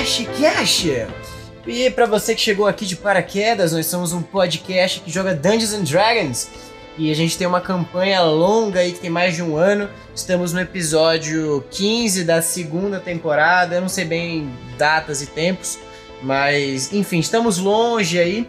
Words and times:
Cash 0.00 0.26
Cash. 0.40 0.86
E 1.66 1.90
para 1.90 2.06
você 2.06 2.34
que 2.34 2.40
chegou 2.40 2.66
aqui 2.66 2.86
de 2.86 2.96
paraquedas, 2.96 3.72
nós 3.72 3.84
somos 3.84 4.14
um 4.14 4.22
podcast 4.22 5.00
que 5.00 5.10
joga 5.10 5.34
Dungeons 5.34 5.74
and 5.74 5.82
Dragons. 5.82 6.48
E 6.96 7.10
a 7.10 7.14
gente 7.14 7.36
tem 7.36 7.46
uma 7.46 7.60
campanha 7.60 8.22
longa 8.22 8.80
aí 8.80 8.92
que 8.92 8.98
tem 8.98 9.10
mais 9.10 9.36
de 9.36 9.42
um 9.42 9.58
ano. 9.58 9.90
Estamos 10.14 10.54
no 10.54 10.60
episódio 10.60 11.62
15 11.70 12.24
da 12.24 12.40
segunda 12.40 12.98
temporada. 12.98 13.74
Eu 13.74 13.82
não 13.82 13.90
sei 13.90 14.06
bem 14.06 14.50
datas 14.78 15.20
e 15.20 15.26
tempos, 15.26 15.78
mas 16.22 16.90
enfim, 16.94 17.18
estamos 17.18 17.58
longe 17.58 18.18
aí. 18.18 18.48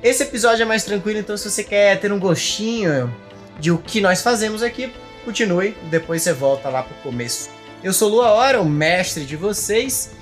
Esse 0.00 0.22
episódio 0.22 0.62
é 0.62 0.64
mais 0.64 0.84
tranquilo, 0.84 1.18
então 1.18 1.36
se 1.36 1.50
você 1.50 1.64
quer 1.64 1.98
ter 1.98 2.12
um 2.12 2.20
gostinho 2.20 3.12
de 3.58 3.72
o 3.72 3.78
que 3.78 4.00
nós 4.00 4.22
fazemos 4.22 4.62
aqui, 4.62 4.92
continue, 5.24 5.76
depois 5.90 6.22
você 6.22 6.32
volta 6.32 6.68
lá 6.68 6.84
pro 6.84 6.94
começo. 7.02 7.50
Eu 7.82 7.92
sou 7.92 8.08
Lua 8.08 8.30
Hora, 8.30 8.62
o 8.62 8.68
mestre 8.68 9.24
de 9.24 9.34
vocês, 9.34 10.12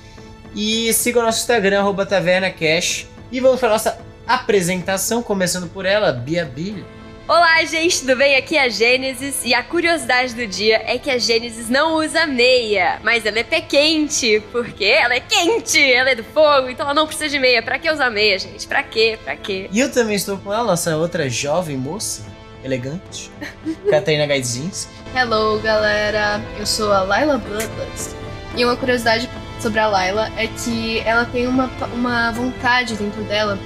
e 0.54 0.92
siga 0.92 1.20
o 1.20 1.22
nosso 1.22 1.40
Instagram, 1.40 1.80
arroba 1.80 2.04
TavernaCash, 2.04 3.06
e 3.30 3.40
vamos 3.40 3.60
para 3.60 3.70
nossa 3.70 3.98
apresentação, 4.26 5.22
começando 5.22 5.68
por 5.68 5.86
ela, 5.86 6.12
Bia 6.12 6.44
Billy. 6.44 6.84
Olá, 7.28 7.64
gente, 7.64 8.00
tudo 8.00 8.16
bem? 8.16 8.36
Aqui 8.36 8.56
é 8.56 8.64
a 8.64 8.68
Gênesis 8.68 9.42
e 9.44 9.54
a 9.54 9.62
curiosidade 9.62 10.34
do 10.34 10.46
dia 10.46 10.82
é 10.84 10.98
que 10.98 11.08
a 11.08 11.16
Gênesis 11.18 11.70
não 11.70 11.94
usa 11.94 12.26
meia, 12.26 13.00
mas 13.02 13.24
ela 13.24 13.38
é 13.38 13.44
pé 13.44 13.60
quente, 13.60 14.42
porque 14.50 14.84
ela 14.84 15.14
é 15.14 15.20
quente, 15.20 15.80
ela 15.80 16.10
é 16.10 16.14
do 16.14 16.24
fogo, 16.24 16.68
então 16.68 16.84
ela 16.84 16.94
não 16.94 17.06
precisa 17.06 17.30
de 17.30 17.38
meia. 17.38 17.62
Pra 17.62 17.78
que 17.78 17.90
usar 17.90 18.10
meia, 18.10 18.38
gente? 18.38 18.66
Pra 18.66 18.82
quê? 18.82 19.18
Pra 19.24 19.36
quê? 19.36 19.68
E 19.72 19.80
eu 19.80 19.90
também 19.90 20.16
estou 20.16 20.36
com 20.36 20.52
ela, 20.52 20.64
nossa 20.64 20.96
outra 20.96 21.30
jovem 21.30 21.76
moça, 21.76 22.26
elegante, 22.64 23.30
Catarina 23.88 24.26
Gaidzinski. 24.26 24.92
Hello, 25.16 25.60
galera. 25.60 26.40
Eu 26.58 26.66
sou 26.66 26.92
a 26.92 27.02
Laila 27.02 27.38
Bloodlust. 27.38 28.16
E 28.56 28.64
uma 28.64 28.76
curiosidade 28.76 29.30
sobre 29.62 29.78
a 29.78 29.86
Laila 29.86 30.30
é 30.36 30.48
que 30.48 30.98
ela 31.00 31.24
tem 31.24 31.46
uma, 31.46 31.70
uma 31.94 32.32
vontade 32.32 32.96
dentro 32.96 33.22
dela 33.24 33.58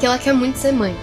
que 0.00 0.06
ela 0.06 0.18
quer 0.18 0.32
muito 0.32 0.58
ser 0.58 0.72
mãe. 0.72 0.96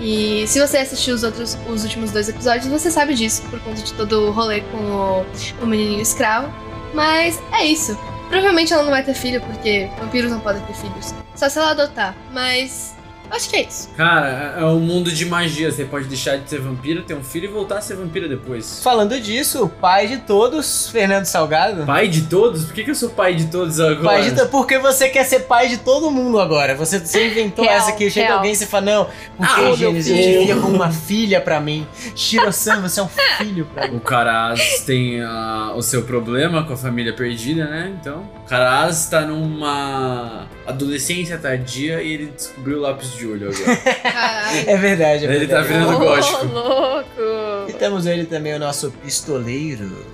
E 0.00 0.46
se 0.46 0.58
você 0.58 0.78
assistiu 0.78 1.14
os 1.14 1.22
outros, 1.22 1.58
os 1.68 1.84
últimos 1.84 2.10
dois 2.10 2.28
episódios, 2.28 2.66
você 2.66 2.90
sabe 2.90 3.14
disso, 3.14 3.42
por 3.50 3.60
conta 3.60 3.82
de 3.82 3.92
todo 3.92 4.28
o 4.28 4.30
rolê 4.30 4.62
com 4.62 4.78
o, 4.78 5.26
o 5.62 5.66
menininho 5.66 6.00
escravo. 6.00 6.50
Mas 6.94 7.38
é 7.52 7.64
isso. 7.64 7.98
Provavelmente 8.30 8.72
ela 8.72 8.82
não 8.82 8.90
vai 8.90 9.02
ter 9.02 9.12
filho, 9.12 9.40
porque 9.42 9.90
vampiros 9.98 10.30
não 10.30 10.40
podem 10.40 10.62
ter 10.62 10.74
filhos. 10.74 11.14
Só 11.34 11.48
se 11.48 11.58
ela 11.58 11.72
adotar. 11.72 12.14
Mas 12.32 12.96
Acho 13.30 13.48
que 13.48 13.56
é 13.56 13.62
isso. 13.62 13.88
Cara, 13.96 14.56
é 14.58 14.64
um 14.64 14.80
mundo 14.80 15.10
de 15.12 15.24
magia. 15.24 15.70
Você 15.70 15.84
pode 15.84 16.06
deixar 16.06 16.36
de 16.36 16.48
ser 16.48 16.60
vampiro, 16.60 17.02
ter 17.02 17.14
um 17.14 17.22
filho 17.22 17.44
e 17.44 17.48
voltar 17.48 17.78
a 17.78 17.80
ser 17.80 17.94
vampiro 17.96 18.28
depois. 18.28 18.80
Falando 18.82 19.18
disso, 19.20 19.64
o 19.64 19.68
pai 19.68 20.08
de 20.08 20.18
todos, 20.18 20.88
Fernando 20.88 21.24
Salgado. 21.26 21.84
Pai 21.84 22.08
de 22.08 22.22
todos? 22.22 22.64
Por 22.64 22.74
que, 22.74 22.84
que 22.84 22.90
eu 22.90 22.94
sou 22.94 23.10
pai 23.10 23.34
de 23.34 23.46
todos 23.46 23.78
agora? 23.80 24.02
Pai 24.02 24.22
de 24.22 24.34
to... 24.36 24.46
Porque 24.48 24.78
você 24.78 25.08
quer 25.08 25.24
ser 25.24 25.40
pai 25.40 25.68
de 25.68 25.78
todo 25.78 26.10
mundo 26.10 26.40
agora. 26.40 26.74
Você, 26.74 26.98
você 26.98 27.28
inventou 27.28 27.64
Real, 27.64 27.76
essa 27.76 27.90
aqui. 27.90 28.10
Chega 28.10 28.26
real. 28.26 28.38
alguém 28.38 28.52
e 28.52 28.56
você 28.56 28.66
fala, 28.66 28.86
não, 28.86 29.06
porque 29.36 29.60
Ah, 29.60 29.72
Gênesis, 29.76 30.10
eu 30.10 30.22
te 30.22 30.44
via 30.46 30.56
como 30.56 30.74
uma 30.74 30.90
filha 30.90 31.40
pra 31.40 31.60
mim. 31.60 31.86
Shiro-san, 32.16 32.80
você 32.80 33.00
é 33.00 33.02
um 33.02 33.08
filho 33.08 33.66
pra 33.72 33.88
mim. 33.88 33.96
O 34.00 34.00
Karaz 34.00 34.80
tem 34.86 35.20
ah, 35.22 35.72
o 35.76 35.82
seu 35.82 36.02
problema 36.02 36.64
com 36.64 36.72
a 36.72 36.76
família 36.76 37.12
perdida, 37.12 37.66
né? 37.66 37.92
Então, 38.00 38.24
o 38.50 38.52
Karaz 38.52 39.06
tá 39.06 39.20
numa 39.20 40.48
adolescência 40.66 41.38
tardia 41.38 42.02
e 42.02 42.14
ele 42.14 42.26
descobriu 42.36 42.78
o 42.78 42.80
lápis 42.80 43.12
de 43.12 43.24
olho 43.24 43.48
agora. 43.48 43.76
Caralho. 44.02 44.70
É 44.70 44.76
verdade, 44.76 45.26
é 45.26 45.34
Ele 45.36 45.46
tá 45.46 45.60
verdade. 45.62 45.68
virando 45.68 45.96
Ô, 45.96 45.98
gótico. 46.00 46.46
louco! 46.46 47.68
E 47.68 47.72
temos 47.74 48.06
ele 48.06 48.26
também, 48.26 48.52
o 48.54 48.58
nosso 48.58 48.90
pistoleiro 49.04 50.04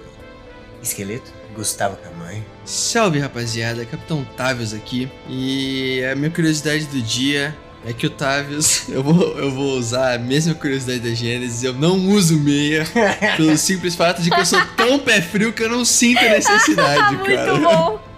esqueleto, 0.83 1.33
Gustavo 1.55 1.97
Camanho. 1.97 2.45
Salve 2.67 3.19
rapaziada, 3.19 3.87
Capitão 3.87 4.23
Tavius 4.37 4.75
aqui. 4.75 5.11
E 5.31 6.05
a 6.05 6.15
minha 6.15 6.29
curiosidade 6.31 6.85
do 6.89 7.01
dia 7.01 7.57
é 7.87 7.95
que 7.95 8.07
o 8.07 8.11
Tavius, 8.11 8.87
eu 8.93 9.03
vou, 9.03 9.39
eu 9.39 9.51
vou 9.51 9.79
usar 9.79 10.13
a 10.15 10.19
mesma 10.19 10.55
curiosidade 10.55 11.01
da 11.01 11.15
Gênesis, 11.15 11.63
eu 11.65 11.73
não 11.73 11.97
uso 12.11 12.39
meia, 12.39 12.85
pelo 13.39 13.57
simples 13.57 13.95
fato 13.95 14.21
de 14.21 14.29
que 14.31 14.39
eu 14.39 14.45
sou 14.45 14.61
tão 14.77 14.99
pé 14.99 15.23
frio 15.23 15.55
que 15.55 15.63
eu 15.63 15.71
não 15.71 15.87
sinto 15.87 16.19
a 16.19 16.29
necessidade, 16.29 17.17
cara. 17.17 17.55
Muito 17.55 17.63
bom! 17.67 18.16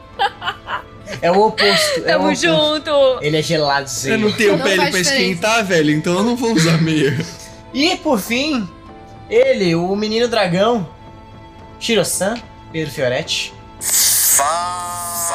É 1.20 1.30
o 1.32 1.40
oposto. 1.46 1.98
é 1.98 2.00
o 2.00 2.04
Tamo 2.04 2.24
oposto. 2.26 2.46
junto! 2.46 3.18
Ele 3.22 3.36
é 3.36 3.40
Eu 3.40 3.42
geladozinho. 3.42 4.18
não 4.18 4.32
tenho 4.32 4.56
Não 4.56 4.64
pele 4.64 4.76
pra 4.76 4.84
diferença. 4.86 5.14
esquentar, 5.16 5.64
velho, 5.64 5.90
então 5.90 6.14
eu 6.18 6.22
não 6.22 6.36
vou 6.36 6.52
usar 6.52 6.80
meia. 6.80 7.18
E 7.74 7.96
por 7.96 8.18
fim, 8.20 8.68
ele, 9.28 9.74
o 9.74 9.94
menino 9.96 10.28
dragão, 10.28 10.88
Shiro-san, 11.80 12.34
Pedro 12.72 12.92
Fioretti. 12.92 13.52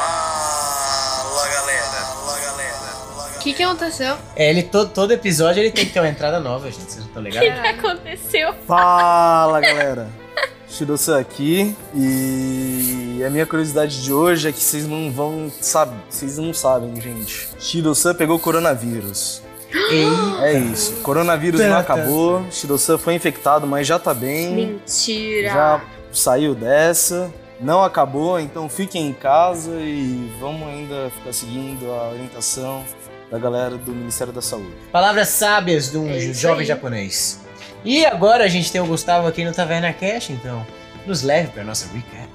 Fala 0.04 1.48
galera, 1.50 1.82
fala 1.84 2.40
galera, 2.40 2.74
fala 3.14 3.30
O 3.36 3.40
que, 3.40 3.54
que 3.54 3.64
aconteceu? 3.64 4.16
É, 4.36 4.50
ele 4.50 4.64
todo, 4.64 4.90
todo 4.92 5.12
episódio 5.12 5.62
ele 5.62 5.72
tem 5.72 5.86
que 5.86 5.92
ter 5.92 6.00
uma 6.00 6.08
entrada 6.10 6.40
nova, 6.40 6.72
gente. 6.72 6.84
Vocês 6.84 6.98
não 7.00 7.06
estão 7.08 7.22
O 7.22 7.26
ligados? 7.26 7.50
que, 7.50 7.62
que 7.62 7.68
aconteceu? 7.68 8.54
Fala 8.68 9.60
galera, 9.60 10.08
Shirosan 10.78 11.20
aqui 11.20 11.76
e 11.94 13.24
a 13.26 13.30
minha 13.30 13.46
curiosidade 13.46 14.02
de 14.02 14.12
hoje 14.12 14.48
é 14.50 14.52
que 14.52 14.60
vocês 14.60 14.88
não 14.88 15.12
vão 15.12 15.52
saber, 15.62 15.96
vocês 16.10 16.38
não 16.40 16.52
sabem, 16.52 17.00
gente. 17.00 17.48
Shirosan 17.60 18.16
pegou 18.16 18.40
coronavírus. 18.40 19.42
Ei, 19.72 20.08
É 20.42 20.54
isso, 20.54 20.94
coronavírus 21.04 21.60
não 21.62 21.78
acabou, 21.78 22.44
Shirosan 22.52 22.98
foi 22.98 23.14
infectado, 23.14 23.68
mas 23.68 23.86
já 23.86 24.00
tá 24.00 24.14
bem, 24.16 24.56
Mentira! 24.56 25.50
já 25.50 25.82
saiu 26.12 26.56
dessa. 26.56 27.32
Não 27.60 27.84
acabou, 27.84 28.40
então 28.40 28.68
fiquem 28.68 29.08
em 29.08 29.14
casa 29.14 29.72
e 29.80 30.30
vamos 30.40 30.68
ainda 30.68 31.10
ficar 31.18 31.32
seguindo 31.34 31.86
a 31.92 32.10
orientação 32.10 32.84
da 33.32 33.38
galera 33.38 33.78
do 33.78 33.92
Ministério 33.92 34.34
da 34.34 34.42
Saúde. 34.42 34.74
palavras 34.92 35.30
sábias 35.30 35.92
de 35.92 35.98
um 35.98 36.10
É 36.10 36.20
jovem 36.34 36.62
aí. 36.62 36.66
japonês. 36.66 37.40
E 37.86 38.06
agora 38.06 38.46
a 38.46 38.48
gente 38.48 38.72
tem 38.72 38.80
o 38.80 38.86
Gustavo 38.86 39.28
aqui 39.28 39.44
no 39.44 39.52
Taverna 39.52 39.92
Cash, 39.92 40.30
então 40.30 40.66
nos 41.06 41.22
leve 41.22 41.50
pra 41.50 41.66
nossa 41.66 41.88
recap. 41.94 42.30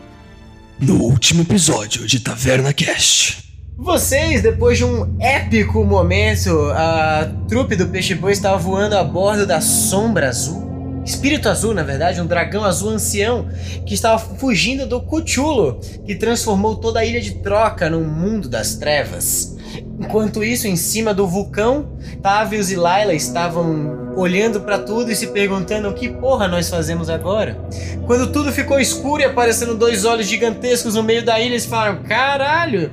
No 0.78 1.02
último 1.02 1.42
episódio 1.42 2.06
de 2.06 2.20
Taverna 2.20 2.72
Cast. 2.72 3.48
Vocês, 3.76 4.42
depois 4.42 4.76
de 4.76 4.84
um 4.84 5.16
épico 5.18 5.84
momento, 5.84 6.50
a 6.72 7.32
trupe 7.48 7.76
do 7.76 7.88
Peixe 7.88 8.14
Boi 8.14 8.32
estava 8.32 8.58
voando 8.58 8.96
a 8.96 9.02
bordo 9.02 9.46
da 9.46 9.60
Sombra 9.60 10.28
Azul. 10.28 10.68
Espírito 11.04 11.48
Azul, 11.48 11.72
na 11.72 11.82
verdade, 11.82 12.20
um 12.20 12.26
dragão 12.26 12.64
azul 12.64 12.90
ancião 12.90 13.48
que 13.86 13.94
estava 13.94 14.18
fugindo 14.18 14.86
do 14.86 15.00
Cthulhu, 15.00 15.80
que 16.04 16.14
transformou 16.14 16.76
toda 16.76 17.00
a 17.00 17.04
ilha 17.04 17.20
de 17.20 17.36
Troca 17.36 17.88
num 17.88 18.04
mundo 18.04 18.48
das 18.48 18.74
trevas. 18.74 19.56
Enquanto 20.00 20.44
isso, 20.44 20.66
em 20.66 20.76
cima 20.76 21.12
do 21.12 21.26
vulcão, 21.26 21.98
Tavius 22.22 22.70
e 22.70 22.76
Layla 22.76 23.14
estavam 23.14 24.12
olhando 24.16 24.60
para 24.60 24.78
tudo 24.78 25.10
e 25.10 25.16
se 25.16 25.28
perguntando 25.28 25.88
o 25.88 25.94
que 25.94 26.08
porra 26.08 26.48
nós 26.48 26.68
fazemos 26.68 27.08
agora. 27.10 27.58
Quando 28.06 28.32
tudo 28.32 28.52
ficou 28.52 28.80
escuro 28.80 29.22
e 29.22 29.24
aparecendo 29.24 29.74
dois 29.74 30.04
olhos 30.04 30.26
gigantescos 30.26 30.94
no 30.94 31.02
meio 31.02 31.24
da 31.24 31.40
ilha, 31.40 31.50
eles 31.50 31.66
falaram: 31.66 32.02
Caralho, 32.02 32.90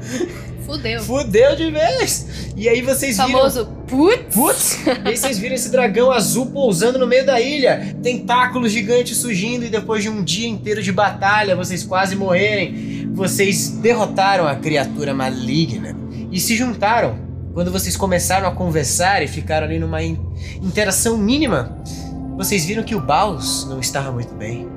Fudeu. 0.66 1.02
Fudeu 1.04 1.56
de 1.56 1.70
vez! 1.70 2.52
E 2.58 2.68
aí 2.68 2.82
vocês 2.82 3.18
viram. 3.18 3.30
Famoso 3.30 3.66
putz. 3.88 4.34
Putz! 4.34 4.80
E 5.06 5.10
aí 5.10 5.18
vocês 5.18 5.38
viram 5.38 5.54
esse 5.54 5.70
dragão 5.70 6.12
azul 6.12 6.48
pousando 6.48 6.98
no 6.98 7.06
meio 7.06 7.26
da 7.26 7.40
ilha, 7.40 7.96
tentáculos 8.02 8.72
gigantes 8.72 9.18
surgindo, 9.18 9.66
e 9.66 9.70
depois 9.70 10.02
de 10.02 10.10
um 10.10 10.24
dia 10.24 10.48
inteiro 10.48 10.82
de 10.82 10.92
batalha, 10.92 11.56
vocês 11.56 11.84
quase 11.84 12.16
morrerem, 12.16 13.12
vocês 13.14 13.70
derrotaram 13.70 14.48
a 14.48 14.56
criatura 14.56 15.14
maligna 15.14 16.05
e 16.36 16.40
se 16.40 16.56
juntaram. 16.56 17.18
Quando 17.54 17.72
vocês 17.72 17.96
começaram 17.96 18.46
a 18.48 18.52
conversar 18.52 19.24
e 19.24 19.28
ficaram 19.28 19.66
ali 19.66 19.80
numa 19.80 20.04
in- 20.04 20.20
interação 20.62 21.18
mínima, 21.18 21.78
vocês 22.36 22.66
viram 22.66 22.84
que 22.84 22.94
o 22.94 23.00
Baus 23.00 23.66
não 23.70 23.80
estava 23.80 24.12
muito 24.12 24.34
bem. 24.36 24.68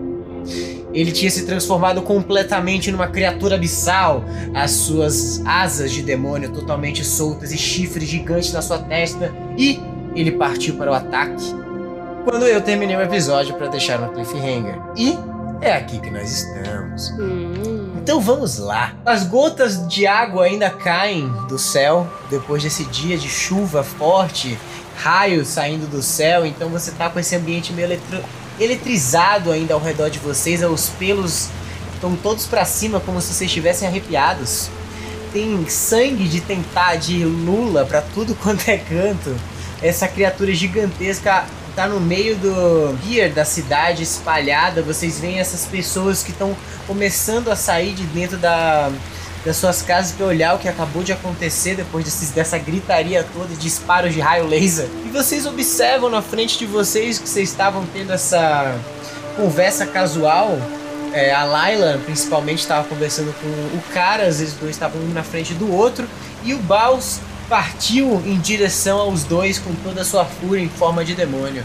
Ele 0.95 1.11
tinha 1.11 1.31
se 1.31 1.45
transformado 1.45 2.01
completamente 2.03 2.93
numa 2.93 3.09
criatura 3.09 3.57
abissal, 3.57 4.25
as 4.55 4.71
suas 4.71 5.43
asas 5.45 5.91
de 5.91 6.03
demônio 6.03 6.51
totalmente 6.53 7.05
soltas 7.05 7.53
e 7.53 7.59
chifres 7.59 8.09
gigantes 8.09 8.53
na 8.53 8.63
sua 8.63 8.79
testa, 8.79 9.33
e 9.57 9.81
ele 10.15 10.31
partiu 10.31 10.77
para 10.77 10.93
o 10.93 10.95
ataque. 10.95 11.45
Quando 12.25 12.45
eu 12.47 12.61
terminei 12.61 12.95
o 12.97 13.01
episódio 13.03 13.57
para 13.57 13.67
deixar 13.67 13.99
no 13.99 14.13
cliffhanger. 14.13 14.79
E 14.97 15.19
é 15.61 15.73
aqui 15.73 15.99
que 15.99 16.11
nós 16.11 16.31
estamos. 16.31 17.11
Hum. 17.19 17.88
Então 18.09 18.23
vamos 18.23 18.57
lá. 18.57 18.95
As 19.05 19.23
gotas 19.23 19.87
de 19.87 20.07
água 20.07 20.47
ainda 20.47 20.71
caem 20.71 21.29
do 21.47 21.59
céu 21.59 22.11
depois 22.31 22.63
desse 22.63 22.85
dia 22.87 23.19
de 23.19 23.29
chuva 23.29 23.85
forte, 23.85 24.59
raios 24.97 25.49
saindo 25.49 25.87
do 25.87 26.01
céu, 26.01 26.47
então 26.47 26.71
você 26.71 26.91
tá 26.93 27.11
com 27.11 27.21
esse 27.21 27.37
ambiente 27.37 27.71
meio 27.71 27.85
eletro- 27.85 28.25
eletrizado 28.59 29.53
ainda 29.53 29.75
ao 29.75 29.81
redor 29.81 30.09
de 30.09 30.19
vocês, 30.21 30.63
os 30.63 30.89
pelos 30.89 31.51
estão 31.93 32.17
todos 32.17 32.47
pra 32.47 32.65
cima 32.65 32.99
como 32.99 33.21
se 33.21 33.27
vocês 33.27 33.51
estivessem 33.51 33.87
arrepiados. 33.87 34.71
Tem 35.31 35.69
sangue 35.69 36.27
de 36.29 36.41
tentar 36.41 36.95
de 36.97 37.23
lula 37.27 37.85
pra 37.85 38.01
tudo 38.01 38.35
quanto 38.43 38.67
é 38.71 38.79
canto. 38.79 39.37
Essa 39.83 40.09
criatura 40.09 40.55
gigantesca 40.55 41.45
tá 41.79 41.87
no 41.87 42.01
meio 42.01 42.35
do 42.35 42.99
pier 43.05 43.31
da 43.31 43.45
cidade 43.45 44.03
espalhada. 44.03 44.83
Vocês 44.83 45.21
veem 45.21 45.39
essas 45.39 45.65
pessoas 45.65 46.25
que 46.25 46.33
estão 46.33 46.57
começando 46.89 47.53
a 47.53 47.55
sair 47.55 47.95
de 47.95 48.03
dentro 48.07 48.37
da, 48.37 48.91
das 49.45 49.59
suas 49.59 49.81
casas 49.81 50.11
para 50.11 50.27
olhar 50.27 50.57
o 50.57 50.59
que 50.59 50.67
acabou 50.67 51.05
de 51.05 51.13
acontecer 51.13 51.77
depois 51.77 52.05
dessa 52.35 52.59
gritaria 52.59 53.25
toda 53.33 53.55
disparos 53.55 54.13
de 54.13 54.19
raio 54.19 54.49
laser. 54.49 54.89
E 55.07 55.09
vocês 55.11 55.47
observam 55.47 56.11
na 56.11 56.21
frente 56.21 56.59
de 56.59 56.67
vocês 56.67 57.17
que 57.17 57.29
vocês 57.29 57.49
estavam 57.49 57.87
tendo 57.93 58.13
essa 58.13 58.77
conversa 59.37 59.87
casual. 59.87 60.59
É, 61.13 61.33
a 61.33 61.45
Layla, 61.45 62.01
principalmente, 62.05 62.59
estava 62.59 62.89
conversando 62.89 63.33
com 63.41 63.47
o 63.47 63.81
Caras, 63.95 64.41
eles 64.41 64.53
dois 64.55 64.73
estavam 64.73 65.01
um 65.01 65.13
na 65.13 65.23
frente 65.23 65.55
do 65.55 65.73
outro. 65.73 66.09
E 66.43 66.55
o 66.55 66.59
Baus 66.59 67.21
partiu 67.49 68.23
em 68.27 68.39
direção 68.39 68.99
aos 68.99 69.25
dois 69.25 69.59
com 69.59 69.75
toda 69.77 70.03
a 70.03 70.05
sua 70.05 70.25
fúria 70.25 70.63
em 70.63 70.69
forma 70.69 71.05
de 71.05 71.15
demônio. 71.15 71.65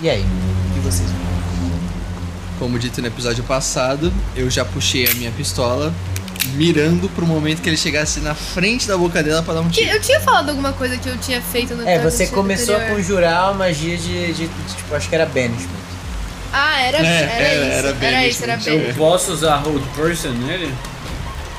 E 0.00 0.08
aí, 0.08 0.22
o 0.70 0.74
que 0.74 0.80
vocês 0.80 1.08
viram? 1.10 1.28
Como 2.58 2.78
dito 2.78 3.00
no 3.00 3.06
episódio 3.06 3.44
passado, 3.44 4.12
eu 4.34 4.50
já 4.50 4.64
puxei 4.64 5.06
a 5.08 5.14
minha 5.14 5.30
pistola, 5.30 5.92
mirando 6.54 7.08
pro 7.10 7.24
momento 7.26 7.60
que 7.62 7.68
ele 7.68 7.76
chegasse 7.76 8.20
na 8.20 8.34
frente 8.34 8.86
da 8.88 8.96
boca 8.96 9.22
dela 9.22 9.42
pra 9.42 9.54
dar 9.54 9.60
um 9.60 9.68
Que- 9.68 9.82
tiro. 9.84 9.90
Eu 9.96 10.00
tinha 10.00 10.20
falado 10.20 10.48
alguma 10.48 10.72
coisa 10.72 10.96
que 10.96 11.08
eu 11.08 11.16
tinha 11.18 11.40
feito 11.40 11.74
no 11.74 11.86
É, 11.86 11.98
você 12.00 12.26
começou 12.28 12.74
a 12.74 12.78
anterior. 12.78 12.96
conjurar 12.96 13.44
uma 13.50 13.54
magia 13.66 13.96
de, 13.96 14.26
de- 14.32 14.46
de- 14.48 14.74
tipo, 14.76 14.94
acho 14.94 15.08
que 15.08 15.14
era 15.14 15.26
banishment. 15.26 15.78
Ah, 16.52 16.80
era, 16.80 16.98
É, 16.98 17.00
era, 17.02 17.32
era- 17.32 17.54
isso. 17.54 17.62
era 17.62 17.88
Era, 17.88 17.92
bem 17.94 18.28
isso, 18.28 18.42
era 18.44 18.56
bem. 18.56 18.74
Eu 18.88 18.94
posso 18.94 19.32
usar 19.32 19.56
Hold 19.58 19.82
Person 19.94 20.30
nele? 20.30 20.72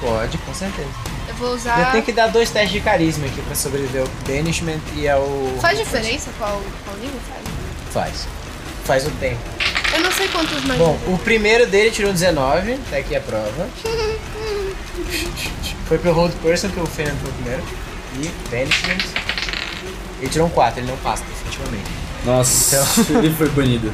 Pode, 0.02 0.38
com 0.40 0.54
certeza. 0.54 0.88
Eu 1.40 1.46
vou 1.46 1.50
Eu 1.52 1.56
usar. 1.56 1.92
tenho 1.92 2.04
que 2.04 2.12
dar 2.12 2.28
dois 2.28 2.50
testes 2.50 2.72
de 2.74 2.82
carisma 2.82 3.26
aqui 3.26 3.42
pra 3.42 3.56
sobreviver 3.56 4.02
ao 4.02 4.08
banishment 4.28 4.80
e 4.96 5.08
ao. 5.08 5.26
Faz 5.62 5.80
diferença 5.80 6.30
qual, 6.38 6.62
qual 6.84 6.98
nível, 6.98 7.20
sabe? 7.28 7.48
Faz. 7.92 8.28
Faz 8.84 9.08
o 9.08 9.12
tempo. 9.12 9.40
Eu 9.94 10.02
não 10.02 10.12
sei 10.12 10.28
quantos 10.28 10.64
mais. 10.66 10.78
Bom, 10.78 10.98
o 11.08 11.18
primeiro 11.20 11.66
dele 11.66 11.92
tirou 11.92 12.12
19, 12.12 12.78
tá 12.90 12.98
aqui 12.98 13.16
a 13.16 13.22
prova. 13.22 13.70
Foi 15.88 15.98
pro 15.98 16.12
Hold 16.12 16.34
Person 16.44 16.70
que 16.70 16.80
o 16.80 16.86
Fernando 16.86 17.20
foi 17.22 17.32
o 17.32 17.34
primeiro. 17.34 17.64
E 18.20 18.28
Banishment. 18.52 19.10
Ele 20.20 20.30
tirou 20.30 20.48
um 20.48 20.50
4, 20.52 20.82
ele 20.82 20.88
não 20.92 20.98
passa, 20.98 21.24
definitivamente. 21.24 21.90
Nossa, 22.26 22.86
ele 23.18 23.34
foi 23.34 23.50
banido. 23.50 23.92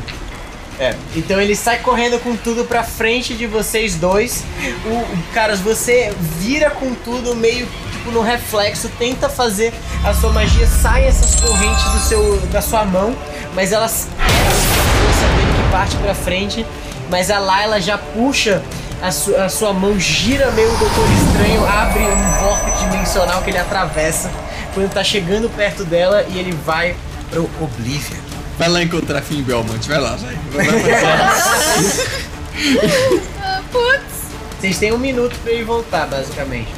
É, 0.80 0.94
então 1.16 1.39
ele 1.39 1.56
sai 1.56 1.80
correndo 1.80 2.19
com 2.19 2.36
tudo 2.36 2.66
pra 2.66 2.83
frente 2.83 3.33
de 3.33 3.48
vocês 3.48 3.95
dois. 3.95 4.44
O, 4.86 5.33
caras, 5.33 5.60
você 5.62 6.13
vira 6.39 6.69
com 6.69 6.94
tudo 6.95 7.33
meio 7.36 7.66
tipo 7.92 8.12
no 8.12 8.22
reflexo, 8.22 8.89
tenta 9.00 9.30
fazer 9.30 9.74
a 10.04 10.13
sua 10.13 10.31
magia, 10.31 10.68
sai 10.68 11.06
essas 11.07 11.39
correntes 11.39 11.83
do 11.86 12.00
seu 12.00 12.38
da 12.51 12.62
sua 12.62 12.83
mão, 12.86 13.16
mas 13.56 13.72
elas 13.72 14.07
força 14.18 15.27
dele 15.36 15.63
que 15.63 15.72
parte 15.72 15.95
pra 15.98 16.13
frente, 16.13 16.66
mas 17.10 17.31
a 17.31 17.39
Layla 17.39 17.80
já 17.80 17.98
puxa 17.98 18.62
a, 19.01 19.12
su- 19.12 19.36
a 19.36 19.48
sua 19.50 19.72
mão, 19.74 19.98
gira 20.00 20.51
meio 20.51 20.72
o 20.74 20.77
Doutor 20.77 21.06
Estranho, 21.12 21.66
abre 21.68 22.01
um 22.04 22.31
vórtice 22.39 22.83
dimensional 22.89 23.42
que 23.42 23.50
ele 23.50 23.57
atravessa 23.60 24.30
quando 24.74 24.92
tá 24.92 25.04
chegando 25.04 25.50
perto 25.56 25.83
dela 25.86 26.25
e 26.30 26.38
ele 26.38 26.51
vai 26.66 26.95
pro 27.31 27.50
Oblivion. 27.62 28.19
Vai 28.57 28.69
lá 28.69 28.81
encontrar 28.84 29.22
Finn 29.22 29.42
Belmont, 29.44 29.88
vai 29.88 30.00
lá, 30.00 30.16
vai. 30.16 30.36
Vai, 30.54 30.80
vai. 30.80 31.02
Ah, 33.44 33.62
putz! 33.72 34.25
Vocês 34.60 34.80
têm 34.80 34.94
um 34.94 34.98
minuto 34.98 35.36
pra 35.44 35.52
ele 35.52 35.63
voltar, 35.66 36.07
basicamente. 36.07 36.69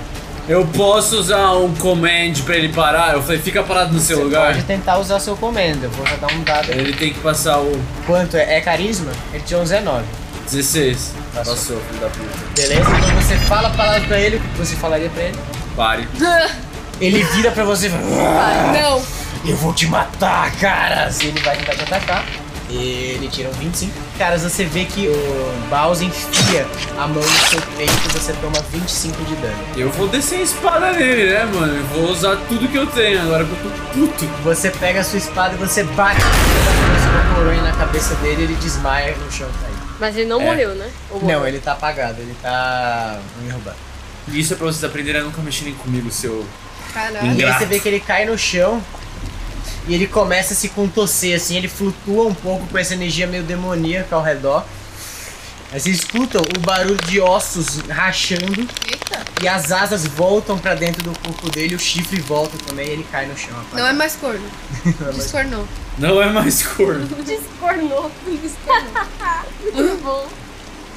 Eu 0.49 0.65
posso 0.65 1.17
usar 1.17 1.51
um 1.53 1.73
command 1.75 2.33
pra 2.45 2.55
ele 2.55 2.69
parar? 2.69 3.13
Eu 3.13 3.21
falei, 3.21 3.37
fica 3.39 3.61
parado 3.63 3.93
no 3.93 3.99
seu 3.99 4.17
Você 4.17 4.23
lugar. 4.23 4.53
pode 4.53 4.63
tentar 4.63 4.97
usar 4.97 5.19
seu 5.19 5.35
comando. 5.35 5.83
Eu 5.83 5.89
vou 5.91 6.05
já 6.07 6.15
dar 6.15 6.31
um 6.33 6.41
dado. 6.41 6.71
Ele 6.71 6.93
tem 6.93 7.13
que 7.13 7.19
passar 7.19 7.59
o 7.59 7.79
Quanto 8.05 8.37
é? 8.37 8.55
É 8.57 8.61
carisma? 8.61 9.11
Ele 9.33 9.43
tirou 9.45 9.61
um 9.61 9.65
19. 9.65 10.03
16. 10.45 11.11
Passou. 11.35 11.53
Passou, 11.53 11.81
filho 11.81 11.99
da 11.99 12.07
puta. 12.07 12.29
Beleza? 12.55 12.79
Então 12.81 13.21
você 13.21 13.35
fala 13.45 13.67
a 13.67 13.71
palavra 13.71 14.01
pra 14.07 14.19
ele. 14.19 14.37
O 14.37 14.39
que 14.39 14.57
você 14.57 14.75
falaria 14.77 15.09
pra 15.09 15.23
ele? 15.23 15.37
Pare. 15.75 16.07
Ele 17.01 17.23
vira 17.25 17.51
pra 17.51 17.65
você 17.65 17.87
e 17.87 17.89
fala: 17.89 18.03
Ah, 18.05 18.71
não! 18.73 19.01
Eu 19.47 19.55
vou 19.55 19.73
te 19.73 19.87
matar, 19.87 20.51
caras! 20.57 21.21
E 21.21 21.27
ele 21.27 21.39
vai 21.41 21.55
tentar 21.57 21.75
te 21.75 21.81
atacar. 21.83 22.25
Ele 22.69 23.29
tira 23.29 23.47
um 23.47 23.53
25. 23.53 23.93
Caras, 24.17 24.41
você 24.43 24.65
vê 24.65 24.83
que 24.83 25.07
o 25.07 25.69
Bowser 25.69 26.05
enfia 26.07 26.67
a 26.97 27.07
mão 27.07 27.23
no 27.23 27.47
seu 27.49 27.61
peito 27.77 27.93
e 27.93 28.11
você 28.11 28.33
toma 28.33 28.59
25 28.73 29.23
de 29.23 29.35
dano. 29.37 29.57
Eu 29.77 29.89
vou 29.91 30.09
descer 30.09 30.39
a 30.39 30.41
espada 30.41 30.91
nele, 30.91 31.31
né, 31.31 31.45
mano? 31.45 31.73
Eu 31.77 31.85
vou 31.85 32.11
usar 32.11 32.35
tudo 32.49 32.67
que 32.67 32.77
eu 32.77 32.85
tenho 32.87 33.21
agora 33.21 33.45
que 33.45 33.51
eu 33.51 33.57
tô 33.71 33.93
puto. 33.93 34.25
Você 34.43 34.69
pega 34.69 34.99
a 34.99 35.03
sua 35.03 35.17
espada 35.17 35.53
e 35.55 35.57
você 35.57 35.83
bate 35.83 36.19
com 36.21 37.35
coroa 37.35 37.55
na 37.61 37.71
cabeça 37.71 38.15
dele 38.15 38.41
e 38.41 38.43
ele 38.45 38.55
desmaia 38.55 39.15
no 39.15 39.31
chão 39.31 39.47
tá 39.47 39.59
caído. 39.65 39.77
Mas 39.97 40.17
ele 40.17 40.25
não 40.27 40.41
É. 40.41 40.45
morreu, 40.45 40.75
né? 40.75 40.89
Morreu? 41.09 41.39
Não, 41.39 41.47
ele 41.47 41.59
tá 41.59 41.71
apagado, 41.71 42.19
ele 42.21 42.35
tá 42.41 43.17
derrubado. 43.41 43.77
Isso 44.27 44.51
é 44.53 44.57
pra 44.57 44.65
vocês 44.65 44.83
aprenderem 44.83 45.21
a 45.21 45.23
nunca 45.23 45.41
mexerem 45.41 45.73
comigo, 45.75 46.11
seu. 46.11 46.45
Caralho. 46.93 47.15
E 47.15 47.29
aí 47.29 47.33
Ingrato. 47.33 47.59
você 47.59 47.65
vê 47.65 47.79
que 47.79 47.87
ele 47.87 48.01
cai 48.01 48.25
no 48.25 48.37
chão 48.37 48.83
e 49.87 49.93
ele 49.93 50.07
começa 50.07 50.53
a 50.53 50.55
se 50.57 50.69
contorcer, 50.69 51.35
assim, 51.35 51.55
ele 51.57 51.67
flutua 51.67 52.25
um 52.27 52.33
pouco 52.33 52.67
com 52.67 52.77
essa 52.77 52.93
energia 52.93 53.25
meio 53.27 53.43
demoníaca 53.43 54.15
ao 54.15 54.21
redor. 54.21 54.65
Aí 55.71 55.79
vocês 55.81 55.97
escutam 55.97 56.41
o 56.41 56.59
barulho 56.61 56.95
de 57.07 57.19
ossos 57.19 57.79
rachando 57.89 58.61
Eita! 58.85 59.25
e 59.43 59.47
as 59.49 59.69
asas 59.71 60.05
voltam 60.07 60.57
pra 60.57 60.73
dentro 60.75 61.03
do 61.03 61.19
corpo 61.19 61.49
dele, 61.49 61.75
o 61.75 61.79
chifre 61.79 62.21
volta 62.21 62.57
também 62.65 62.87
e 62.87 62.91
ele 62.91 63.05
cai 63.11 63.25
no 63.25 63.37
chão. 63.37 63.53
Não 63.73 63.85
é 63.85 63.91
mais 63.91 64.15
corno. 64.15 64.45
Não 64.85 64.91
é 64.91 65.01
mais- 65.03 65.15
Descornou. 65.17 65.67
Não 65.97 66.21
é 66.21 66.29
mais 66.31 66.63
corno. 66.63 67.05
Descornou. 67.23 68.11
Muito 69.73 70.03
bom. 70.03 70.27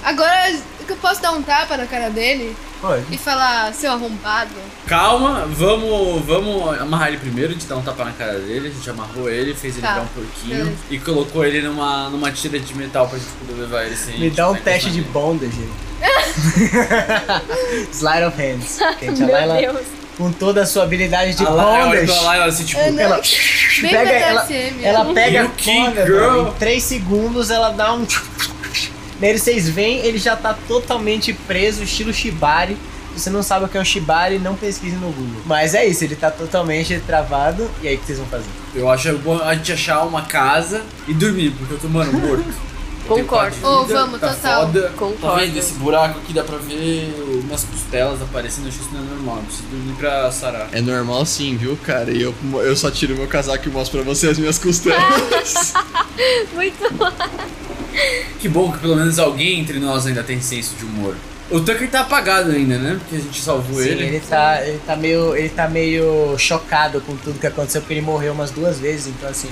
Agora 0.02 0.54
que 0.90 0.94
eu 0.94 0.96
posso 1.08 1.22
dar 1.22 1.32
um 1.32 1.42
tapa 1.42 1.76
na 1.76 1.86
cara 1.86 2.10
dele 2.10 2.56
Pode. 2.80 3.04
e 3.10 3.16
falar, 3.18 3.72
seu 3.72 3.92
arrombado. 3.92 4.50
Calma, 4.86 5.46
vamos, 5.48 6.24
vamos 6.24 6.80
amarrar 6.80 7.08
ele 7.08 7.18
primeiro, 7.18 7.50
a 7.50 7.52
gente 7.54 7.66
dá 7.66 7.76
um 7.76 7.82
tapa 7.82 8.04
na 8.04 8.12
cara 8.12 8.38
dele, 8.40 8.68
a 8.68 8.70
gente 8.70 8.90
amarrou 8.90 9.30
ele, 9.30 9.54
fez 9.54 9.74
ele 9.76 9.82
Tá, 9.86 9.92
virar 9.94 10.02
um 10.02 10.06
porquinho 10.08 10.56
beleza. 10.64 10.76
e 10.90 10.98
colocou 10.98 11.44
ele 11.44 11.62
numa, 11.62 12.08
numa 12.10 12.32
tira 12.32 12.58
de 12.58 12.74
metal 12.74 13.06
pra 13.08 13.18
gente 13.18 13.30
poder 13.32 13.60
levar 13.60 13.84
ele 13.84 13.96
sem. 13.96 14.18
Me 14.18 14.30
dá 14.30 14.50
um 14.50 14.54
sem 14.54 14.62
teste 14.62 14.90
de 14.90 14.98
encostar 15.00 15.22
bondage. 15.22 15.68
Slide 17.92 18.24
of 18.24 18.36
hands. 18.36 18.78
Gente, 19.00 19.22
a 19.22 19.26
Meu 19.26 19.34
Layla, 19.34 19.56
Deus. 19.74 19.86
com 20.16 20.32
toda 20.32 20.62
a 20.62 20.66
sua 20.66 20.84
habilidade 20.84 21.34
de 21.34 21.44
nele. 21.44 21.50
A 21.50 21.52
Layla 21.62 21.88
olha 21.88 22.06
bondage. 22.06 22.48
assim, 22.48 22.64
tipo, 22.64 22.80
não. 22.90 23.00
Ela 23.02 23.20
Bem 23.80 23.90
pega, 23.90 24.10
ela, 24.10 24.46
ela 24.82 25.14
pega 25.14 25.38
You 25.40 25.46
a 25.46 25.48
corda, 25.84 26.06
girl. 26.06 26.20
mano, 26.36 26.48
em 26.48 26.52
3 26.58 26.82
segundos 26.82 27.50
ela 27.50 27.70
dá 27.70 27.92
um. 27.94 28.06
Nele 29.20 29.38
vocês 29.38 29.68
veem, 29.68 29.98
ele 29.98 30.18
já 30.18 30.34
tá 30.34 30.56
totalmente 30.66 31.32
preso, 31.32 31.82
estilo 31.82 32.12
Shibari. 32.12 32.76
Se 33.14 33.20
você 33.20 33.30
não 33.30 33.42
sabe 33.42 33.64
o 33.66 33.68
que 33.68 33.76
é 33.76 33.80
um 33.80 33.84
Shibari, 33.84 34.38
não 34.38 34.54
pesquise 34.54 34.96
no 34.96 35.08
Google. 35.12 35.42
Mas 35.44 35.74
é 35.74 35.86
isso, 35.86 36.04
ele 36.04 36.16
tá 36.16 36.30
totalmente 36.30 36.98
travado. 37.00 37.68
E 37.82 37.88
aí 37.88 37.96
o 37.96 37.98
que 37.98 38.06
vocês 38.06 38.18
vão 38.18 38.26
fazer? 38.28 38.46
eu 38.74 38.88
acho 38.88 39.18
bom 39.18 39.38
a 39.42 39.54
gente 39.54 39.72
achar 39.72 40.04
uma 40.04 40.22
casa 40.22 40.82
e 41.06 41.12
dormir, 41.12 41.50
porque 41.50 41.74
eu 41.74 41.78
tô, 41.78 41.88
mano, 41.88 42.12
morto. 42.12 42.44
Concordo. 43.10 43.56
Ô, 43.66 43.84
vida, 43.84 44.00
vamos, 44.00 44.20
tá 44.20 44.28
total. 44.34 44.66
Foda. 44.66 44.82
Tá 44.82 44.88
Concordo. 44.90 45.40
vendo 45.40 45.56
esse 45.56 45.72
buraco 45.74 46.20
aqui? 46.20 46.32
Dá 46.32 46.44
pra 46.44 46.58
ver 46.58 47.12
minhas 47.44 47.64
costelas 47.64 48.22
aparecendo. 48.22 48.68
Acho 48.68 48.78
que 48.78 48.84
isso 48.84 48.94
não 48.94 49.00
é 49.00 49.04
normal. 49.04 49.36
Eu 49.38 49.42
preciso 49.42 49.68
dormir 49.68 49.94
pra 49.94 50.30
sarar. 50.30 50.68
É 50.70 50.80
normal 50.80 51.26
sim, 51.26 51.56
viu, 51.56 51.76
cara? 51.84 52.12
E 52.12 52.22
eu, 52.22 52.32
eu 52.62 52.76
só 52.76 52.88
tiro 52.88 53.16
meu 53.16 53.26
casaco 53.26 53.66
e 53.68 53.72
mostro 53.72 54.00
pra 54.00 54.14
você 54.14 54.28
as 54.28 54.38
minhas 54.38 54.58
costelas. 54.58 55.74
Muito 56.54 56.94
bom. 56.94 57.10
Que 58.38 58.48
bom 58.48 58.72
que 58.72 58.78
pelo 58.78 58.96
menos 58.96 59.18
alguém 59.18 59.60
entre 59.60 59.78
nós 59.78 60.06
ainda 60.06 60.22
tem 60.22 60.40
senso 60.40 60.76
de 60.76 60.84
humor. 60.84 61.14
O 61.50 61.60
Tucker 61.60 61.90
tá 61.90 62.00
apagado 62.00 62.52
ainda, 62.52 62.78
né? 62.78 62.96
Porque 62.98 63.16
a 63.16 63.18
gente 63.18 63.42
salvou 63.42 63.82
Sim, 63.82 63.88
ele. 63.88 64.04
ele 64.04 64.20
tá, 64.20 64.64
ele 64.64 64.80
tá 64.86 64.94
meio. 64.94 65.34
Ele 65.34 65.48
tá 65.48 65.68
meio 65.68 66.38
chocado 66.38 67.00
com 67.00 67.16
tudo 67.16 67.40
que 67.40 67.46
aconteceu, 67.46 67.80
porque 67.80 67.94
ele 67.94 68.02
morreu 68.02 68.32
umas 68.32 68.52
duas 68.52 68.78
vezes, 68.78 69.08
então 69.08 69.28
assim. 69.28 69.50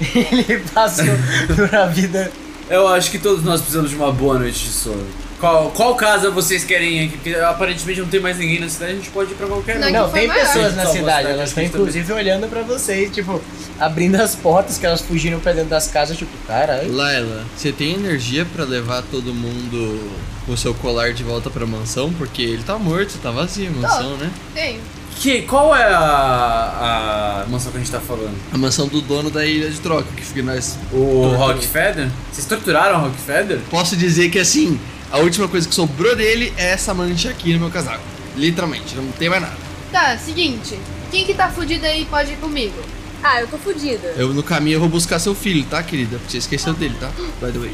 Ele 0.48 0.58
passou 0.74 1.06
por 1.54 1.68
uma 1.70 1.86
vida. 1.86 2.30
Eu 2.68 2.88
acho 2.88 3.10
que 3.10 3.18
todos 3.18 3.44
nós 3.44 3.60
precisamos 3.60 3.90
de 3.90 3.96
uma 3.96 4.10
boa 4.12 4.38
noite 4.38 4.64
de 4.64 4.70
sono. 4.70 5.06
Qual, 5.38 5.70
qual 5.70 5.94
casa 5.94 6.30
vocês 6.30 6.64
querem 6.64 6.98
ir 7.02 7.06
aqui? 7.06 7.16
Porque 7.18 7.34
aparentemente 7.34 8.00
não 8.00 8.08
tem 8.08 8.20
mais 8.20 8.38
ninguém 8.38 8.58
na 8.58 8.68
cidade, 8.68 8.92
a 8.92 8.94
gente 8.96 9.10
pode 9.10 9.32
ir 9.32 9.34
pra 9.34 9.46
qualquer 9.46 9.78
Não, 9.78 9.88
um. 9.88 9.92
Não, 9.92 10.10
tem 10.10 10.26
maior. 10.26 10.46
pessoas 10.46 10.74
na 10.74 10.86
cidade, 10.86 11.28
elas 11.28 11.50
estão 11.50 11.62
inclusive 11.62 12.10
olhando 12.12 12.48
pra 12.48 12.62
vocês, 12.62 13.12
tipo, 13.14 13.40
abrindo 13.78 14.16
as 14.16 14.34
portas 14.34 14.78
que 14.78 14.86
elas 14.86 15.02
fugiram 15.02 15.38
pra 15.38 15.52
dentro 15.52 15.68
das 15.70 15.88
casas, 15.88 16.16
tipo, 16.16 16.30
caralho. 16.46 16.90
Laila, 16.90 17.44
você 17.54 17.70
tem 17.70 17.94
energia 17.94 18.46
pra 18.46 18.64
levar 18.64 19.02
todo 19.02 19.34
mundo 19.34 20.10
com 20.46 20.52
o 20.52 20.56
seu 20.56 20.72
colar 20.72 21.12
de 21.12 21.22
volta 21.22 21.50
pra 21.50 21.66
mansão? 21.66 22.10
Porque 22.14 22.40
ele 22.40 22.62
tá 22.62 22.78
morto, 22.78 23.18
tá 23.22 23.30
vazio 23.30 23.68
a 23.68 23.72
mansão, 23.72 24.16
né? 24.16 24.30
Tenho. 24.54 24.80
Que, 25.18 25.42
qual 25.42 25.74
é 25.74 25.82
a, 25.84 27.42
a 27.44 27.50
mansão 27.50 27.72
que 27.72 27.78
a 27.78 27.80
gente 27.80 27.90
tá 27.90 28.00
falando? 28.00 28.34
A 28.52 28.58
mansão 28.58 28.86
do 28.86 29.00
dono 29.00 29.30
da 29.30 29.46
ilha 29.46 29.70
de 29.70 29.80
troca, 29.80 30.06
que 30.14 30.22
fica 30.22 30.42
nós. 30.42 30.78
O 30.92 30.98
Tortura. 30.98 31.36
Rockfeather? 31.38 32.08
Vocês 32.30 32.46
torturaram 32.46 32.98
o 32.98 33.02
Rockfeather? 33.04 33.60
Posso 33.70 33.96
dizer 33.96 34.28
que 34.30 34.38
assim, 34.38 34.78
a 35.10 35.18
última 35.18 35.48
coisa 35.48 35.68
que 35.68 35.74
sobrou 35.74 36.14
dele 36.16 36.52
é 36.56 36.70
essa 36.72 36.92
mancha 36.94 37.30
aqui 37.30 37.52
no 37.54 37.60
meu 37.60 37.70
casaco. 37.70 38.02
Literalmente, 38.36 38.94
não 38.94 39.10
tem 39.12 39.28
mais 39.28 39.42
nada. 39.42 39.56
Tá, 39.92 40.16
seguinte. 40.18 40.78
Quem 41.10 41.24
que 41.24 41.34
tá 41.34 41.48
fudido 41.48 41.86
aí 41.86 42.04
pode 42.06 42.32
ir 42.32 42.36
comigo. 42.36 42.74
Ah, 43.22 43.40
eu 43.40 43.48
tô 43.48 43.56
fodida. 43.56 44.14
Eu 44.16 44.32
no 44.34 44.42
caminho 44.42 44.76
eu 44.76 44.80
vou 44.80 44.88
buscar 44.88 45.18
seu 45.18 45.34
filho, 45.34 45.64
tá, 45.64 45.82
querida? 45.82 46.18
Porque 46.18 46.32
você 46.32 46.38
esqueceu 46.38 46.74
dele, 46.74 46.94
tá? 47.00 47.08
By 47.40 47.52
the 47.52 47.58
way. 47.58 47.72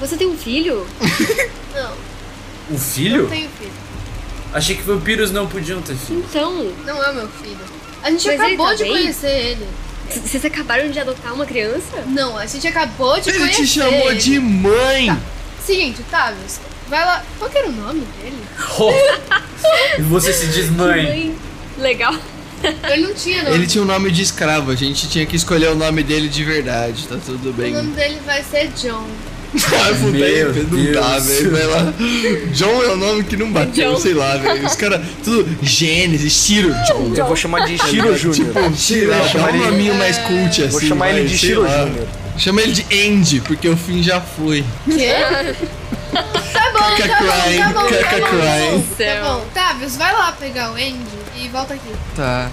Você 0.00 0.16
tem 0.16 0.26
um 0.28 0.36
filho? 0.36 0.86
Não, 1.74 1.94
O 2.70 2.78
filho? 2.78 3.22
não 3.22 3.28
tenho 3.30 3.48
filho. 3.58 3.72
Achei 4.52 4.76
que 4.76 4.82
vampiros 4.82 5.30
não 5.32 5.46
podiam 5.48 5.82
ter 5.82 5.96
filhos. 5.96 6.24
Então, 6.30 6.72
Não 6.86 7.02
é 7.02 7.12
meu 7.12 7.28
filho. 7.28 7.58
A 8.02 8.10
gente 8.10 8.26
Mas 8.26 8.34
ele 8.34 8.42
acabou 8.44 8.66
tá 8.66 8.74
de 8.74 8.82
bem? 8.84 8.92
conhecer 8.92 9.26
ele. 9.30 9.66
c- 10.10 10.20
vocês 10.20 10.44
acabaram 10.44 10.88
de 10.90 10.98
adotar 11.00 11.34
uma 11.34 11.44
criança? 11.46 12.02
Não, 12.06 12.36
a 12.38 12.46
gente 12.46 12.66
acabou 12.68 13.18
de 13.20 13.30
Ele 13.30 13.38
conhecer 13.40 13.62
te 13.62 13.66
chamou 13.66 14.10
ele. 14.10 14.20
de 14.20 14.38
mãe! 14.38 15.18
Seguinte, 15.64 16.02
Tavius, 16.10 16.60
vai 16.88 17.04
lá. 17.04 17.22
Qual 17.38 17.50
que 17.50 17.58
era 17.58 17.68
o 17.68 17.72
nome 17.72 18.06
dele? 18.20 18.38
E 19.98 20.02
você 20.02 20.32
se 20.32 20.46
diz 20.48 20.70
mãe. 20.70 21.34
Legal. 21.78 22.14
Ele 22.90 23.06
não 23.08 23.14
tinha 23.14 23.42
nome. 23.42 23.54
Ele 23.56 23.66
tinha 23.66 23.82
um 23.82 23.86
nome 23.86 24.10
de 24.10 24.22
escravo, 24.22 24.70
a 24.70 24.74
gente 24.74 25.08
tinha 25.08 25.26
que 25.26 25.36
escolher 25.36 25.68
o 25.68 25.74
nome 25.74 26.02
dele 26.02 26.28
de 26.28 26.42
verdade, 26.44 27.06
tá 27.06 27.16
tudo 27.24 27.50
O 27.50 27.52
bem. 27.52 27.72
nome 27.74 27.92
dele 27.92 28.18
vai 28.24 28.42
ser 28.42 28.68
John. 28.68 29.06
Ah, 29.54 29.86
aí, 29.86 30.66
não 30.68 30.92
dá, 30.92 31.18
velho. 31.20 31.50
Vai 31.52 31.64
lá. 31.66 31.94
John 32.52 32.82
é 32.82 32.88
o 32.88 32.96
nome 32.96 33.22
que 33.22 33.36
não 33.36 33.52
bateu, 33.52 33.92
John. 33.92 34.00
sei 34.00 34.12
lá, 34.12 34.36
velho. 34.36 34.66
Os 34.66 34.74
caras, 34.74 35.00
tudo 35.22 35.48
Gênesis, 35.62 36.32
Ciro, 36.32 36.74
John. 36.88 37.12
Eu 37.16 37.26
vou 37.26 37.36
chamar 37.36 37.64
de 37.66 37.78
Shiro 37.78 38.16
Júnior. 38.18 38.52
Tipo, 38.72 39.08
lá, 39.10 39.46
dá 39.46 39.52
um 39.52 39.56
nominho 39.70 39.94
mais 39.94 40.18
cult 40.18 40.60
assim. 40.60 40.70
Vou 40.70 40.80
chamar 40.80 41.10
ele 41.12 41.28
de 41.28 41.38
Shiro. 41.38 41.62
Júnior. 41.68 42.08
Chama 42.36 42.62
ele 42.62 42.72
de 42.72 42.84
Andy, 43.06 43.40
porque 43.42 43.68
o 43.68 43.76
fim 43.76 44.02
já 44.02 44.20
foi. 44.20 44.64
Quê? 44.86 45.12
tá 47.02 47.08
bom, 47.08 47.08
Caca 47.08 47.08
tá 47.08 47.20
bom, 47.20 47.42
crying, 47.42 47.58
tá 47.58 47.68
bom, 47.68 47.88
caca 47.88 48.08
tá 48.08 48.20
bom, 48.20 48.28
crying. 48.28 48.82
tá 48.82 49.04
bom. 49.04 49.24
Tá 49.24 49.34
bom, 49.34 49.44
Tavius, 49.54 49.96
vai 49.96 50.12
lá 50.12 50.32
pegar 50.32 50.70
o 50.70 50.74
Andy 50.74 51.06
e 51.36 51.48
volta 51.48 51.74
aqui. 51.74 51.94
Tá. 52.16 52.50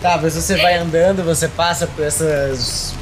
Tá, 0.00 0.18
mas 0.22 0.34
você 0.34 0.56
vai 0.56 0.76
andando, 0.76 1.24
você 1.24 1.48
passa 1.48 1.86
por 1.86 2.04
essas, 2.04 2.94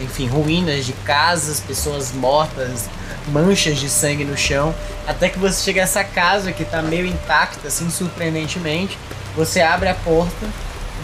enfim, 0.00 0.26
ruínas 0.28 0.86
de 0.86 0.92
casas, 0.92 1.60
pessoas 1.60 2.12
mortas, 2.12 2.88
manchas 3.28 3.78
de 3.78 3.88
sangue 3.90 4.24
no 4.24 4.36
chão, 4.36 4.74
até 5.06 5.28
que 5.28 5.38
você 5.38 5.62
chega 5.62 5.80
a 5.80 5.84
essa 5.84 6.04
casa 6.04 6.52
que 6.52 6.64
tá 6.64 6.80
meio 6.80 7.04
intacta, 7.06 7.68
assim, 7.68 7.90
surpreendentemente. 7.90 8.96
Você 9.36 9.60
abre 9.60 9.88
a 9.88 9.94
porta, 9.94 10.46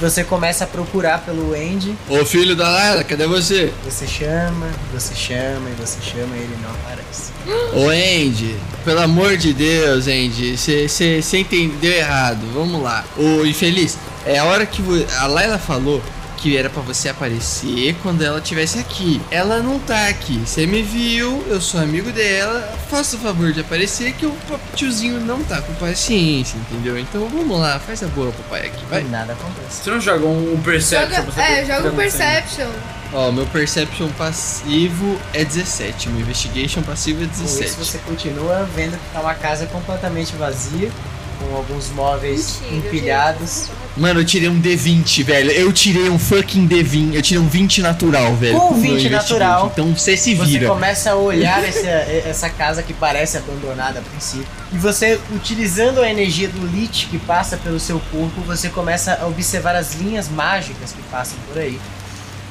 você 0.00 0.24
começa 0.24 0.64
a 0.64 0.66
procurar 0.66 1.20
pelo 1.24 1.54
Andy, 1.54 1.94
Ô 2.08 2.24
filho 2.24 2.54
da 2.56 2.68
Layla, 2.68 3.04
cadê 3.04 3.26
você? 3.26 3.72
você 3.84 4.06
chama, 4.06 4.66
você 4.92 5.14
chama 5.14 5.70
e 5.70 5.74
você 5.80 5.98
chama 6.02 6.36
e 6.36 6.40
ele 6.40 6.56
não 6.62 6.70
aparece. 6.70 7.32
Ô 7.74 7.88
Andy, 7.88 8.56
pelo 8.84 9.00
amor 9.00 9.36
de 9.36 9.52
Deus, 9.52 10.06
Andy, 10.08 10.56
você 10.56 11.38
entendeu 11.38 11.92
errado. 11.92 12.40
Vamos 12.54 12.82
lá. 12.82 13.04
Ô 13.16 13.44
infeliz, 13.44 13.96
é 14.26 14.38
a 14.38 14.44
hora 14.44 14.64
que 14.64 14.82
a 15.18 15.26
Layla 15.26 15.58
falou 15.58 16.02
que 16.44 16.58
era 16.58 16.68
pra 16.68 16.82
você 16.82 17.08
aparecer 17.08 17.96
quando 18.02 18.22
ela 18.22 18.36
estivesse 18.36 18.78
aqui. 18.78 19.18
Ela 19.30 19.62
não 19.62 19.78
tá 19.78 20.08
aqui. 20.08 20.42
Você 20.44 20.66
me 20.66 20.82
viu, 20.82 21.42
eu 21.48 21.58
sou 21.58 21.80
amigo 21.80 22.12
dela. 22.12 22.60
Faça 22.90 23.16
o 23.16 23.18
favor 23.18 23.50
de 23.50 23.60
aparecer 23.62 24.12
que 24.12 24.26
o 24.26 24.36
tiozinho 24.74 25.18
não 25.20 25.42
tá 25.42 25.62
com 25.62 25.72
paciência, 25.76 26.58
entendeu? 26.58 26.98
Então 26.98 27.26
vamos 27.30 27.58
lá, 27.58 27.78
faz 27.78 28.02
a 28.02 28.08
boa, 28.08 28.30
papai 28.30 28.66
aqui, 28.66 28.84
vai. 28.90 29.02
Nada 29.04 29.32
acontece. 29.32 29.84
Você 29.84 29.90
não 29.90 29.98
joga 29.98 30.26
um, 30.26 30.52
um 30.52 30.60
Perception? 30.60 31.16
Joga, 31.16 31.32
você 31.32 31.40
é, 31.40 31.64
joga 31.64 31.72
o 31.72 31.76
tirando 31.76 31.96
Perception. 31.96 32.68
Ó, 33.14 33.32
meu 33.32 33.46
perception 33.46 34.08
passivo 34.18 35.18
é 35.32 35.44
17, 35.44 36.10
meu 36.10 36.20
investigation 36.20 36.82
passivo 36.82 37.22
é 37.22 37.26
Com 37.26 37.44
isso 37.44 37.58
17. 37.60 37.72
você 37.78 37.98
continua 37.98 38.68
vendo 38.76 38.98
que 38.98 39.12
tá 39.14 39.20
uma 39.20 39.34
casa 39.34 39.64
completamente 39.66 40.34
vazia, 40.36 40.90
com 41.38 41.56
alguns 41.56 41.88
móveis 41.90 42.60
Mentira, 42.60 42.76
empilhados. 42.88 43.70
Mano, 43.96 44.20
eu 44.20 44.24
tirei 44.24 44.48
um 44.48 44.60
D20, 44.60 45.22
velho. 45.22 45.50
Eu 45.52 45.72
tirei 45.72 46.10
um 46.10 46.18
fucking 46.18 46.66
D20. 46.66 47.14
Eu 47.14 47.22
tirei 47.22 47.40
um 47.40 47.46
20 47.48 47.80
natural, 47.80 48.34
velho. 48.34 48.58
Com 48.58 48.74
no 48.74 48.80
20 48.80 48.90
investigation. 48.90 49.34
natural, 49.38 49.70
Então 49.72 49.94
você 49.96 50.16
se 50.16 50.34
Você 50.34 50.50
vira. 50.50 50.66
começa 50.68 51.12
a 51.12 51.14
olhar 51.14 51.62
essa, 51.62 51.86
essa 52.28 52.50
casa 52.50 52.82
que 52.82 52.92
parece 52.92 53.36
abandonada 53.36 54.00
a 54.00 54.02
princípio. 54.02 54.46
E 54.72 54.76
você, 54.76 55.20
utilizando 55.32 56.00
a 56.00 56.10
energia 56.10 56.48
do 56.48 56.66
Lich 56.66 57.06
que 57.06 57.18
passa 57.20 57.56
pelo 57.56 57.78
seu 57.78 58.00
corpo, 58.10 58.40
você 58.40 58.68
começa 58.68 59.16
a 59.22 59.26
observar 59.26 59.76
as 59.76 59.94
linhas 59.94 60.28
mágicas 60.28 60.90
que 60.92 61.02
passam 61.10 61.38
por 61.48 61.60
aí. 61.62 61.78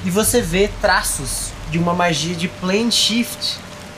E 0.06 0.10
você 0.10 0.42
vê 0.42 0.70
traços 0.82 1.48
de 1.70 1.78
uma 1.78 1.94
magia 1.94 2.36
de 2.36 2.48
plane 2.48 2.92
shift 2.92 3.58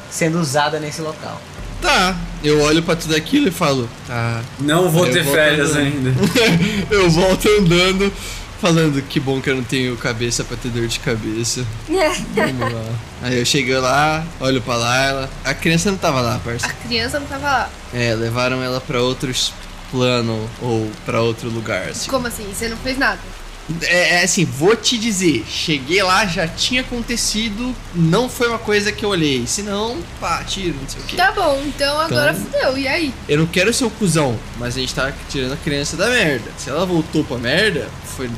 sendo 0.10 0.40
usada 0.40 0.80
nesse 0.80 1.02
local. 1.02 1.40
Tá. 1.82 2.16
Eu 2.44 2.62
olho 2.62 2.84
pra 2.84 2.96
tudo 2.96 3.16
aquilo 3.16 3.48
e 3.48 3.52
falo, 3.52 3.90
tá. 4.08 4.42
Não 4.60 4.90
vou 4.90 5.08
ter 5.08 5.24
férias 5.24 5.72
andando. 5.72 5.80
ainda. 5.86 6.14
eu 6.94 7.10
volto 7.10 7.48
andando, 7.60 8.14
falando 8.62 9.02
que 9.02 9.20
bom 9.20 9.42
que 9.42 9.50
eu 9.50 9.56
não 9.56 9.64
tenho 9.64 9.98
cabeça 9.98 10.44
pra 10.44 10.56
ter 10.56 10.70
dor 10.70 10.88
de 10.88 11.00
cabeça. 11.00 11.66
Vamos 11.88 12.74
lá. 12.74 12.94
Aí 13.24 13.40
eu 13.40 13.46
chego 13.46 13.80
lá, 13.80 14.24
olho 14.40 14.62
pra 14.62 14.76
Layla. 14.76 15.30
A 15.44 15.54
criança 15.56 15.90
não 15.90 15.98
tava 15.98 16.22
lá, 16.22 16.40
parça. 16.44 16.68
A 16.68 16.74
criança 16.74 17.20
não 17.20 17.28
tava 17.28 17.46
lá. 17.48 17.70
É, 17.94 18.14
levaram 18.14 18.62
ela 18.62 18.80
pra 18.80 19.02
outros 19.02 19.52
plano 19.90 20.50
ou 20.62 20.92
pra 21.06 21.22
outro 21.22 21.50
lugar, 21.50 21.90
assim. 21.90 22.10
Como 22.10 22.28
assim? 22.28 22.46
Você 22.54 22.68
não 22.68 22.78
fez 22.78 22.98
nada? 22.98 23.20
É, 23.82 24.20
é 24.20 24.24
assim, 24.24 24.46
vou 24.46 24.76
te 24.76 24.96
dizer, 24.98 25.44
cheguei 25.50 26.04
lá, 26.04 26.26
já 26.28 26.48
tinha 26.48 26.82
acontecido, 26.82 27.76
não 27.96 28.30
foi 28.30 28.48
uma 28.48 28.60
coisa 28.60 28.92
que 28.92 29.04
eu 29.04 29.10
olhei. 29.10 29.46
Senão, 29.48 29.98
pá, 30.20 30.44
tiro, 30.44 30.76
não 30.80 30.88
sei 30.88 31.02
o 31.02 31.04
quê. 31.06 31.16
Tá 31.16 31.32
bom, 31.32 31.60
então 31.66 32.00
agora 32.00 32.32
Então- 32.32 32.46
fudeu. 32.46 32.78
E 32.78 32.88
aí? 32.88 33.14
Eu 33.28 33.40
não 33.40 33.48
quero 33.48 33.74
ser 33.74 33.86
o 33.86 33.90
cuzão, 33.90 34.38
mas 34.60 34.78
a 34.78 34.80
gente 34.80 34.94
tá 34.94 35.12
tirando 35.30 35.54
a 35.54 35.58
criança 35.58 35.98
da 35.98 36.08
merda. 36.10 36.52
Se 36.58 36.70
ela 36.70 36.86
voltou 36.86 37.24
pra 37.24 37.38
merda, 37.38 37.90
foi 38.16 38.30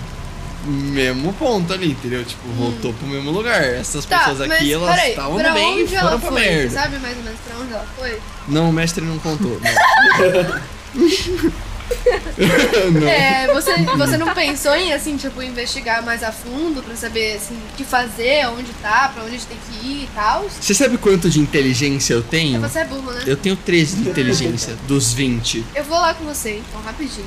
mesmo 0.66 1.32
ponto 1.34 1.74
ali, 1.74 1.92
entendeu? 1.92 2.24
Tipo, 2.24 2.48
voltou 2.58 2.94
pro 2.94 3.08
mesmo 3.08 3.30
lugar. 3.32 3.62
Essas 3.64 4.06
Tá, 4.06 4.20
pessoas 4.20 4.42
aqui, 4.50 4.72
elas 4.74 5.08
estavam 5.08 5.38
bem 5.38 5.84
e 5.84 5.88
foram 5.88 6.20
pra 6.22 6.32
foi? 6.32 6.42
merda. 6.42 6.70
Sabe 6.74 7.00
mais 7.00 7.18
ou 7.18 7.24
menos 7.24 7.40
pra 7.46 7.58
onde 7.58 7.74
ela 7.74 7.88
foi? 7.98 8.20
Não, 8.48 8.70
o 8.70 8.74
mestre 8.74 9.04
não 9.04 9.18
contou. 9.20 9.60
Não. 9.62 11.52
não. 13.00 13.08
É, 13.08 13.48
você, 13.54 13.76
você 13.98 14.18
não 14.18 14.34
pensou 14.34 14.76
em, 14.76 14.94
assim, 14.94 15.18
tipo, 15.18 15.42
investigar 15.42 16.04
mais 16.04 16.24
a 16.24 16.32
fundo 16.32 16.82
pra 16.84 16.96
saber, 16.96 17.36
assim, 17.36 17.56
o 17.56 17.76
que 17.78 17.84
fazer, 17.84 18.48
onde 18.48 18.72
tá, 18.82 19.10
pra 19.14 19.24
onde 19.24 19.36
a 19.36 19.38
gente 19.38 19.48
tem 19.48 19.58
que 19.70 19.86
ir 19.88 20.04
e 20.04 20.10
tal? 20.14 20.46
Você 20.50 20.74
sabe 20.74 20.98
quanto 20.98 21.30
de 21.30 21.40
inteligência 21.40 22.14
eu 22.14 22.22
tenho? 22.22 22.60
Você 22.62 22.80
é 22.80 22.86
burro, 22.86 23.12
né? 23.12 23.24
Eu 23.26 23.38
tenho 23.38 23.56
13 23.56 23.98
de 23.98 24.10
inteligência, 24.10 24.76
dos 24.88 25.14
20. 25.14 25.66
Eu 25.76 25.84
vou 25.84 25.98
lá 26.00 26.14
com 26.14 26.26
você, 26.26 26.62
então, 26.68 26.82
rapidinho. 26.82 27.26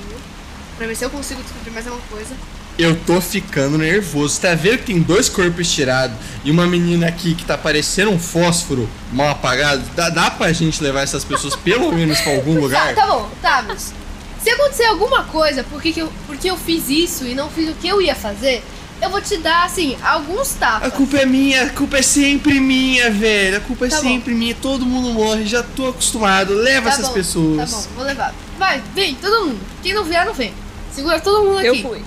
Pra 0.76 0.86
ver 0.86 0.94
se 0.96 1.04
eu 1.04 1.10
consigo 1.10 1.42
descobrir 1.42 1.70
mais 1.72 1.86
alguma 1.86 2.04
coisa. 2.10 2.34
Eu 2.78 2.96
tô 3.04 3.20
ficando 3.20 3.76
nervoso. 3.76 4.34
Você 4.36 4.40
tá 4.40 4.54
vendo 4.54 4.78
que 4.78 4.84
tem 4.84 5.00
dois 5.00 5.28
corpos 5.28 5.70
tirados 5.70 6.16
e 6.42 6.50
uma 6.50 6.66
menina 6.66 7.06
aqui 7.08 7.34
que 7.34 7.44
tá 7.44 7.58
parecendo 7.58 8.10
um 8.10 8.18
fósforo 8.18 8.88
mal 9.12 9.28
apagado? 9.28 9.82
Dá, 9.94 10.08
dá 10.08 10.30
pra 10.30 10.50
gente 10.54 10.82
levar 10.82 11.02
essas 11.02 11.22
pessoas 11.22 11.54
pelo 11.56 11.92
menos 11.92 12.18
pra 12.22 12.32
algum 12.32 12.54
Tá, 12.54 12.60
lugar? 12.60 12.94
tá 12.94 13.06
bom, 13.06 13.28
tá, 13.42 13.64
mas 13.68 13.92
se 14.42 14.50
acontecer 14.50 14.84
alguma 14.84 15.24
coisa 15.24 15.64
porque, 15.70 15.92
que 15.92 16.00
eu, 16.00 16.12
porque 16.26 16.50
eu 16.50 16.56
fiz 16.56 16.88
isso 16.88 17.24
e 17.26 17.34
não 17.34 17.48
fiz 17.50 17.68
o 17.68 17.74
que 17.74 17.88
eu 17.88 18.00
ia 18.00 18.14
fazer, 18.14 18.62
eu 19.02 19.08
vou 19.10 19.20
te 19.20 19.36
dar, 19.38 19.64
assim, 19.64 19.96
alguns 20.02 20.54
A 20.56 20.58
tapas. 20.58 20.92
culpa 20.92 21.16
é 21.18 21.24
minha, 21.26 21.62
a 21.64 21.70
culpa 21.70 21.98
é 21.98 22.02
sempre 22.02 22.60
minha, 22.60 23.10
velho. 23.10 23.56
A 23.56 23.60
culpa 23.60 23.86
é 23.86 23.88
Tá 23.88 23.96
bom. 23.96 24.02
sempre 24.02 24.34
minha. 24.34 24.54
Todo 24.54 24.84
mundo 24.84 25.08
morre, 25.14 25.46
já 25.46 25.62
tô 25.62 25.88
acostumado. 25.88 26.52
Leva 26.54 26.88
Tá 26.88 26.94
essas 26.94 27.08
bom, 27.08 27.14
pessoas. 27.14 27.70
Tá 27.70 27.76
bom, 27.78 27.84
vou 27.96 28.04
levar. 28.04 28.34
Vai, 28.58 28.82
vem, 28.94 29.14
todo 29.14 29.46
mundo. 29.46 29.58
Quem 29.82 29.94
não 29.94 30.04
vier, 30.04 30.26
não 30.26 30.34
vem. 30.34 30.52
Segura 30.92 31.18
todo 31.18 31.44
mundo 31.46 31.60
Eu 31.62 31.72
aqui. 31.72 31.82
fui. 31.82 32.02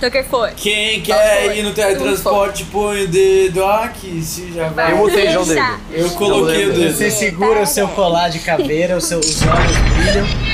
Tucker 0.00 0.24
foi. 0.26 0.52
Quem 0.52 1.00
quer 1.02 1.44
foi? 1.46 1.58
ir 1.58 1.62
no 1.64 1.74
teletransporte, 1.74 2.64
põe 2.66 3.02
o 3.02 3.08
dedo 3.08 3.64
aqui, 3.64 4.22
se 4.22 4.52
já 4.52 4.68
vai. 4.68 4.92
Eu 4.92 4.98
botei 4.98 5.26
já 5.30 5.40
o 5.40 5.44
dedo. 5.44 5.60
Eu 5.92 6.10
coloquei 6.10 6.66
o 6.66 6.72
dedo. 6.72 6.96
Você 6.96 7.10
segura 7.10 7.60
o 7.62 7.66
seu 7.66 7.88
colar 7.88 8.28
de 8.30 8.38
caveira, 8.38 8.96
os 8.96 9.04
seus 9.04 9.26
os 9.26 9.42
olhos 9.42 9.76
brilham 9.96 10.47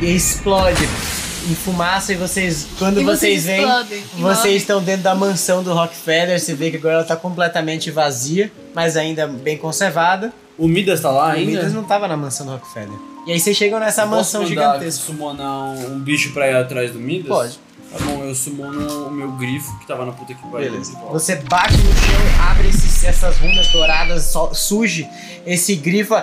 e 0.00 0.14
explode 0.14 0.82
em 1.50 1.54
fumaça 1.54 2.12
e 2.12 2.16
vocês, 2.16 2.66
quando 2.78 3.00
E 3.00 3.04
vocês 3.04 3.46
explodem. 3.46 4.04
vocês 4.18 4.56
estão 4.62 4.82
dentro 4.82 5.02
da 5.02 5.14
mansão 5.14 5.62
do 5.62 5.72
Rockefeller, 5.72 6.38
você 6.38 6.54
vê 6.54 6.70
que 6.70 6.76
agora 6.76 6.94
ela 6.96 7.04
tá 7.04 7.16
completamente 7.16 7.90
vazia, 7.90 8.52
mas 8.74 8.96
ainda 8.96 9.26
bem 9.26 9.56
conservada. 9.56 10.32
O 10.58 10.68
Midas 10.68 11.00
tá 11.00 11.10
lá 11.10 11.28
O 11.28 11.30
ainda? 11.30 11.50
Midas 11.52 11.72
não 11.72 11.82
tava 11.84 12.06
na 12.06 12.16
mansão 12.16 12.44
do 12.46 12.52
Rockefeller. 12.52 12.98
E 13.26 13.32
aí 13.32 13.40
vocês 13.40 13.56
chegam 13.56 13.78
nessa 13.80 14.02
Eu 14.02 14.08
posso 14.08 14.16
mansão 14.16 14.42
mandar 14.42 14.48
gigantesca. 14.72 15.04
summonar 15.06 15.52
um, 15.64 15.94
um 15.94 15.98
bicho 16.00 16.32
pra 16.32 16.48
ir 16.50 16.56
atrás 16.56 16.92
do 16.92 16.98
Midas? 16.98 17.28
Pode. 17.28 17.58
Tá 17.90 17.98
bom, 18.04 18.22
eu 18.24 18.34
summono 18.34 19.08
o 19.08 19.10
meu 19.10 19.32
grifo 19.32 19.76
que 19.80 19.86
tava 19.86 20.06
na 20.06 20.12
puta 20.12 20.32
que 20.34 20.42
pariu. 20.48 20.70
Beleza. 20.70 20.92
Você 21.10 21.36
bate 21.36 21.76
no 21.76 21.92
chão, 21.92 22.46
abre 22.50 22.68
esses- 22.68 23.02
essas 23.02 23.36
runas 23.38 23.66
douradas, 23.68 24.24
só- 24.24 24.52
surge 24.54 25.08
esse 25.44 25.74
grifo. 25.74 26.14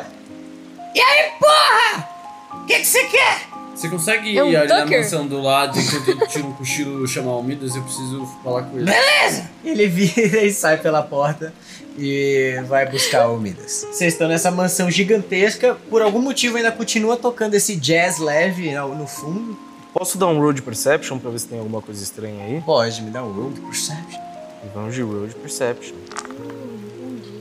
E 0.95 0.99
aí, 1.01 1.31
porra? 1.39 2.09
O 2.53 2.65
que 2.65 2.79
que 2.79 2.85
você 2.85 3.03
quer? 3.05 3.41
Você 3.77 3.89
consegue 3.89 4.35
É 4.35 4.43
um 4.43 4.49
ir 4.49 4.55
ali 4.55 4.69
na 4.69 4.85
mansão 4.87 5.27
do 5.27 5.39
lado 5.39 5.77
enquanto 5.79 6.09
eu 6.09 6.27
tiro 6.27 6.47
um 6.47 6.53
cochilo 6.57 7.05
e 7.05 7.07
chamar 7.07 7.35
o 7.35 7.43
Midas? 7.43 7.75
Eu 7.75 7.83
preciso 7.83 8.27
falar 8.43 8.63
com 8.63 8.75
ele. 8.75 8.85
Beleza! 8.85 9.49
Ele 9.63 9.87
vira 9.87 10.41
e 10.43 10.51
sai 10.51 10.77
pela 10.77 11.03
porta 11.03 11.53
e 11.95 12.59
vai 12.67 12.89
buscar 12.89 13.29
o 13.29 13.39
Midas. 13.39 13.85
Vocês 13.91 14.13
estão 14.13 14.27
nessa 14.27 14.49
mansão 14.49 14.89
gigantesca, 14.89 15.77
por 15.91 16.01
algum 16.01 16.19
motivo 16.19 16.57
ainda 16.57 16.71
continua 16.71 17.17
tocando 17.17 17.53
esse 17.53 17.75
jazz 17.75 18.17
leve 18.17 18.73
no 18.73 19.05
fundo. 19.05 19.57
Posso 19.93 20.17
dar 20.17 20.27
um 20.27 20.39
road 20.39 20.59
perception 20.63 21.19
pra 21.19 21.29
ver 21.29 21.39
se 21.39 21.47
tem 21.47 21.59
alguma 21.59 21.81
coisa 21.81 22.03
estranha 22.03 22.45
aí? 22.45 22.61
Pode, 22.61 23.01
me 23.03 23.11
dá 23.11 23.23
um 23.23 23.31
roll 23.31 23.51
de 23.51 23.61
perception. 23.61 24.19
E 24.63 24.67
vamos 24.73 24.95
de 24.95 25.01
road 25.03 25.35
perception. 25.35 25.95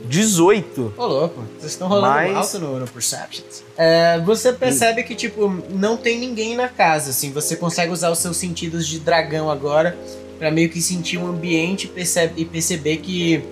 18. 0.09 0.93
Ô, 0.97 1.05
louco, 1.05 1.43
vocês 1.59 1.71
estão 1.73 1.87
rolando 1.87 2.13
Mas- 2.33 2.35
alto 2.37 2.59
no, 2.59 2.79
no 2.79 2.87
Perceptions. 2.87 3.63
É, 3.77 4.19
você 4.19 4.51
percebe 4.53 5.03
que, 5.03 5.15
tipo, 5.15 5.47
não 5.69 5.97
tem 5.97 6.19
ninguém 6.19 6.55
na 6.55 6.67
casa, 6.67 7.09
assim. 7.11 7.31
Você 7.31 7.55
consegue 7.55 7.91
usar 7.91 8.09
os 8.11 8.19
seus 8.19 8.37
sentidos 8.37 8.87
de 8.87 8.99
dragão 8.99 9.49
agora 9.51 9.97
pra 10.39 10.49
meio 10.51 10.69
que 10.69 10.81
sentir 10.81 11.17
o 11.17 11.27
ambiente 11.27 11.85
e 11.85 11.87
percebe- 11.89 12.33
e 12.41 12.45
perceber 12.45 12.97
que 12.97 13.43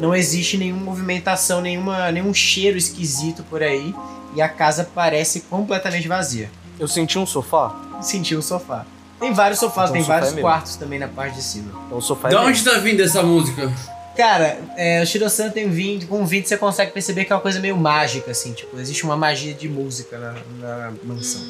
não 0.00 0.14
existe 0.14 0.56
nenhuma 0.58 0.82
movimentação, 0.82 1.60
nenhuma, 1.60 2.10
nenhum 2.10 2.32
cheiro 2.34 2.76
esquisito 2.76 3.42
por 3.44 3.62
aí. 3.62 3.94
E 4.36 4.42
a 4.42 4.48
casa 4.48 4.88
parece 4.94 5.40
completamente 5.42 6.08
vazia. 6.08 6.50
Eu 6.80 6.88
senti 6.88 7.18
um 7.18 7.24
sofá. 7.26 7.74
Sentiu 8.02 8.40
o 8.40 8.42
sofá. 8.42 8.84
Tem 9.20 9.32
vários 9.32 9.60
sofás, 9.60 9.90
Então 9.90 9.92
tem 9.94 10.02
sofá 10.02 10.14
vários 10.18 10.36
é 10.36 10.40
quartos 10.40 10.76
também 10.76 10.98
na 10.98 11.06
parte 11.06 11.36
de 11.36 11.42
cima. 11.42 11.70
Então 11.86 11.98
o 11.98 12.02
sofá 12.02 12.28
é 12.28 12.32
meu. 12.32 12.40
onde 12.42 12.64
tá 12.64 12.72
vindo 12.78 13.00
essa 13.00 13.22
música? 13.22 13.72
Cara, 14.16 14.58
é, 14.76 15.02
o 15.02 15.06
Shiro-san 15.06 15.50
tem 15.50 15.68
vindo, 15.68 16.06
com 16.06 16.22
o 16.22 16.26
vídeo 16.26 16.48
você 16.48 16.56
consegue 16.56 16.92
perceber 16.92 17.24
que 17.24 17.32
é 17.32 17.36
uma 17.36 17.42
coisa 17.42 17.58
meio 17.58 17.76
mágica, 17.76 18.30
assim, 18.30 18.52
tipo, 18.52 18.78
existe 18.78 19.02
uma 19.04 19.16
magia 19.16 19.52
de 19.52 19.68
música 19.68 20.18
na, 20.18 20.34
na 20.60 20.92
mansão. 21.02 21.42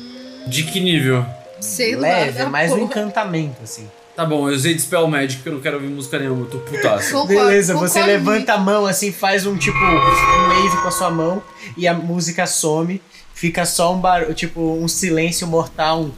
De 0.47 0.63
que 0.65 0.81
nível? 0.81 1.27
Sei 1.61 1.95
lá. 1.95 2.03
Leve, 2.03 2.41
é 2.41 2.45
da 2.45 2.51
mais 2.51 2.73
um 2.73 2.79
porra. 2.79 3.01
encantamento, 3.01 3.63
assim. 3.63 3.89
Tá 4.17 4.25
bom, 4.25 4.49
eu 4.49 4.55
usei 4.55 4.75
Dispel 4.75 5.07
Magic 5.09 5.37
porque 5.37 5.49
eu 5.49 5.55
não 5.55 5.61
quero 5.61 5.77
ouvir 5.77 5.89
música 5.89 6.19
nenhuma, 6.19 6.43
eu 6.43 6.51
tô 6.51 6.59
putaço. 6.59 7.11
Concordo, 7.11 7.35
Beleza, 7.35 7.75
você 7.75 8.01
levanta 8.03 8.55
a 8.55 8.59
mão, 8.59 8.87
assim, 8.87 9.13
faz 9.13 9.45
um 9.45 9.57
tipo, 9.57 9.77
um 9.77 10.49
wave 10.49 10.83
com 10.83 10.89
a 10.89 10.91
sua 10.93 11.11
mão 11.11 11.43
e 11.77 11.89
a 11.89 11.93
música 11.93 12.47
some, 12.47 13.03
fica 13.35 13.67
só 13.67 13.93
um 13.93 14.01
barulho, 14.01 14.33
tipo, 14.33 14.61
um 14.61 14.87
silêncio 14.87 15.47
mortal, 15.49 16.03
um 16.03 16.13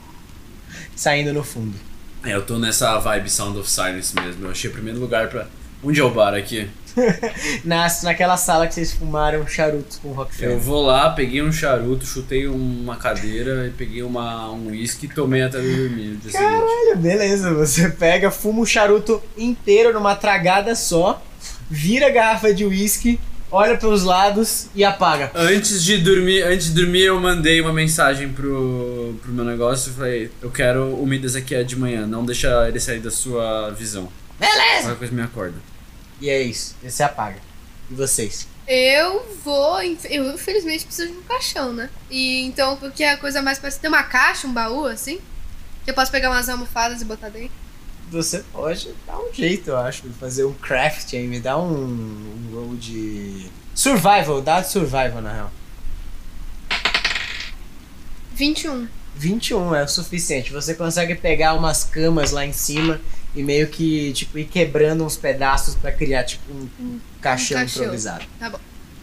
saindo 0.96 1.32
no 1.34 1.44
fundo. 1.44 1.89
É, 2.24 2.34
eu 2.34 2.42
tô 2.44 2.58
nessa 2.58 2.98
vibe 2.98 3.30
Sound 3.30 3.58
of 3.58 3.70
Silence 3.70 4.14
mesmo. 4.14 4.46
Eu 4.46 4.50
achei 4.50 4.68
o 4.68 4.72
primeiro 4.72 4.98
lugar 4.98 5.28
pra. 5.28 5.46
Onde 5.82 6.00
é 6.00 6.04
o 6.04 6.10
bar 6.10 6.34
aqui? 6.34 6.68
Na, 7.64 7.86
naquela 8.02 8.36
sala 8.36 8.66
que 8.66 8.74
vocês 8.74 8.92
fumaram 8.92 9.46
charutos 9.46 9.96
com 9.98 10.08
o 10.08 10.10
Eu 10.10 10.16
Rockefeller. 10.16 10.58
vou 10.58 10.84
lá, 10.84 11.10
peguei 11.10 11.40
um 11.40 11.52
charuto, 11.52 12.04
chutei 12.04 12.46
uma 12.46 12.96
cadeira 12.96 13.66
e 13.66 13.70
peguei 13.70 14.02
uma, 14.02 14.50
um 14.50 14.68
whisky 14.70 15.06
e 15.06 15.08
tomei 15.08 15.42
até 15.42 15.58
dormir 15.58 16.18
seguinte. 16.22 16.36
Olha, 16.36 16.96
beleza, 16.96 17.54
você 17.54 17.88
pega, 17.88 18.30
fuma 18.30 18.60
o 18.60 18.66
charuto 18.66 19.22
inteiro 19.38 19.92
numa 19.94 20.14
tragada 20.16 20.74
só, 20.74 21.22
vira 21.70 22.08
a 22.08 22.10
garrafa 22.10 22.52
de 22.52 22.64
uísque, 22.64 23.18
olha 23.50 23.76
pros 23.76 24.02
lados 24.02 24.68
e 24.74 24.84
apaga. 24.84 25.30
Antes 25.34 25.82
de 25.82 25.98
dormir, 25.98 26.42
antes 26.42 26.68
de 26.68 26.74
dormir 26.74 27.02
eu 27.02 27.20
mandei 27.20 27.60
uma 27.60 27.72
mensagem 27.72 28.32
pro, 28.32 29.18
pro 29.22 29.32
meu 29.32 29.44
negócio 29.44 29.90
e 29.90 29.94
falei, 29.94 30.30
eu 30.40 30.50
quero 30.50 30.94
o 30.94 31.06
Midas 31.06 31.34
aqui 31.34 31.54
é 31.54 31.62
de 31.62 31.76
manhã, 31.76 32.06
não 32.06 32.24
deixa 32.24 32.68
ele 32.68 32.80
sair 32.80 33.00
da 33.00 33.10
sua 33.10 33.70
visão. 33.70 34.08
Beleza! 34.38 34.82
Qualquer 34.82 34.98
coisa 34.98 35.14
me 35.14 35.22
acorda. 35.22 35.56
E 36.20 36.28
é 36.28 36.40
isso, 36.40 36.76
e 36.82 36.90
você 36.90 37.02
apaga. 37.02 37.38
E 37.90 37.94
vocês? 37.94 38.46
Eu 38.68 39.26
vou. 39.44 39.82
Eu, 39.82 40.32
infelizmente, 40.32 40.84
preciso 40.84 41.10
de 41.10 41.18
um 41.18 41.22
caixão, 41.22 41.72
né? 41.72 41.90
E 42.08 42.42
então, 42.42 42.76
porque 42.76 43.02
a 43.02 43.16
coisa 43.16 43.42
mais 43.42 43.58
parece. 43.58 43.80
Tem 43.80 43.88
uma 43.88 44.04
caixa, 44.04 44.46
um 44.46 44.52
baú, 44.52 44.86
assim? 44.86 45.18
Que 45.84 45.90
eu 45.90 45.94
posso 45.94 46.12
pegar 46.12 46.30
umas 46.30 46.48
almofadas 46.48 47.02
e 47.02 47.04
botar 47.04 47.30
dentro? 47.30 47.50
Você 48.10 48.44
pode 48.52 48.92
dar 49.06 49.18
um 49.18 49.32
jeito, 49.32 49.70
eu 49.70 49.76
acho, 49.76 50.02
de 50.02 50.14
fazer 50.14 50.44
um 50.44 50.52
craft 50.52 51.14
aí, 51.14 51.26
me 51.28 51.38
dá 51.38 51.56
um, 51.56 51.72
um 51.72 52.50
roll 52.52 52.76
de. 52.76 53.46
Survival, 53.74 54.42
dado 54.42 54.64
survival 54.64 55.22
na 55.22 55.32
real. 55.32 55.52
21. 58.34 58.88
21 59.14 59.74
é 59.74 59.84
o 59.84 59.88
suficiente. 59.88 60.52
Você 60.52 60.74
consegue 60.74 61.14
pegar 61.14 61.54
umas 61.54 61.84
camas 61.84 62.30
lá 62.32 62.44
em 62.44 62.52
cima 62.52 63.00
e 63.34 63.42
meio 63.42 63.68
que, 63.68 64.12
tipo, 64.12 64.38
ir 64.38 64.46
quebrando 64.46 65.04
uns 65.04 65.16
pedaços 65.16 65.74
pra 65.74 65.92
criar, 65.92 66.24
tipo, 66.24 66.50
um, 66.52 66.98
caixão 67.20 67.58
caixão. 67.58 67.82
improvisado. 67.82 68.24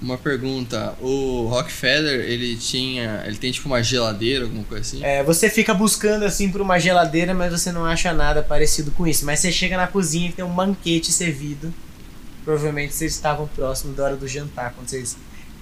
Uma 0.01 0.17
pergunta, 0.17 0.93
o 1.01 1.47
Rockefeller, 1.49 2.19
ele 2.21 2.55
tinha. 2.55 3.23
Ele 3.25 3.37
tem 3.37 3.51
tipo 3.51 3.67
uma 3.67 3.81
geladeira, 3.81 4.43
alguma 4.45 4.63
coisa 4.63 4.81
assim? 4.81 5.03
É, 5.03 5.23
você 5.23 5.49
fica 5.49 5.73
buscando 5.73 6.23
assim 6.23 6.51
por 6.51 6.61
uma 6.61 6.79
geladeira, 6.79 7.33
mas 7.33 7.51
você 7.51 7.71
não 7.71 7.83
acha 7.83 8.13
nada 8.13 8.43
parecido 8.43 8.91
com 8.91 9.07
isso. 9.07 9.25
Mas 9.25 9.39
você 9.39 9.51
chega 9.51 9.75
na 9.75 9.87
cozinha 9.87 10.29
e 10.29 10.31
tem 10.31 10.45
um 10.45 10.53
banquete 10.53 11.11
servido. 11.11 11.73
Provavelmente 12.45 12.93
vocês 12.93 13.13
estavam 13.13 13.47
próximo 13.47 13.93
da 13.93 14.03
hora 14.03 14.15
do 14.15 14.27
jantar 14.27 14.73
quando 14.73 14.87
vocês 14.87 15.17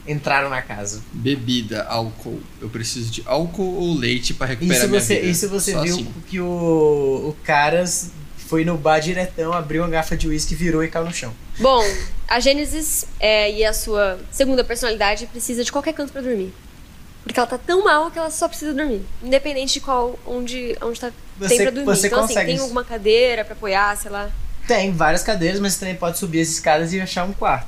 entraram 0.07 0.49
na 0.49 0.61
casa. 0.61 1.01
Bebida, 1.13 1.83
álcool. 1.83 2.39
Eu 2.61 2.69
preciso 2.69 3.09
de 3.09 3.23
álcool 3.25 3.75
ou 3.75 3.97
leite 3.97 4.33
pra 4.33 4.47
recuperar 4.47 4.77
Isso 4.77 4.87
minha 4.89 5.01
você, 5.01 5.15
vida. 5.15 5.27
isso 5.27 5.49
você 5.49 5.71
Só 5.71 5.81
viu 5.81 5.95
assim. 5.95 6.13
que 6.29 6.39
o, 6.41 6.45
o 6.45 7.35
Caras 7.43 8.11
foi 8.37 8.63
no 8.63 8.77
bar 8.77 8.99
diretão, 8.99 9.53
abriu 9.53 9.81
uma 9.81 9.89
garrafa 9.89 10.15
de 10.15 10.27
uísque, 10.27 10.53
virou 10.53 10.83
e 10.83 10.87
caiu 10.87 11.05
no 11.05 11.13
chão. 11.13 11.33
Bom, 11.59 11.83
a 12.27 12.39
Gênesis 12.39 13.05
é, 13.19 13.51
e 13.51 13.63
a 13.63 13.73
sua 13.73 14.19
segunda 14.31 14.63
personalidade 14.63 15.25
precisa 15.27 15.63
de 15.63 15.71
qualquer 15.71 15.93
canto 15.93 16.11
pra 16.11 16.21
dormir. 16.21 16.53
Porque 17.23 17.39
ela 17.39 17.47
tá 17.47 17.57
tão 17.57 17.83
mal 17.83 18.11
que 18.11 18.19
ela 18.19 18.29
só 18.29 18.47
precisa 18.47 18.73
dormir. 18.73 19.01
Independente 19.23 19.73
de 19.73 19.81
qual, 19.81 20.19
onde, 20.27 20.77
onde 20.81 20.99
tá, 20.99 21.11
tem 21.39 21.47
Você, 21.49 21.63
pra 21.63 21.71
dormir. 21.71 21.85
você 21.85 22.07
então, 22.07 22.19
assim, 22.19 22.27
consegue. 22.33 22.51
tem 22.51 22.59
alguma 22.59 22.83
cadeira 22.83 23.43
pra 23.43 23.53
apoiar, 23.53 23.95
sei 23.97 24.11
lá. 24.11 24.29
Tem 24.67 24.91
várias 24.91 25.23
cadeiras, 25.23 25.59
mas 25.59 25.73
você 25.73 25.79
também 25.79 25.95
pode 25.95 26.17
subir 26.17 26.41
as 26.41 26.49
escadas 26.49 26.93
e 26.93 26.99
achar 27.01 27.23
um 27.23 27.33
quarto. 27.33 27.67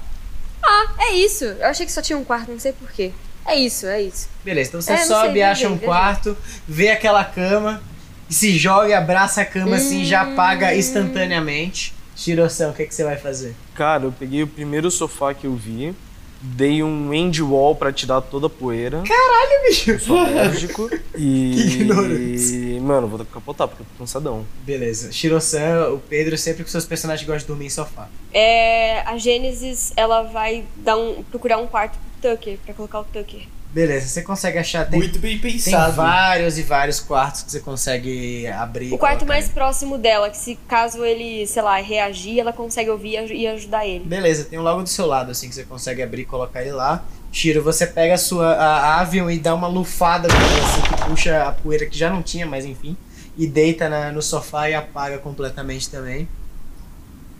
Ah, 0.62 0.94
é 1.00 1.14
isso. 1.14 1.46
Eu 1.46 1.66
achei 1.68 1.86
que 1.86 1.92
só 1.92 2.02
tinha 2.02 2.18
um 2.18 2.24
quarto, 2.24 2.52
não 2.52 2.60
sei 2.60 2.74
porquê. 2.74 3.12
É 3.46 3.56
isso, 3.56 3.88
é 3.88 4.02
isso. 4.02 4.28
Beleza, 4.44 4.70
então 4.70 4.82
você 4.82 4.94
É, 4.94 4.98
sobe, 5.06 5.34
sei, 5.34 5.42
acha 5.44 5.70
um 5.70 5.78
quarto, 5.78 6.38
vê 6.68 6.90
aquela 6.90 7.24
cama, 7.24 7.82
se 8.30 8.58
joga 8.58 8.90
e 8.90 8.94
abraça 8.94 9.42
a 9.42 9.46
cama 9.46 9.78
assim, 9.78 10.04
já 10.04 10.24
Hum. 10.26 10.34
apaga 10.34 10.76
instantaneamente. 10.76 11.94
Shirosan, 12.18 12.72
o 12.72 12.74
que, 12.74 12.86
que 12.88 12.96
você 12.96 13.04
vai 13.04 13.16
fazer? 13.16 13.56
Cara, 13.76 14.06
eu 14.06 14.12
peguei 14.12 14.42
o 14.42 14.48
primeiro 14.48 14.90
sofá 14.90 15.36
que 15.36 15.46
eu 15.46 15.56
vi, 15.56 15.94
dei 16.42 16.82
um 16.82 17.14
end 17.14 17.44
wall 17.44 17.76
pra 17.76 17.94
tirar 17.94 18.22
toda 18.22 18.48
a 18.48 18.50
poeira. 18.50 19.04
Caralho, 19.08 19.68
bicho! 19.68 19.92
Eu 19.92 20.00
sou 20.00 20.18
alérgico. 20.18 20.90
E. 21.20 21.54
Que 21.56 21.82
ignorante. 21.82 22.80
Mano, 22.80 23.08
vou 23.08 23.26
capotar 23.26 23.68
porque 23.68 23.82
eu 23.82 23.88
tô 23.88 24.04
cansadão. 24.04 24.46
Beleza. 24.64 25.12
Shirosan, 25.12 25.90
o 25.90 25.98
Pedro, 25.98 26.38
sempre 26.38 26.64
que 26.64 26.70
seus 26.70 26.86
personagens 26.86 27.26
gostam 27.26 27.40
de 27.40 27.48
dormir 27.48 27.66
em 27.66 27.70
sofá. 27.70 28.08
É, 28.32 29.02
a 29.02 29.18
Gênesis, 29.18 29.94
ela 29.96 30.22
vai 30.24 30.64
dar 30.76 30.96
um, 30.96 31.24
procurar 31.24 31.58
um 31.58 31.66
quarto 31.66 31.98
pro 32.22 32.32
Tucker, 32.36 32.60
pra 32.64 32.74
colocar 32.76 33.00
o 33.00 33.04
Tucker. 33.06 33.48
Beleza, 33.74 34.08
você 34.08 34.22
consegue 34.24 34.58
achar. 34.58 34.90
Tem, 34.90 34.98
Muito 34.98 35.20
bem 35.20 35.38
tem 35.38 35.52
pensado. 35.52 35.94
vários 35.94 36.58
e 36.58 36.64
vários 36.64 37.00
quartos 37.00 37.44
que 37.44 37.52
você 37.52 37.60
consegue 37.60 38.48
abrir. 38.48 38.94
O 38.94 38.98
quarto 38.98 39.26
mais 39.26 39.46
ele. 39.46 39.54
próximo 39.54 39.98
dela, 39.98 40.30
que 40.30 40.38
se 40.38 40.56
caso 40.68 41.04
ele, 41.06 41.46
sei 41.46 41.62
lá, 41.62 41.76
reagir, 41.78 42.40
ela 42.40 42.54
consegue 42.54 42.90
ouvir 42.90 43.12
e 43.12 43.18
aj- 43.18 43.48
ajudar 43.56 43.86
ele. 43.86 44.06
Beleza, 44.06 44.46
tem 44.46 44.58
um 44.58 44.64
logo 44.64 44.82
do 44.84 44.90
seu 44.90 45.06
lado, 45.06 45.32
assim, 45.32 45.50
que 45.50 45.54
você 45.56 45.64
consegue 45.64 46.02
abrir 46.02 46.22
e 46.22 46.26
colocar 46.26 46.62
ele 46.62 46.72
lá. 46.72 47.04
Shiro, 47.32 47.62
você 47.62 47.86
pega 47.86 48.16
a 48.16 48.18
sua 48.18 48.54
a 48.54 49.00
Avion 49.02 49.30
e 49.30 49.38
dá 49.38 49.54
uma 49.54 49.68
lufada 49.68 50.28
assim, 50.28 50.82
que 50.82 51.10
puxa 51.10 51.44
a 51.44 51.52
poeira 51.52 51.86
que 51.86 51.96
já 51.98 52.10
não 52.10 52.24
tinha, 52.24 52.46
mas 52.48 52.66
enfim. 52.66 52.96
E 53.38 53.46
deita 53.46 53.88
na- 53.90 54.12
no 54.12 54.22
sofá 54.22 54.70
e 54.70 54.74
apaga 54.74 55.18
completamente 55.20 55.90
também. 55.90 56.28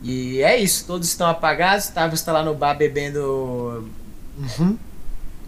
E 0.04 0.42
é 0.44 0.56
isso, 0.58 0.86
todos 0.86 1.08
estão 1.08 1.28
apagados. 1.28 1.88
Tavius 1.88 2.20
está 2.20 2.32
lá 2.32 2.44
no 2.44 2.54
bar 2.54 2.76
bebendo. 2.76 3.90
Uhum, 4.38 4.78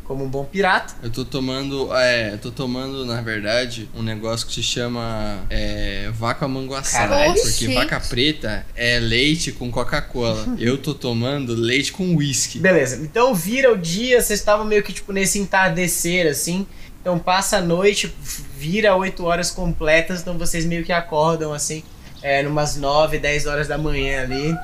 como 0.10 0.26
um 0.26 0.28
bom 0.28 0.43
pirata. 0.43 0.95
Eu 1.04 1.12
tô 1.12 1.24
tomando, 1.24 1.95
é, 1.95 2.34
eu 2.34 2.39
tô 2.39 2.50
tomando, 2.50 3.06
na 3.06 3.22
verdade, 3.22 3.88
um 3.93 4.02
negócio 4.02 4.48
que 4.48 4.54
se 4.56 4.63
chama 4.63 5.45
é, 5.52 6.10
vaca. 6.12 6.50
Caralho. 6.91 7.39
Porque 7.39 7.76
vaca 7.76 8.00
preta 8.00 8.65
é 8.76 8.98
leite 8.98 9.52
com 9.52 9.69
Coca-Cola. 9.69 10.48
Eu 10.58 10.80
tô 10.80 10.95
tomando 10.95 11.54
leite 11.54 11.91
com 11.91 12.15
whisky. 12.15 12.58
Beleza, 12.58 13.00
então 13.04 13.36
vira 13.36 13.72
o 13.72 13.78
dia, 13.78 14.19
vocês 14.19 14.39
estavam 14.39 14.65
meio 14.65 14.82
que 14.82 14.91
tipo 14.91 15.13
nesse 15.13 15.38
entardecer 15.38 16.26
assim. 16.26 16.65
Então 17.00 17.19
passa 17.19 17.58
a 17.58 17.62
noite, 17.62 18.12
vira 18.58 18.95
8 18.95 19.24
horas 19.24 19.52
completas, 19.52 20.22
então 20.22 20.38
vocês 20.39 20.65
meio 20.65 20.84
que 20.84 20.91
acordam 20.91 21.54
assim, 21.54 21.84
é, 22.24 22.41
numas 22.41 22.76
9, 22.78 23.19
10 23.19 23.45
horas 23.45 23.67
da 23.67 23.78
manhã 23.78 24.24
ali. 24.24 24.56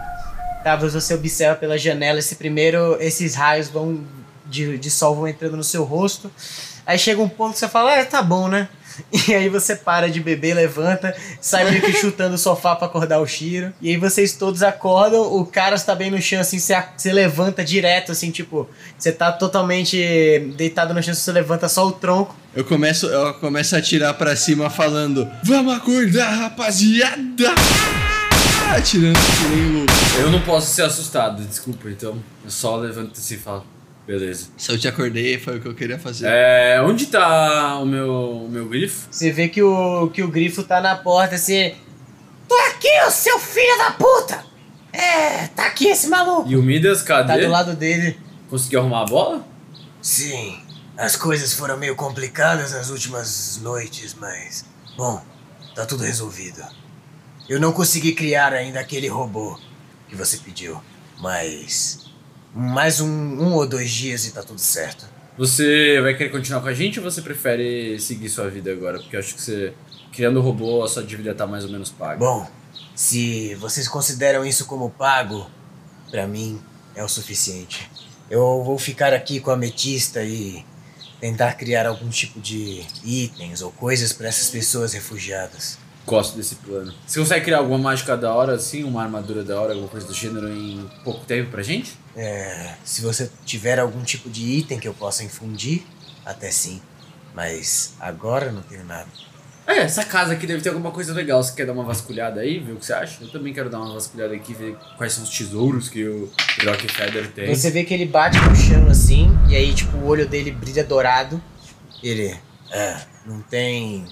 Tá, 0.63 0.75
você 0.75 1.13
observa 1.13 1.55
pela 1.55 1.77
janela 1.77 2.17
esse 2.17 2.35
primeiro, 2.35 2.97
esses 2.99 3.35
raios 3.35 3.69
vão 3.69 4.03
de, 4.45 4.77
de 4.77 4.91
sol 4.91 5.15
vão 5.15 5.27
entrando 5.27 5.57
no 5.57 5.63
seu 5.63 5.83
rosto. 5.83 6.31
Aí 6.85 6.99
chega 6.99 7.21
um 7.21 7.29
ponto 7.29 7.53
que 7.53 7.59
você 7.59 7.67
fala, 7.67 7.99
ah, 7.99 8.05
tá 8.05 8.21
bom, 8.21 8.47
né? 8.47 8.69
E 9.27 9.33
aí 9.33 9.49
você 9.49 9.75
para 9.75 10.09
de 10.09 10.19
beber, 10.19 10.53
levanta, 10.53 11.15
sai 11.41 11.69
meio 11.69 11.81
que 11.81 11.93
chutando 11.93 12.35
o 12.35 12.37
sofá 12.37 12.75
pra 12.75 12.87
acordar 12.87 13.19
o 13.19 13.27
Shiro. 13.27 13.73
E 13.81 13.89
aí 13.89 13.97
vocês 13.97 14.33
todos 14.33 14.63
acordam, 14.63 15.21
o 15.21 15.45
cara 15.45 15.75
está 15.75 15.95
bem 15.95 16.11
no 16.11 16.21
chão, 16.21 16.39
assim, 16.39 16.59
você, 16.59 16.81
você 16.95 17.11
levanta 17.11 17.63
direto, 17.63 18.11
assim, 18.11 18.31
tipo, 18.31 18.69
você 18.97 19.11
tá 19.11 19.31
totalmente 19.31 19.97
deitado 20.55 20.93
no 20.93 21.01
chão, 21.01 21.13
você 21.13 21.31
levanta 21.31 21.67
só 21.67 21.87
o 21.87 21.91
tronco. 21.91 22.35
Eu 22.55 22.63
começo, 22.63 23.07
eu 23.07 23.33
começo 23.35 23.75
a 23.75 23.81
tirar 23.81 24.13
pra 24.13 24.35
cima 24.35 24.69
falando: 24.69 25.29
Vamos 25.43 25.75
acordar, 25.75 26.29
rapaziada! 26.29 27.53
Atirando 28.73 29.19
que 29.19 29.55
nem 29.55 29.73
louco. 29.73 29.93
Eu 30.19 30.31
não 30.31 30.41
posso 30.41 30.73
ser 30.73 30.83
assustado, 30.83 31.43
desculpa, 31.43 31.89
então 31.89 32.17
eu 32.43 32.49
só 32.49 32.77
levanto 32.77 33.19
assim 33.19 33.35
e 33.35 33.37
falo, 33.37 33.65
beleza. 34.05 34.49
Se 34.57 34.71
eu 34.71 34.79
te 34.79 34.87
acordei, 34.87 35.39
foi 35.39 35.57
o 35.57 35.61
que 35.61 35.67
eu 35.67 35.75
queria 35.75 35.99
fazer. 35.99 36.27
É, 36.27 36.81
onde 36.81 37.07
tá 37.07 37.79
o 37.79 37.85
meu, 37.85 38.11
o 38.45 38.49
meu 38.49 38.67
grifo? 38.67 39.07
Você 39.11 39.31
vê 39.31 39.47
que 39.47 39.61
o, 39.61 40.09
que 40.09 40.23
o 40.23 40.27
grifo 40.27 40.63
tá 40.63 40.81
na 40.81 40.95
porta, 40.95 41.35
assim. 41.35 41.73
Tô 42.47 42.55
aqui, 42.69 42.89
ô 43.07 43.11
seu 43.11 43.39
filho 43.39 43.77
da 43.77 43.91
puta! 43.91 44.43
É, 44.93 45.43
É, 45.43 45.47
tá 45.47 45.65
aqui 45.65 45.87
esse 45.87 46.07
maluco. 46.07 46.49
E 46.49 46.55
o 46.55 46.63
Midas, 46.63 47.01
cadê? 47.01 47.33
Tá 47.33 47.37
do 47.39 47.51
lado 47.51 47.75
dele. 47.75 48.17
Conseguiu 48.49 48.79
arrumar 48.79 49.01
a 49.01 49.05
bola? 49.05 49.47
Sim, 50.01 50.57
as 50.97 51.15
coisas 51.15 51.53
foram 51.53 51.75
meio 51.77 51.95
complicadas 51.95 52.71
nas 52.71 52.89
últimas 52.89 53.59
noites, 53.61 54.13
mas. 54.13 54.63
Bom, 54.95 55.21
tá 55.75 55.85
tudo 55.85 56.03
resolvido. 56.03 56.63
Eu 57.49 57.59
não 57.59 57.73
consegui 57.73 58.13
criar 58.13 58.53
ainda 58.53 58.79
aquele 58.79 59.07
robô 59.07 59.59
que 60.07 60.15
você 60.15 60.37
pediu, 60.37 60.79
mas. 61.19 62.04
Mais 62.57 63.01
um, 63.01 63.07
um 63.07 63.53
ou 63.53 63.67
dois 63.67 63.91
dias 63.91 64.25
e 64.25 64.31
tá 64.31 64.41
tudo 64.41 64.61
certo. 64.61 65.05
Você 65.37 65.99
vai 66.01 66.13
querer 66.13 66.29
continuar 66.29 66.61
com 66.61 66.69
a 66.69 66.73
gente 66.73 66.97
ou 66.97 67.03
você 67.03 67.21
prefere 67.21 67.99
seguir 67.99 68.29
sua 68.29 68.49
vida 68.49 68.71
agora? 68.71 68.97
Porque 68.97 69.17
eu 69.17 69.19
acho 69.19 69.35
que 69.35 69.41
você, 69.41 69.73
criando 70.13 70.39
o 70.39 70.41
robô, 70.41 70.81
a 70.81 70.87
sua 70.87 71.03
dívida 71.03 71.35
tá 71.35 71.45
mais 71.45 71.65
ou 71.65 71.69
menos 71.69 71.89
paga. 71.89 72.17
Bom, 72.17 72.49
se 72.95 73.53
vocês 73.55 73.89
consideram 73.89 74.45
isso 74.45 74.65
como 74.65 74.89
pago, 74.89 75.51
pra 76.09 76.25
mim 76.25 76.61
é 76.95 77.03
o 77.03 77.09
suficiente. 77.09 77.91
Eu 78.29 78.63
vou 78.63 78.79
ficar 78.79 79.13
aqui 79.13 79.41
com 79.41 79.51
a 79.51 79.55
ametista 79.55 80.23
e 80.23 80.65
tentar 81.19 81.55
criar 81.55 81.85
algum 81.85 82.07
tipo 82.07 82.39
de 82.39 82.85
itens 83.03 83.61
ou 83.61 83.71
coisas 83.73 84.13
para 84.13 84.29
essas 84.29 84.49
pessoas 84.49 84.93
refugiadas. 84.93 85.77
Gosto 86.05 86.35
desse 86.37 86.55
plano. 86.55 86.93
Você 87.05 87.19
consegue 87.19 87.45
criar 87.45 87.57
alguma 87.57 87.79
mágica 87.79 88.15
da 88.15 88.33
hora, 88.33 88.53
assim, 88.53 88.83
uma 88.83 89.01
armadura 89.01 89.43
da 89.43 89.59
hora, 89.59 89.71
alguma 89.71 89.89
coisa 89.89 90.05
do 90.05 90.13
gênero 90.13 90.47
em 90.51 90.87
pouco 91.03 91.25
tempo 91.25 91.49
pra 91.49 91.63
gente? 91.63 91.97
É, 92.15 92.75
se 92.83 93.01
você 93.01 93.29
tiver 93.43 93.79
algum 93.79 94.03
tipo 94.03 94.29
de 94.29 94.43
item 94.43 94.79
que 94.79 94.87
eu 94.87 94.93
possa 94.93 95.23
infundir, 95.23 95.83
até 96.25 96.51
sim. 96.51 96.81
Mas 97.33 97.95
agora 97.99 98.51
não 98.51 98.61
tenho 98.61 98.85
nada. 98.85 99.07
É, 99.67 99.79
essa 99.79 100.05
casa 100.05 100.33
aqui 100.33 100.45
deve 100.45 100.61
ter 100.61 100.69
alguma 100.69 100.91
coisa 100.91 101.11
legal. 101.11 101.41
Você 101.41 101.55
quer 101.55 101.65
dar 101.65 101.73
uma 101.73 101.83
vasculhada 101.83 102.39
aí, 102.39 102.59
ver 102.59 102.73
o 102.73 102.75
que 102.75 102.85
você 102.85 102.93
acha? 102.93 103.23
Eu 103.23 103.29
também 103.29 103.51
quero 103.51 103.69
dar 103.69 103.79
uma 103.79 103.93
vasculhada 103.93 104.33
aqui, 104.33 104.53
ver 104.53 104.77
quais 104.95 105.13
são 105.13 105.23
os 105.23 105.29
tesouros 105.35 105.89
que 105.89 106.07
o 106.07 106.31
Rockefeller 106.63 107.31
tem. 107.31 107.53
Você 107.53 107.71
vê 107.71 107.83
que 107.83 107.93
ele 107.93 108.05
bate 108.05 108.37
no 108.37 108.55
chão 108.55 108.87
assim, 108.87 109.27
e 109.49 109.55
aí, 109.55 109.73
tipo, 109.73 109.97
o 109.97 110.05
olho 110.05 110.27
dele 110.27 110.51
brilha 110.51 110.83
dourado. 110.83 111.41
Ele. 112.03 112.37
É, 112.71 112.97
não 113.25 113.41
tem 113.41 114.05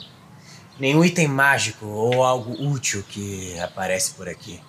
nenhum 0.80 1.04
item 1.04 1.28
mágico 1.28 1.86
ou 1.86 2.24
algo 2.24 2.52
útil 2.64 3.04
que 3.08 3.58
aparece 3.60 4.12
por 4.12 4.28
aqui. 4.28 4.60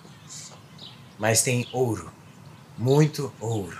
Mas 1.18 1.42
tem 1.42 1.66
ouro. 1.72 2.12
Muito 2.76 3.32
ouro. 3.40 3.78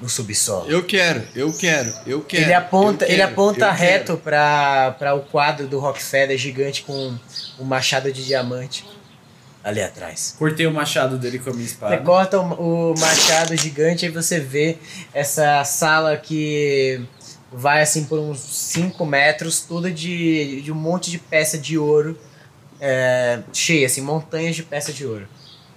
No 0.00 0.08
subsolo. 0.08 0.70
Eu 0.70 0.84
quero, 0.84 1.24
eu 1.34 1.52
quero, 1.52 1.92
eu 2.06 2.20
quero. 2.22 2.44
ele 2.44 2.54
aponta, 2.54 3.04
eu 3.04 3.08
ele 3.08 3.16
quero, 3.16 3.32
aponta 3.32 3.70
reto 3.72 4.04
quero. 4.12 4.18
pra, 4.18 4.94
pra 4.96 5.14
o 5.14 5.22
quadro 5.22 5.66
do 5.66 5.80
Rockefeller 5.80 6.38
gigante 6.38 6.84
com 6.84 7.18
um 7.58 7.64
machado 7.64 8.12
de 8.12 8.24
diamante 8.24 8.86
ali 9.62 9.82
atrás. 9.82 10.34
Cortei 10.38 10.66
o 10.66 10.72
machado 10.72 11.18
dele 11.18 11.38
com 11.38 11.50
a 11.50 11.52
minha 11.52 11.66
espada. 11.66 11.96
Você 11.96 12.02
corta 12.02 12.40
o, 12.40 12.92
o 12.92 12.94
machado 12.98 13.56
gigante 13.56 14.06
e 14.06 14.08
você 14.08 14.40
vê 14.40 14.78
essa 15.12 15.64
sala 15.64 16.16
que 16.16 17.00
vai 17.52 17.82
assim 17.82 18.04
por 18.04 18.18
uns 18.18 18.40
5 18.40 19.04
metros, 19.06 19.60
toda 19.60 19.90
de, 19.90 20.60
de 20.62 20.72
um 20.72 20.74
monte 20.74 21.10
de 21.10 21.18
peça 21.18 21.56
de 21.58 21.78
ouro, 21.78 22.18
é, 22.80 23.40
cheia, 23.52 23.86
assim, 23.86 24.00
montanhas 24.00 24.54
de 24.54 24.62
peça 24.62 24.92
de 24.92 25.06
ouro. 25.06 25.28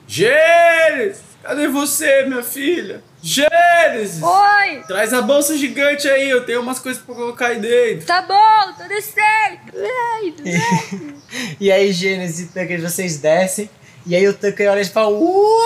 Gênesis! 0.07 1.21
Cadê 1.41 1.67
você, 1.67 2.25
minha 2.25 2.43
filha? 2.43 3.01
Gênesis! 3.23 4.21
Oi! 4.21 4.83
Traz 4.87 5.13
a 5.13 5.21
bolsa 5.21 5.57
gigante 5.57 6.07
aí, 6.07 6.29
eu 6.29 6.45
tenho 6.45 6.61
umas 6.61 6.79
coisas 6.79 7.01
pra 7.01 7.15
colocar 7.15 7.47
aí 7.47 7.59
dentro. 7.59 8.05
Tá 8.05 8.21
bom, 8.21 8.73
tô 8.77 8.87
descendo. 8.87 9.59
Ai, 9.73 10.33
E 11.59 11.71
aí, 11.71 11.91
Gênesis 11.91 12.41
e 12.41 12.47
Tucker, 12.47 12.81
vocês 12.81 13.17
descem, 13.17 13.69
e 14.05 14.15
aí 14.15 14.27
o 14.27 14.33
Tucker 14.33 14.69
olha 14.69 14.81
e 14.81 14.85
fala: 14.85 15.09
Uau! 15.09 15.61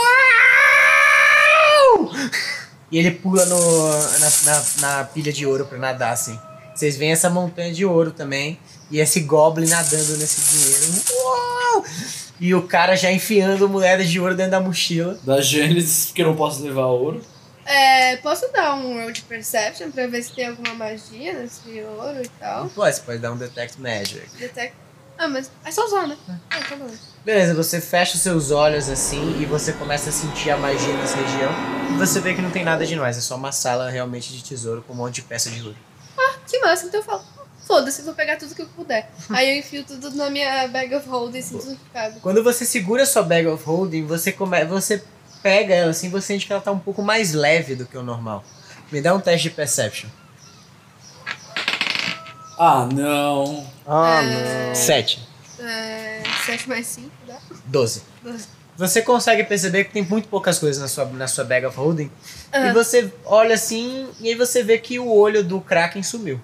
E 2.92 2.98
ele 2.98 3.12
pula 3.12 3.46
no, 3.46 3.92
na, 4.20 4.30
na, 4.44 4.64
na 4.80 5.04
pilha 5.06 5.34
de 5.34 5.46
ouro 5.46 5.66
pra 5.66 5.78
nadar, 5.78 6.14
assim. 6.14 6.40
Vocês 6.74 6.98
veem 6.98 7.12
essa 7.12 7.30
montanha 7.30 7.74
de 7.74 7.86
ouro 7.86 8.12
também, 8.12 8.60
e 8.92 9.00
esse 9.00 9.22
Goblin 9.22 9.68
nadando 9.68 10.18
nesse 10.18 10.58
dinheiro. 10.58 11.04
Uau! 11.24 11.86
E 12.40 12.54
o 12.54 12.64
cara 12.68 12.96
já 12.96 13.12
enfiando 13.12 13.70
moedas 13.70 14.10
de 14.10 14.20
ouro 14.20 14.36
dentro 14.36 14.52
da 14.52 14.60
mochila. 14.60 15.18
Da 15.24 15.42
Gênesis, 15.42 16.08
porque 16.08 16.22
eu 16.22 16.28
não 16.28 16.36
posso 16.36 16.62
levar 16.62 16.88
ouro. 16.88 17.24
É, 17.66 18.18
posso 18.18 18.52
dar 18.52 18.76
um 18.76 19.02
roll 19.02 19.12
de 19.12 19.24
perception 19.24 19.90
pra 19.90 20.06
ver 20.06 20.22
se 20.22 20.34
tem 20.34 20.48
alguma 20.48 20.76
magia 20.76 21.34
nesse 21.34 21.82
ouro 21.98 22.22
e 22.22 22.28
tal? 22.40 22.70
Pô, 22.70 22.86
você 22.86 23.02
pode 23.02 23.18
dar 23.20 23.32
um 23.32 23.38
Detect 23.38 23.82
Magic. 23.82 24.22
Detect. 24.38 24.76
Ah, 25.18 25.28
mas 25.28 25.50
é 25.64 25.72
só 25.72 25.86
usar, 25.86 26.08
né? 26.08 26.18
Ah, 26.50 26.60
tá 26.60 26.76
bom. 26.76 26.90
Beleza, 27.24 27.54
você 27.54 27.82
fecha 27.82 28.16
os 28.16 28.22
seus 28.22 28.52
olhos 28.52 28.90
assim 28.90 29.42
e 29.42 29.46
você 29.46 29.74
começa 29.74 30.10
a 30.10 30.14
sentir 30.14 30.52
a 30.52 30.58
magia 30.58 30.94
nessa 30.98 31.16
região. 31.16 31.52
E 31.92 31.98
você 31.98 32.20
vê 32.20 32.34
que 32.34 32.42
não 32.42 32.52
tem 32.52 32.64
nada 32.64 32.86
de 32.86 32.96
mais, 32.96 33.18
é 33.18 33.22
só 33.22 33.36
uma 33.36 33.52
sala 33.52 33.90
realmente 33.90 34.32
de 34.32 34.44
tesouro 34.44 34.84
com 34.86 34.94
um 34.94 34.98
monte 34.98 35.16
de 35.16 35.22
peça 35.24 35.50
de 35.50 35.62
ouro. 35.62 35.76
Que 36.48 36.60
massa, 36.60 36.86
então 36.86 37.00
eu 37.00 37.04
falo. 37.04 37.24
Foda-se, 37.66 38.04
vou 38.04 38.14
pegar 38.14 38.38
tudo 38.38 38.54
que 38.54 38.62
eu 38.62 38.68
puder. 38.68 39.10
Aí 39.30 39.50
eu 39.50 39.60
enfio 39.60 39.84
tudo 39.84 40.12
na 40.12 40.30
minha 40.30 40.68
bag 40.68 40.94
of 40.94 41.08
holding 41.10 41.42
simplificado. 41.42 42.20
Quando 42.20 42.44
você 42.44 42.64
segura 42.64 43.04
a 43.04 43.06
sua 43.06 43.24
bag 43.24 43.48
of 43.48 43.64
holding, 43.64 44.06
você 44.06 44.32
come... 44.32 44.64
você 44.66 45.04
pega 45.42 45.74
ela 45.74 45.92
assim, 45.92 46.10
você 46.10 46.28
sente 46.28 46.46
que 46.46 46.54
ela 46.54 46.62
tá 46.62 46.72
um 46.72 46.80
pouco 46.80 47.02
mais 47.02 47.34
leve 47.34 47.76
do 47.76 47.86
que 47.86 47.98
o 47.98 48.04
normal. 48.04 48.44
Me 48.92 49.02
dá 49.02 49.16
um 49.16 49.20
teste 49.20 49.50
de 49.50 49.56
perception. 49.56 50.10
Ah, 52.58 52.88
não. 52.92 53.68
Ah, 53.86 54.22
É. 54.24 54.68
não. 54.68 54.76
7. 54.76 55.28
É, 55.60 56.22
7 56.46 56.68
mais 56.70 56.88
5, 56.88 57.10
dá? 57.28 57.38
12. 57.66 58.04
Doze. 58.24 58.48
Você 58.78 59.02
consegue 59.02 59.44
perceber 59.46 59.86
que 59.86 59.94
tem 59.94 60.04
muito 60.04 60.28
poucas 60.28 60.60
coisas 60.60 60.82
na 60.82 60.88
sua, 60.90 61.06
na 61.06 61.28
sua 61.28 61.46
bag 61.46 61.66
of 61.66 61.78
holding. 61.78 62.12
Ah. 62.52 62.68
E 62.68 62.74
você 62.74 63.10
olha 63.24 63.56
assim, 63.56 64.10
e 64.20 64.28
aí 64.30 64.36
você 64.36 64.64
vê 64.64 64.78
que 64.78 65.00
o 65.00 65.08
olho 65.10 65.44
do 65.44 65.62
Kraken 65.62 66.04
sumiu. 66.04 66.42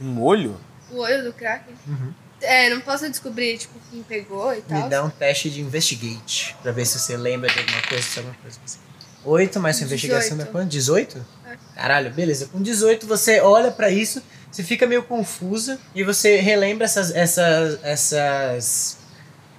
Um 0.00 0.20
olho? 0.22 0.58
O 0.90 0.98
olho 1.00 1.24
do 1.24 1.32
Kraken? 1.32 1.74
Uhum. 1.86 2.12
É, 2.40 2.70
não 2.70 2.80
posso 2.80 3.08
descobrir, 3.10 3.58
tipo, 3.58 3.74
quem 3.90 4.02
pegou 4.02 4.54
e 4.54 4.60
tal. 4.62 4.82
Me 4.82 4.88
dá 4.88 5.02
um 5.04 5.10
teste 5.10 5.50
de 5.50 5.60
investigate. 5.60 6.54
Pra 6.62 6.70
ver 6.70 6.84
se 6.86 6.98
você 6.98 7.16
lembra 7.16 7.50
de 7.50 7.58
alguma 7.58 7.82
coisa, 7.82 8.02
se 8.04 8.18
alguma 8.18 8.36
coisa 8.40 8.58
assim. 8.64 8.78
8 9.24 9.58
mais 9.58 9.76
sua 9.76 9.86
investigação 9.86 10.36
dá 10.36 10.44
18. 10.44 10.52
quanto? 10.52 10.68
18? 10.70 11.26
É. 11.46 11.56
Caralho, 11.74 12.10
beleza. 12.12 12.46
Com 12.46 12.62
18 12.62 13.06
você 13.06 13.40
olha 13.40 13.70
pra 13.72 13.90
isso, 13.90 14.22
você 14.58 14.64
fica 14.64 14.88
meio 14.88 15.04
confusa 15.04 15.78
e 15.94 16.02
você 16.02 16.40
relembra 16.40 16.84
essas, 16.84 17.14
essas, 17.14 17.78
essas 17.84 18.98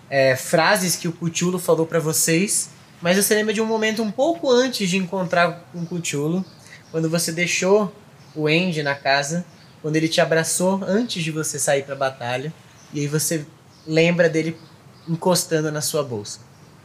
é, 0.10 0.36
frases 0.36 0.98
que 0.98 1.08
o 1.08 1.14
Cthulhu 1.14 1.58
falou 1.58 1.86
pra 1.86 2.00
vocês, 2.02 2.70
mas 3.02 3.16
você 3.16 3.34
lembra 3.34 3.54
de 3.54 3.62
um 3.62 3.66
momento 3.66 4.04
um 4.04 4.12
pouco 4.12 4.52
antes 4.52 4.90
de 4.90 4.98
encontrar 4.98 5.70
com 5.72 5.80
o 5.80 6.02
Cthulhu, 6.02 6.44
quando 6.92 7.10
você 7.10 7.32
deixou 7.32 7.96
o 8.36 8.46
Andy 8.46 8.84
na 8.84 8.94
casa, 8.94 9.46
quando 9.82 9.96
ele 9.96 10.10
te 10.10 10.20
abraçou 10.20 10.84
antes 10.86 11.24
de 11.24 11.32
você 11.32 11.58
sair 11.58 11.84
pra 11.84 11.96
batalha, 11.96 12.54
e 12.94 13.00
aí 13.00 13.08
você 13.08 13.46
lembra 13.88 14.28
dele 14.28 14.58
encostando 15.08 15.72
na 15.72 15.80
sua 15.80 16.04
bolsa. 16.04 16.42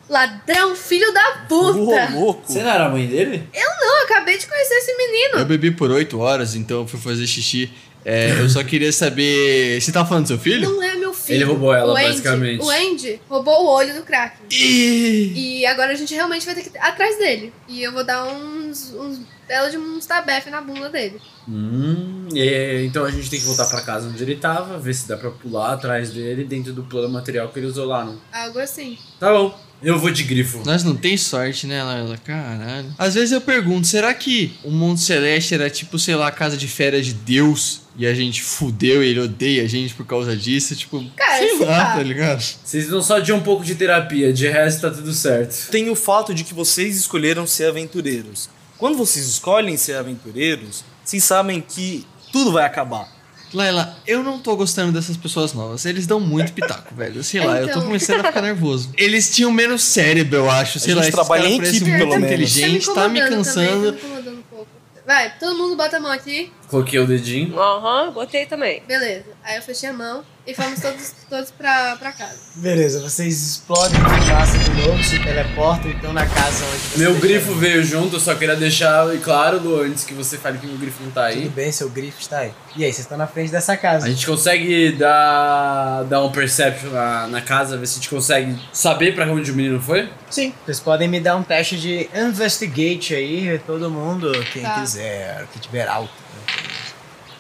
Ladrão, 0.09 0.77
filho 0.77 1.13
da 1.13 1.47
puta! 1.49 2.11
louco. 2.13 2.43
Você 2.47 2.63
não 2.63 2.71
era 2.71 2.87
a 2.87 2.89
mãe 2.91 3.09
dele? 3.09 3.49
Não, 3.53 3.99
eu 3.99 4.05
acabei 4.05 4.39
de 4.39 4.47
conhecer 4.47 4.75
esse 4.75 4.97
menino. 4.97 5.39
Eu 5.39 5.47
bebi 5.47 5.71
por 5.71 5.91
8 5.91 6.17
horas, 6.21 6.55
então 6.55 6.83
eu 6.83 6.87
fui 6.87 7.01
fazer 7.01 7.27
xixi. 7.27 7.73
É, 8.05 8.31
eu 8.41 8.49
só 8.51 8.63
queria 8.63 8.93
saber. 8.93 9.81
Você 9.81 9.91
tá 9.93 10.05
falando 10.05 10.25
do 10.25 10.29
seu 10.29 10.39
filho? 10.39 10.69
Não 10.71 10.83
é 10.83 10.95
meu 10.97 11.15
filho. 11.15 11.37
Ele 11.37 11.45
roubou 11.45 11.73
ela, 11.75 11.93
o 11.93 11.97
Andy, 11.97 12.09
basicamente. 12.09 12.63
O 12.63 12.71
Andy 12.71 13.21
roubou 13.29 13.65
o 13.65 13.67
olho 13.71 13.95
do 13.95 14.03
Kraken. 14.03 14.47
Ih! 14.51 15.33
E 15.61 15.67
agora 15.67 15.93
a 15.93 15.95
gente 15.95 16.15
realmente 16.15 16.45
vai 16.45 16.55
ter 16.55 16.63
que 16.63 16.69
ir 16.69 16.79
atrás 16.79 17.17
dele. 17.19 17.53
E 17.69 17.83
eu 17.83 17.93
vou 17.93 18.05
dar 18.05 18.25
uns. 18.27 18.93
uns 18.93 19.21
belo 19.47 19.71
de 19.71 19.77
uns 19.77 20.07
tabef 20.07 20.49
na 20.49 20.61
bunda 20.63 20.89
dele. 20.89 21.21
Hum, 21.47 22.29
e- 22.33 22.85
então 22.87 23.05
a 23.05 23.11
gente 23.11 23.29
tem 23.29 23.39
que 23.39 23.45
voltar 23.45 23.67
pra 23.69 23.83
casa 23.83 24.09
onde 24.09 24.23
ele 24.23 24.37
tava, 24.37 24.79
ver 24.79 24.95
se 24.95 25.07
dá 25.07 25.19
pra 25.19 25.31
pular 25.31 25.75
atrás 25.75 26.11
dele 26.11 26.45
dentro 26.45 26.73
do 26.73 26.83
plano 26.85 27.11
material 27.11 27.49
que 27.51 27.59
ele 27.59 27.67
usou 27.67 27.85
lá, 27.87 28.05
não? 28.07 28.19
Algo 28.33 28.59
assim. 28.59 28.99
Tá 29.21 29.31
bom, 29.31 29.55
eu 29.85 29.99
vou 29.99 30.11
de 30.11 30.23
grifo. 30.25 30.63
Nós 30.65 30.83
não 30.83 30.97
tem 30.97 31.17
sorte, 31.17 31.67
né, 31.67 31.83
Laila? 31.83 32.17
Caralho. 32.19 32.93
Às 32.99 33.15
vezes 33.15 33.33
eu 33.33 33.41
pergunto, 33.41 33.87
será 33.87 34.13
que 34.15 34.53
o 34.65 34.71
mundo 34.71 34.99
celeste 34.99 35.55
era 35.55 35.69
tipo, 35.71 35.99
sei 35.99 36.15
lá, 36.15 36.29
a 36.29 36.33
casa 36.33 36.57
de 36.57 36.67
férias 36.67 37.07
de 37.07 37.15
Deus? 37.15 37.83
E 37.97 38.07
a 38.07 38.13
gente 38.15 38.43
fudeu 38.43 39.05
e 39.05 39.09
ele 39.09 39.21
odeia 39.21 39.63
a 39.63 39.69
gente 39.69 39.95
por 39.95 40.05
causa 40.05 40.37
disso? 40.37 40.75
Tipo, 40.75 41.05
Cara, 41.15 41.39
sei 41.39 41.59
lá, 41.61 41.67
lá. 41.67 41.95
tá 41.95 42.03
ligado? 42.03 42.43
Vocês 42.65 42.89
não 42.89 43.01
só 43.01 43.21
de 43.21 43.33
um 43.33 43.41
pouco 43.41 43.65
de 43.65 43.77
terapia, 43.77 44.33
de 44.33 44.49
resto 44.49 44.81
tá 44.81 44.91
tudo 44.91 45.13
certo. 45.13 45.71
Tem 45.71 45.89
o 45.89 45.95
fato 45.95 46.35
de 46.35 46.43
que 46.43 46.53
vocês 46.53 46.97
escolheram 46.97 47.47
ser 47.47 47.67
aventureiros. 47.67 48.49
Quando 48.79 48.99
vocês 48.99 49.29
escolhem 49.29 49.77
ser 49.77 49.95
aventureiros, 49.95 50.83
vocês 51.05 51.23
sabem 51.23 51.61
que 51.61 52.05
tudo 52.33 52.51
vai 52.51 52.65
acabar. 52.65 53.09
Laila, 53.55 53.97
eu 54.07 54.23
não 54.23 54.39
tô 54.39 54.57
gostando 54.57 54.93
dessas 54.93 55.17
pessoas 55.17 55.53
novas. 55.53 55.85
Eles 55.87 56.07
dão 56.07 56.19
muito 56.21 56.53
pitaco, 56.53 56.93
velho. 56.97 57.23
Sei 57.23 57.41
lá, 57.41 57.59
eu 57.61 57.65
tô 57.67 57.71
Então. 57.73 57.83
começando 57.83 58.21
a 58.21 58.25
ficar 58.25 58.43
nervoso. 58.43 58.91
Eles 58.99 59.35
tinham 59.35 59.51
menos 59.53 59.83
cérebro, 59.83 60.37
eu 60.39 60.51
acho. 60.51 60.79
Sei 60.81 60.93
A 60.93 60.97
lá, 60.97 61.03
gente 61.05 61.13
trabalha 61.13 61.47
em 61.47 61.57
equipe, 61.59 61.85
pelo 61.85 62.11
menos. 62.11 62.25
inteligente, 62.27 62.93
tá 62.93 63.09
me 63.09 63.21
cansando. 63.21 63.93
Também, 63.93 63.93
tá 63.93 63.93
me 63.93 63.97
incomodando 64.07 64.39
um 64.39 64.43
pouco. 64.43 64.67
Vai, 65.07 65.39
todo 65.39 65.57
mundo 65.57 65.77
bota 65.77 65.99
a 65.99 66.01
mão 66.01 66.11
aqui. 66.11 66.51
Coloquei 66.69 66.99
o 66.99 67.07
dedinho. 67.07 67.59
Aham, 67.59 68.11
botei 68.13 68.47
também. 68.47 68.83
Beleza. 68.89 69.27
Aí 69.45 69.57
eu 69.57 69.63
fechei 69.63 69.89
a 69.89 69.93
mão 69.93 70.25
e 70.47 70.55
fomos 70.55 70.79
todos, 70.81 71.13
todos 71.31 71.51
pra, 71.51 71.97
pra 71.97 72.13
casa. 72.13 72.37
Beleza, 72.57 73.01
vocês 73.01 73.41
explodem 73.43 73.99
fumaça 73.99 74.59
de 74.59 74.71
novo, 74.83 75.03
se 75.03 75.19
teleportam 75.19 75.91
e 75.91 75.95
estão 75.95 76.13
na 76.13 76.27
casa 76.27 76.65
onde 76.67 76.79
você 76.79 76.99
Meu 76.99 77.13
deixou. 77.13 77.29
grifo 77.29 77.55
veio 77.55 77.83
junto, 77.85 78.17
eu 78.17 78.21
só 78.21 78.35
queria 78.35 78.55
deixar 78.57 79.07
claro, 79.23 79.59
Lu, 79.61 79.81
antes 79.83 80.05
que 80.05 80.13
você 80.13 80.37
fale 80.37 80.59
que 80.59 80.67
meu 80.67 80.77
grifo 80.77 81.03
não 81.03 81.11
tá 81.11 81.25
aí. 81.27 81.43
Tudo 81.43 81.55
bem, 81.55 81.73
seu 81.73 81.89
grifo 81.89 82.21
está 82.21 82.39
aí. 82.41 82.53
E 82.77 82.85
aí, 82.85 82.93
vocês 82.93 83.01
estão 83.05 83.17
na 83.17 83.27
frente 83.27 83.51
dessa 83.51 83.77
casa. 83.77 84.07
A 84.07 84.11
gente 84.11 84.27
consegue 84.27 84.93
dar, 84.93 86.03
dar 86.05 86.23
um 86.23 86.31
perception 86.31 86.91
na, 86.91 87.27
na 87.29 87.41
casa, 87.41 87.77
ver 87.79 87.87
se 87.87 87.95
a 87.95 87.97
gente 87.97 88.11
consegue 88.11 88.59
saber 88.73 89.15
pra 89.15 89.25
onde 89.27 89.51
o 89.51 89.55
menino 89.55 89.81
foi? 89.81 90.11
Sim. 90.31 90.53
Vocês 90.65 90.81
podem 90.81 91.09
me 91.09 91.21
dar 91.21 91.37
um 91.37 91.43
teste 91.43 91.79
de 91.79 92.09
investigate 92.15 93.15
aí, 93.15 93.59
todo 93.67 93.91
mundo, 93.91 94.31
quem 94.53 94.63
Tá. 94.63 94.81
quiser, 94.81 95.47
que 95.53 95.59
tiver 95.59 95.89
alto. 95.89 96.13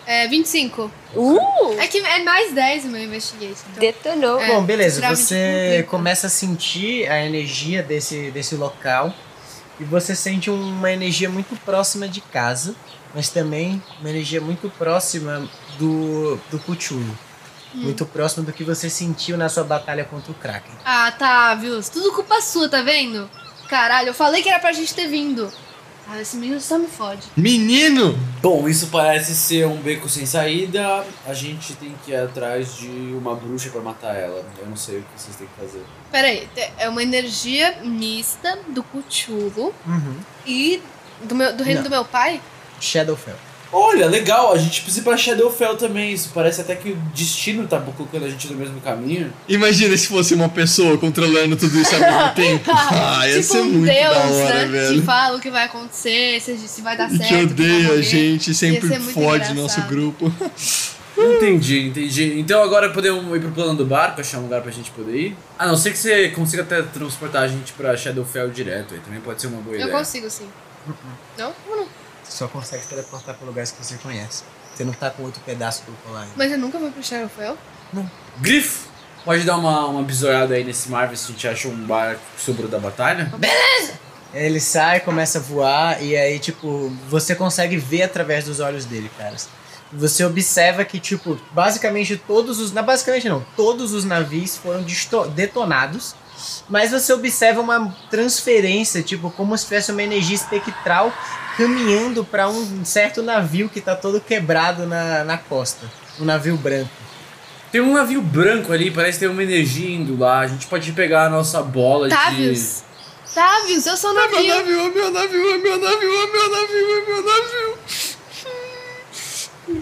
É, 0.07 0.29
25. 0.29 0.91
Uh! 1.15 1.79
É 1.79 1.87
que 1.87 1.99
é 1.99 2.23
mais 2.23 2.53
10 2.53 2.85
o 2.85 2.89
meu 2.89 3.03
investigation. 3.03 3.65
Então. 3.71 3.81
Detonou. 3.81 4.41
É, 4.41 4.49
Bom, 4.49 4.63
beleza, 4.63 5.01
você 5.09 5.71
25. 5.77 5.91
começa 5.91 6.27
a 6.27 6.31
sentir 6.31 7.09
a 7.11 7.25
energia 7.25 7.83
desse, 7.83 8.31
desse 8.31 8.55
local 8.55 9.13
e 9.81 9.85
você 9.85 10.15
sente 10.15 10.51
uma 10.51 10.93
energia 10.93 11.29
muito 11.29 11.57
próxima 11.65 12.07
de 12.07 12.21
casa, 12.21 12.75
mas 13.15 13.29
também 13.29 13.83
uma 14.01 14.11
energia 14.11 14.41
muito 14.41 14.71
próxima 14.71 15.49
do, 15.79 16.39
do 16.51 16.59
Cthulhu. 16.59 17.19
Muito 17.75 18.07
próximo 18.07 18.45
do 18.45 18.53
que 18.53 18.63
você 18.63 18.89
sentiu 18.89 19.37
na 19.37 19.49
sua 19.49 19.65
batalha 19.65 20.05
contra 20.05 20.31
o 20.31 20.35
Kraken. 20.35 20.73
Ah, 20.85 21.11
tá, 21.11 21.55
viu? 21.57 21.83
Tudo 21.83 22.13
culpa 22.13 22.41
sua, 22.41 22.69
tá 22.69 22.83
vendo? 22.83 23.29
Caralho, 23.69 24.09
eu 24.11 24.15
falei 24.15 24.43
que 24.43 24.49
era 24.49 24.61
pra 24.61 24.73
gente 24.73 24.95
ter 24.95 25.09
vindo. 25.09 25.51
Ah, 26.07 26.21
esse 26.21 26.37
menino 26.37 26.61
só 26.61 26.79
me 26.79 26.87
fode. 26.87 27.23
Menino! 27.37 28.17
Bom, 28.43 28.69
isso 28.69 28.89
parece 28.89 29.35
ser 29.35 29.67
um 29.67 29.77
beco 29.81 30.07
sem 30.09 30.27
saída. 30.27 31.05
A 31.27 31.33
gente 31.33 31.75
tem 31.77 31.95
que 32.05 32.11
ir 32.13 32.17
atrás 32.17 32.77
de 32.77 32.89
uma 32.89 33.35
bruxa 33.35 33.71
pra 33.71 33.81
matar 33.81 34.15
ela. 34.15 34.45
Eu 34.59 34.67
não 34.67 34.77
sei 34.77 34.99
o 34.99 35.03
que 35.03 35.09
vocês 35.21 35.35
têm 35.37 35.47
que 35.47 35.61
fazer. 35.61 35.83
Pera 36.13 36.29
aí, 36.29 36.47
te- 36.55 36.71
é 36.79 36.89
uma 36.91 37.03
energia 37.03 37.79
mista 37.83 38.59
do 38.69 38.83
Cthulhu 38.83 39.73
Uhum. 39.87 40.17
e 40.47 40.83
do, 41.23 41.35
meu, 41.35 41.57
do 41.57 41.65
reino 41.65 41.81
Não. 41.81 41.89
do 41.89 41.91
meu 41.91 42.05
pai? 42.05 42.41
Shadowfell. 42.81 43.37
Olha, 43.77 44.07
legal, 44.07 44.53
a 44.53 44.57
gente 44.59 44.83
precisa 44.83 45.01
ir 45.01 45.05
pra 45.05 45.17
Shadowfell 45.17 45.77
também. 45.77 46.13
Isso 46.13 46.31
parece 46.33 46.61
até 46.61 46.77
que 46.77 46.91
o 46.91 46.97
destino 47.15 47.67
tá 47.67 47.81
colocando 47.81 48.25
a 48.25 48.29
gente 48.29 48.47
no 48.53 48.57
mesmo 48.57 48.81
caminho. 48.81 49.33
Imagina 49.49 49.97
se 49.97 50.07
fosse 50.07 50.33
uma 50.33 50.49
pessoa 50.49 50.97
controlando 50.97 51.57
tudo 51.57 51.77
isso 51.81 51.93
ao 51.95 52.01
mesmo 52.01 52.35
tempo. 52.37 52.71
Ah, 52.71 53.27
ia 53.29 53.41
tipo 53.41 53.53
ser 53.53 53.61
um 53.63 53.65
muito 53.65 53.93
Deus, 53.93 54.15
da 54.15 54.21
hora, 54.27 54.55
né? 54.55 54.67
velho. 54.67 55.01
Que 55.01 55.03
fala 55.07 55.37
o 55.37 55.41
que 55.41 55.51
vai 55.51 55.65
acontecer, 55.65 56.41
se, 56.41 56.57
se 56.57 56.83
vai 56.83 56.97
dar 56.97 57.11
certo. 57.11 57.27
que 57.27 57.35
odeia 57.35 57.93
a 57.95 58.01
gente, 58.03 58.55
sempre 58.55 58.89
fode 58.89 59.51
engraçado. 59.51 59.55
nosso 59.57 59.81
grupo. 59.83 60.33
Entendi, 61.17 61.87
entendi. 61.87 62.41
Então 62.41 62.61
agora 62.61 62.91
podemos 62.91 63.25
ir 63.37 63.41
pro 63.41 63.53
plano 63.53 63.77
do 63.77 63.87
barco, 63.87 64.21
achar 64.21 64.39
um 64.39 64.43
lugar 64.43 64.61
pra 64.63 64.73
gente 64.73 64.91
poder 64.91 65.17
ir. 65.17 65.37
A 65.57 65.65
não 65.65 65.77
ser 65.77 65.93
que 65.93 65.97
você 65.99 66.29
consiga 66.31 66.63
até 66.63 66.83
transportar 66.83 67.43
a 67.45 67.47
gente 67.49 67.73
pra 67.73 67.97
Shadowfell 67.97 68.51
direto. 68.51 68.95
Aí 68.95 69.01
também 69.01 69.21
pode 69.21 69.41
ser 69.41 69.47
uma 69.47 69.61
boa 69.61 69.77
Eu 69.77 69.83
ideia. 69.83 69.97
consigo 69.97 70.29
sim. 70.29 70.49
Não? 71.39 71.53
Ou 71.71 71.77
não? 71.77 71.87
Você 72.25 72.39
só 72.39 72.49
consegue 72.49 72.83
se 72.83 72.89
teleportar 72.89 73.35
para 73.35 73.47
lugares 73.47 73.71
que 73.71 73.85
você 73.85 73.97
conhece. 73.97 74.43
Você 74.75 74.85
não 74.85 74.93
tá 74.93 75.11
com 75.11 75.23
outro 75.23 75.41
pedaço 75.43 75.85
do 75.85 75.93
colar 76.05 76.23
ainda. 76.23 76.33
Mas 76.37 76.51
eu 76.51 76.59
nunca 76.59 76.79
vou 76.79 76.91
pro 76.91 77.03
Shadowfell. 77.03 77.57
Grifo! 78.41 78.89
Pode 79.25 79.45
dar 79.45 79.57
uma, 79.57 79.87
uma 79.87 80.03
bisoiada 80.03 80.55
aí 80.55 80.65
nesse 80.65 80.91
mar, 80.91 81.09
ver 81.09 81.17
se 81.17 81.25
a 81.25 81.33
gente 81.33 81.49
acha 81.49 81.69
um 81.69 81.87
barco 81.87 82.21
que 82.37 82.43
sobrou 82.43 82.69
da 82.69 82.79
batalha? 82.79 83.33
Ele 84.35 84.61
sai, 84.61 85.01
começa 85.01 85.39
a 85.39 85.41
voar 85.41 86.03
e 86.03 86.17
aí, 86.17 86.39
tipo, 86.39 86.93
você 87.09 87.35
consegue 87.35 87.77
ver 87.77 88.03
através 88.03 88.45
dos 88.45 88.61
olhos 88.61 88.85
dele, 88.85 89.11
cara. 89.17 89.37
Você 89.93 90.25
observa 90.25 90.85
que, 90.85 90.99
tipo, 90.99 91.41
basicamente 91.53 92.17
todos 92.17 92.59
os. 92.59 92.73
Não, 92.73 92.83
basicamente 92.83 93.29
não, 93.29 93.47
todos 93.57 93.93
os 93.93 94.05
navios 94.05 94.57
foram 94.57 94.85
detonados. 95.35 96.17
Mas 96.69 96.91
você 96.91 97.13
observa 97.13 97.61
uma 97.61 97.97
transferência, 98.11 99.03
tipo, 99.03 99.31
como 99.31 99.57
se 99.57 99.65
tivesse 99.65 99.93
uma 99.93 100.03
energia 100.03 100.35
espectral 100.35 101.13
caminhando 101.57 102.25
para 102.25 102.49
um 102.49 102.85
certo 102.85 103.23
navio 103.23 103.69
que 103.69 103.81
tá 103.81 103.95
todo 103.95 104.21
quebrado 104.21 104.87
na, 104.87 105.25
na 105.25 105.39
costa. 105.39 105.87
Um 106.21 106.25
navio 106.25 106.57
branco. 106.57 106.91
Tem 107.73 107.81
um 107.81 107.95
navio 107.95 108.23
branco 108.23 108.73
ali, 108.73 108.91
parece 108.91 109.19
ter 109.19 109.27
uma 109.27 109.43
energia 109.43 109.91
indo 109.91 110.17
lá. 110.19 110.41
A 110.41 110.47
gente 110.47 110.67
pode 110.67 110.93
pegar 110.93 111.25
a 111.27 111.29
nossa 111.31 111.61
bola 111.63 112.09
Távios. 112.09 112.83
Távios, 113.35 113.85
eu 113.87 113.97
sou 113.97 114.11
É 114.11 114.15
meu 114.15 114.31
navio. 114.31 114.55
navio, 114.55 114.81
é 114.81 114.89
meu 114.91 115.11
navio, 115.11 115.51
é 115.51 115.59
meu 115.59 115.79
navio, 115.81 116.15
é 116.15 116.27
meu 116.27 116.51
navio, 116.51 116.91
é 116.91 117.07
meu 117.07 117.25
navio. 117.25 117.79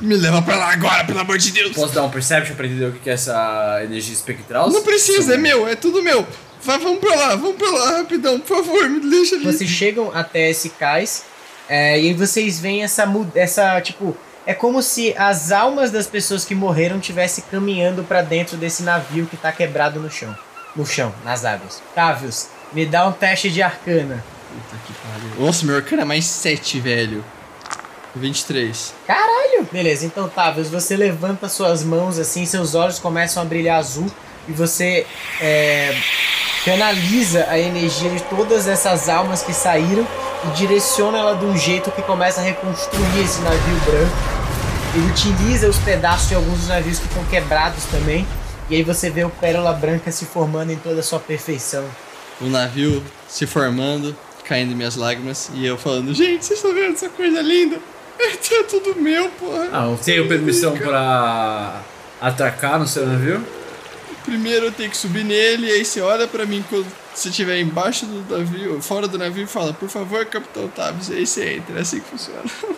Me 0.01 0.15
leva 0.17 0.41
pra 0.41 0.57
lá 0.57 0.73
agora, 0.73 1.05
pelo 1.05 1.19
amor 1.19 1.37
de 1.37 1.51
de. 1.51 1.61
Deus. 1.61 1.73
Posso 1.75 1.93
dar 1.95 2.05
um 2.05 2.11
perception 2.11 2.55
pra 2.55 2.67
entender 2.67 2.87
o 2.87 2.93
que 2.93 3.01
que 3.01 3.11
é 3.11 3.15
essa 3.15 3.81
energia 3.83 4.15
espectral? 4.15 4.71
Não 4.71 4.83
precisa, 4.83 5.35
é 5.35 5.37
meu, 5.37 5.67
é 5.67 5.75
tudo 5.75 6.03
meu. 6.03 6.27
Vai, 6.63 6.79
vamos 6.79 7.01
pra 7.01 7.15
lá, 7.15 7.35
vamos 7.35 7.57
pra 7.57 7.69
lá, 7.69 7.99
rapidão, 7.99 8.39
por 8.39 8.65
favor, 8.65 8.89
me 8.89 9.01
deixa 9.11 9.35
ali. 9.35 9.45
Vocês 9.45 9.69
chegam 9.69 10.11
até 10.15 10.49
esse 10.49 10.71
cais 10.71 11.25
é, 11.68 12.01
e 12.01 12.09
aí 12.09 12.14
vocês 12.14 12.61
veem 12.61 12.83
essa, 12.83 13.05
essa, 13.35 13.81
tipo, 13.81 14.16
é 14.46 14.55
como 14.55 14.83
se 14.83 15.14
as 15.16 15.53
almas 15.53 15.90
das 15.90 16.07
pessoas 16.07 16.44
que 16.44 16.55
morreram 16.55 16.98
estivessem 16.98 17.44
caminhando 17.51 18.03
pra 18.05 18.22
dentro 18.22 18.57
desse 18.57 18.83
navio 18.83 19.27
que 19.27 19.37
tá 19.37 19.53
quebrado 19.53 20.01
no 20.01 20.11
chão. 20.11 20.37
No 20.75 20.87
chão, 20.87 21.14
nas 21.25 21.44
águas. 21.44 21.83
Távios, 21.94 22.48
me 22.72 22.87
dá 22.87 23.07
um 23.07 23.12
teste 23.12 23.51
de 23.51 23.62
arcana. 23.62 24.25
Puta 24.48 24.83
que 24.87 24.92
pariu. 24.94 25.46
Nossa, 25.46 25.64
meu 25.64 25.77
arcano 25.77 26.03
é 26.03 26.05
mais 26.05 26.25
7, 26.25 26.81
velho. 26.81 27.25
23. 28.14 28.94
Caralho! 29.07 29.68
Beleza, 29.70 30.05
então 30.05 30.29
Távios, 30.29 30.68
você 30.68 30.96
levanta 30.96 31.48
suas 31.48 31.83
mãos 31.83 32.18
assim, 32.18 32.44
seus 32.44 32.75
olhos 32.75 32.98
começam 32.98 33.42
a 33.42 33.46
brilhar 33.46 33.79
azul 33.79 34.11
e 34.48 34.52
você 34.52 35.07
é, 35.40 35.94
canaliza 36.64 37.46
a 37.48 37.59
energia 37.59 38.11
de 38.11 38.22
todas 38.24 38.66
essas 38.66 39.09
almas 39.09 39.42
que 39.42 39.52
saíram 39.52 40.07
e 40.44 40.57
direciona 40.57 41.18
ela 41.18 41.35
de 41.37 41.44
um 41.44 41.57
jeito 41.57 41.90
que 41.90 42.02
começa 42.02 42.40
a 42.40 42.44
reconstruir 42.44 43.20
esse 43.22 43.40
navio 43.40 43.76
branco. 43.85 44.16
Ele 44.94 45.11
utiliza 45.11 45.68
os 45.68 45.78
pedaços 45.78 46.28
de 46.28 46.35
alguns 46.35 46.59
dos 46.59 46.68
navios 46.68 46.98
que 46.98 47.07
estão 47.07 47.24
quebrados 47.24 47.85
também. 47.87 48.26
E 48.68 48.76
aí 48.76 48.83
você 48.83 49.11
vê 49.11 49.24
o 49.24 49.31
Pérola 49.31 49.72
Branca 49.72 50.11
se 50.12 50.24
formando 50.24 50.70
em 50.70 50.76
toda 50.76 51.00
a 51.00 51.02
sua 51.02 51.18
perfeição. 51.18 51.85
O 52.40 52.46
navio 52.46 53.02
se 53.28 53.46
formando, 53.46 54.16
caindo 54.44 54.72
em 54.72 54.74
minhas 54.74 54.96
lágrimas, 54.96 55.50
e 55.55 55.64
eu 55.64 55.78
falando, 55.78 56.12
gente, 56.14 56.44
vocês 56.44 56.59
estão 56.59 56.74
vendo 56.74 56.94
essa 56.94 57.09
coisa 57.09 57.40
linda? 57.40 57.78
É 58.22 58.62
tudo 58.64 59.00
meu, 59.00 59.31
porra. 59.31 59.68
Ah, 59.72 59.87
eu 59.87 59.96
tenho 59.96 60.28
permissão 60.28 60.76
pra 60.76 61.81
atracar 62.20 62.78
no 62.78 62.87
seu 62.87 63.07
navio? 63.07 63.44
Primeiro 64.25 64.67
eu 64.67 64.73
tenho 64.73 64.91
que 64.91 64.97
subir 64.97 65.25
nele, 65.25 65.67
e 65.67 65.71
aí 65.71 65.85
você 65.85 66.01
olha 66.01 66.29
pra 66.29 66.47
mim 66.47 66.65
quando 66.69 66.87
você 67.15 67.29
estiver 67.29 67.61
embaixo 67.61 68.07
do 68.07 68.39
navio, 68.39 68.81
fora 68.81 69.09
do 69.09 69.19
navio, 69.19 69.45
e 69.45 69.47
fala, 69.47 69.73
por 69.73 69.89
favor, 69.89 70.25
Capitão 70.27 70.69
Tavis, 70.69 71.11
aí 71.11 71.27
você 71.27 71.55
entra, 71.55 71.79
é 71.79 71.83
assim 71.83 72.01
que 72.01 72.09
funciona. 72.09 72.45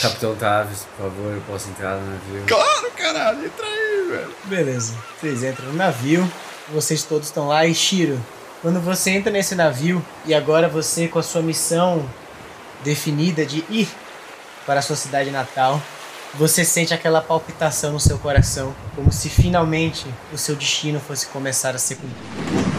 Capitão 0.00 0.34
Tavis, 0.34 0.86
por 0.96 1.04
favor, 1.04 1.32
eu 1.32 1.42
posso 1.42 1.70
entrar 1.70 1.96
no 1.96 2.10
navio. 2.10 2.44
Claro, 2.46 2.90
caralho, 2.96 3.44
entra 3.44 3.66
aí, 3.66 4.06
velho. 4.10 4.34
Beleza. 4.44 4.94
Vocês 5.20 5.42
entram 5.42 5.68
no 5.68 5.74
navio, 5.74 6.30
vocês 6.68 7.02
todos 7.04 7.28
estão 7.28 7.48
lá 7.48 7.64
e 7.66 7.74
Shiro, 7.74 8.20
quando 8.60 8.80
você 8.80 9.10
entra 9.10 9.30
nesse 9.30 9.54
navio 9.54 10.04
e 10.26 10.34
agora 10.34 10.68
você 10.68 11.06
com 11.06 11.18
a 11.18 11.22
sua 11.22 11.42
missão 11.42 12.08
definida 12.82 13.44
de 13.44 13.64
ir 13.68 13.88
para 14.66 14.80
a 14.80 14.82
sua 14.82 14.96
cidade 14.96 15.30
natal, 15.30 15.80
você 16.36 16.64
sente 16.64 16.92
aquela 16.92 17.20
palpitação 17.20 17.92
no 17.92 18.00
seu 18.00 18.18
coração, 18.18 18.74
como 18.96 19.12
se 19.12 19.28
finalmente 19.28 20.06
o 20.32 20.38
seu 20.38 20.56
destino 20.56 20.98
fosse 20.98 21.26
começar 21.26 21.74
a 21.74 21.78
ser 21.78 21.96
cumprido. 21.96 22.74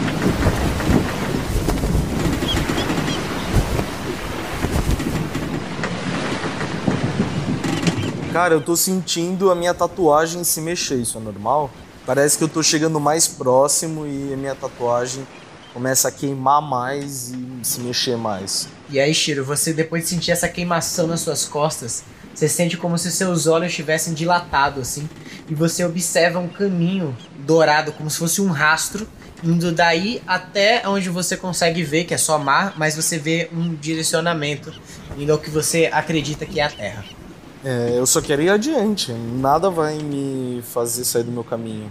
Cara, 8.32 8.52
eu 8.52 8.60
tô 8.60 8.76
sentindo 8.76 9.50
a 9.50 9.54
minha 9.54 9.72
tatuagem 9.72 10.44
se 10.44 10.60
mexer, 10.60 10.96
isso 10.96 11.16
é 11.16 11.20
normal? 11.22 11.70
Parece 12.04 12.36
que 12.36 12.44
eu 12.44 12.48
tô 12.48 12.62
chegando 12.62 13.00
mais 13.00 13.26
próximo 13.26 14.06
e 14.06 14.34
a 14.34 14.36
minha 14.36 14.54
tatuagem 14.54 15.26
começa 15.72 16.08
a 16.08 16.10
queimar 16.12 16.60
mais 16.60 17.30
e 17.30 17.60
se 17.62 17.80
mexer 17.80 18.16
mais. 18.18 18.68
E 18.90 19.00
aí, 19.00 19.14
Shiro, 19.14 19.42
você 19.42 19.72
depois 19.72 20.02
de 20.02 20.10
sentir 20.10 20.30
essa 20.30 20.48
queimação 20.48 21.06
nas 21.06 21.20
suas 21.20 21.46
costas, 21.46 22.04
você 22.36 22.48
sente 22.50 22.76
como 22.76 22.98
se 22.98 23.10
seus 23.10 23.46
olhos 23.46 23.70
estivessem 23.70 24.12
dilatados 24.12 24.82
assim, 24.82 25.08
e 25.48 25.54
você 25.54 25.82
observa 25.84 26.38
um 26.38 26.48
caminho 26.48 27.16
dourado, 27.38 27.92
como 27.92 28.10
se 28.10 28.18
fosse 28.18 28.42
um 28.42 28.50
rastro, 28.50 29.08
indo 29.42 29.72
daí 29.72 30.22
até 30.26 30.86
onde 30.86 31.08
você 31.08 31.34
consegue 31.34 31.82
ver 31.82 32.04
que 32.04 32.12
é 32.12 32.18
só 32.18 32.38
mar, 32.38 32.74
mas 32.76 32.94
você 32.94 33.18
vê 33.18 33.48
um 33.52 33.74
direcionamento 33.74 34.70
indo 35.16 35.32
ao 35.32 35.38
que 35.38 35.48
você 35.48 35.88
acredita 35.90 36.44
que 36.44 36.60
é 36.60 36.64
a 36.64 36.70
Terra. 36.70 37.04
É, 37.64 37.94
eu 37.96 38.06
só 38.06 38.20
quero 38.20 38.42
ir 38.42 38.50
adiante, 38.50 39.12
nada 39.12 39.70
vai 39.70 39.98
me 39.98 40.62
fazer 40.62 41.04
sair 41.04 41.24
do 41.24 41.32
meu 41.32 41.42
caminho. 41.42 41.90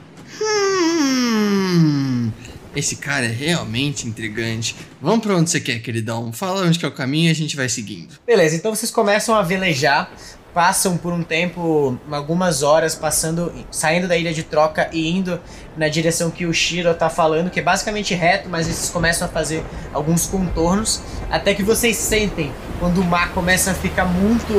Esse 2.75 2.97
cara 2.97 3.25
é 3.25 3.31
realmente 3.31 4.07
intrigante. 4.07 4.75
Vamos 5.01 5.25
pra 5.25 5.35
onde 5.35 5.49
você 5.49 5.59
quer, 5.59 5.79
queridão. 5.79 6.33
Fala 6.33 6.65
onde 6.65 6.77
que 6.77 6.85
é 6.85 6.87
o 6.87 6.91
caminho 6.91 7.29
e 7.29 7.31
a 7.31 7.35
gente 7.35 7.55
vai 7.55 7.69
seguindo. 7.69 8.19
Beleza, 8.25 8.55
então 8.55 8.75
vocês 8.75 8.91
começam 8.91 9.33
a 9.33 9.41
velejar 9.41 10.11
passam 10.55 10.95
por 10.95 11.11
um 11.11 11.21
tempo, 11.21 11.99
algumas 12.09 12.63
horas, 12.63 12.95
passando, 12.95 13.51
saindo 13.69 14.07
da 14.07 14.15
ilha 14.15 14.33
de 14.33 14.41
troca 14.41 14.87
e 14.93 15.11
indo 15.11 15.37
na 15.75 15.89
direção 15.89 16.31
que 16.31 16.45
o 16.45 16.53
Shiro 16.53 16.93
tá 16.93 17.09
falando, 17.09 17.49
que 17.49 17.59
é 17.59 17.63
basicamente 17.63 18.15
reto, 18.15 18.47
mas 18.47 18.65
eles 18.65 18.89
começam 18.89 19.27
a 19.27 19.29
fazer 19.29 19.65
alguns 19.93 20.25
contornos, 20.25 21.01
até 21.29 21.53
que 21.53 21.61
vocês 21.61 21.97
sentem 21.97 22.53
quando 22.79 23.01
o 23.01 23.03
mar 23.03 23.33
começa 23.33 23.71
a 23.71 23.73
ficar 23.73 24.05
muito 24.05 24.53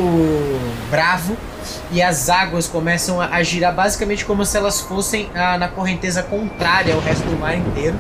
bravo 0.91 1.35
e 1.91 2.03
as 2.03 2.29
águas 2.29 2.69
começam 2.69 3.19
a, 3.19 3.43
girar 3.43 3.75
basicamente 3.75 4.23
como 4.27 4.45
se 4.45 4.55
elas 4.59 4.83
fossem 4.83 5.31
ah, 5.35 5.57
na 5.57 5.69
correnteza 5.69 6.23
contrária 6.23 6.95
ao 6.95 7.01
resto 7.01 7.25
do 7.25 7.39
mar 7.39 7.57
inteiro. 7.57 7.97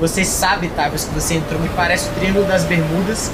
Você 0.00 0.24
sabe, 0.24 0.68
Tavius, 0.68 1.04
que 1.04 1.12
você 1.12 1.34
entrou, 1.34 1.60
me 1.60 1.68
parece 1.68 2.08
o 2.08 2.12
Triângulo 2.14 2.46
das 2.46 2.64
Bermudas. 2.64 3.30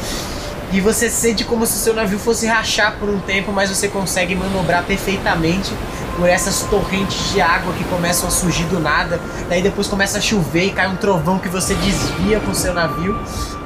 E 0.72 0.80
você 0.80 1.10
sente 1.10 1.44
como 1.44 1.66
se 1.66 1.74
o 1.74 1.78
seu 1.78 1.92
navio 1.92 2.18
fosse 2.18 2.46
rachar 2.46 2.98
por 2.98 3.06
um 3.06 3.20
tempo, 3.20 3.52
mas 3.52 3.68
você 3.68 3.88
consegue 3.88 4.34
manobrar 4.34 4.82
perfeitamente 4.84 5.70
por 6.16 6.26
essas 6.26 6.62
torrentes 6.62 7.30
de 7.30 7.42
água 7.42 7.74
que 7.74 7.84
começam 7.84 8.26
a 8.26 8.30
surgir 8.30 8.64
do 8.64 8.80
nada. 8.80 9.20
Daí 9.50 9.60
depois 9.60 9.86
começa 9.86 10.16
a 10.16 10.20
chover 10.20 10.68
e 10.68 10.72
cai 10.72 10.88
um 10.88 10.96
trovão 10.96 11.38
que 11.38 11.48
você 11.48 11.74
desvia 11.74 12.40
com 12.40 12.52
o 12.52 12.54
seu 12.54 12.72
navio, 12.72 13.14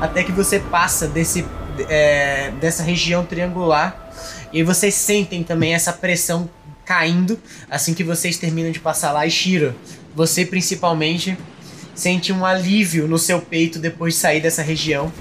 até 0.01 0.25
que 0.25 0.33
você 0.33 0.59
passa 0.59 1.07
desse, 1.07 1.47
é, 1.89 2.51
dessa 2.61 2.83
região 2.83 3.25
triangular. 3.25 4.11
E 4.53 4.65
vocês 4.65 4.95
sentem 4.95 5.45
também 5.45 5.75
essa 5.75 5.93
pressão 5.93 6.51
caindo 6.85 7.39
assim 7.71 7.95
que 7.95 8.03
vocês 8.03 8.37
terminam 8.37 8.73
de 8.73 8.81
passar 8.81 9.13
lá. 9.13 9.25
E 9.25 9.31
Shiro, 9.31 9.77
você 10.13 10.45
principalmente 10.45 11.39
sente 11.95 12.33
um 12.33 12.45
alívio 12.45 13.07
no 13.07 13.17
seu 13.17 13.41
peito 13.41 13.79
depois 13.79 14.15
de 14.15 14.21
sair 14.21 14.41
dessa 14.41 14.61
região 14.61 15.13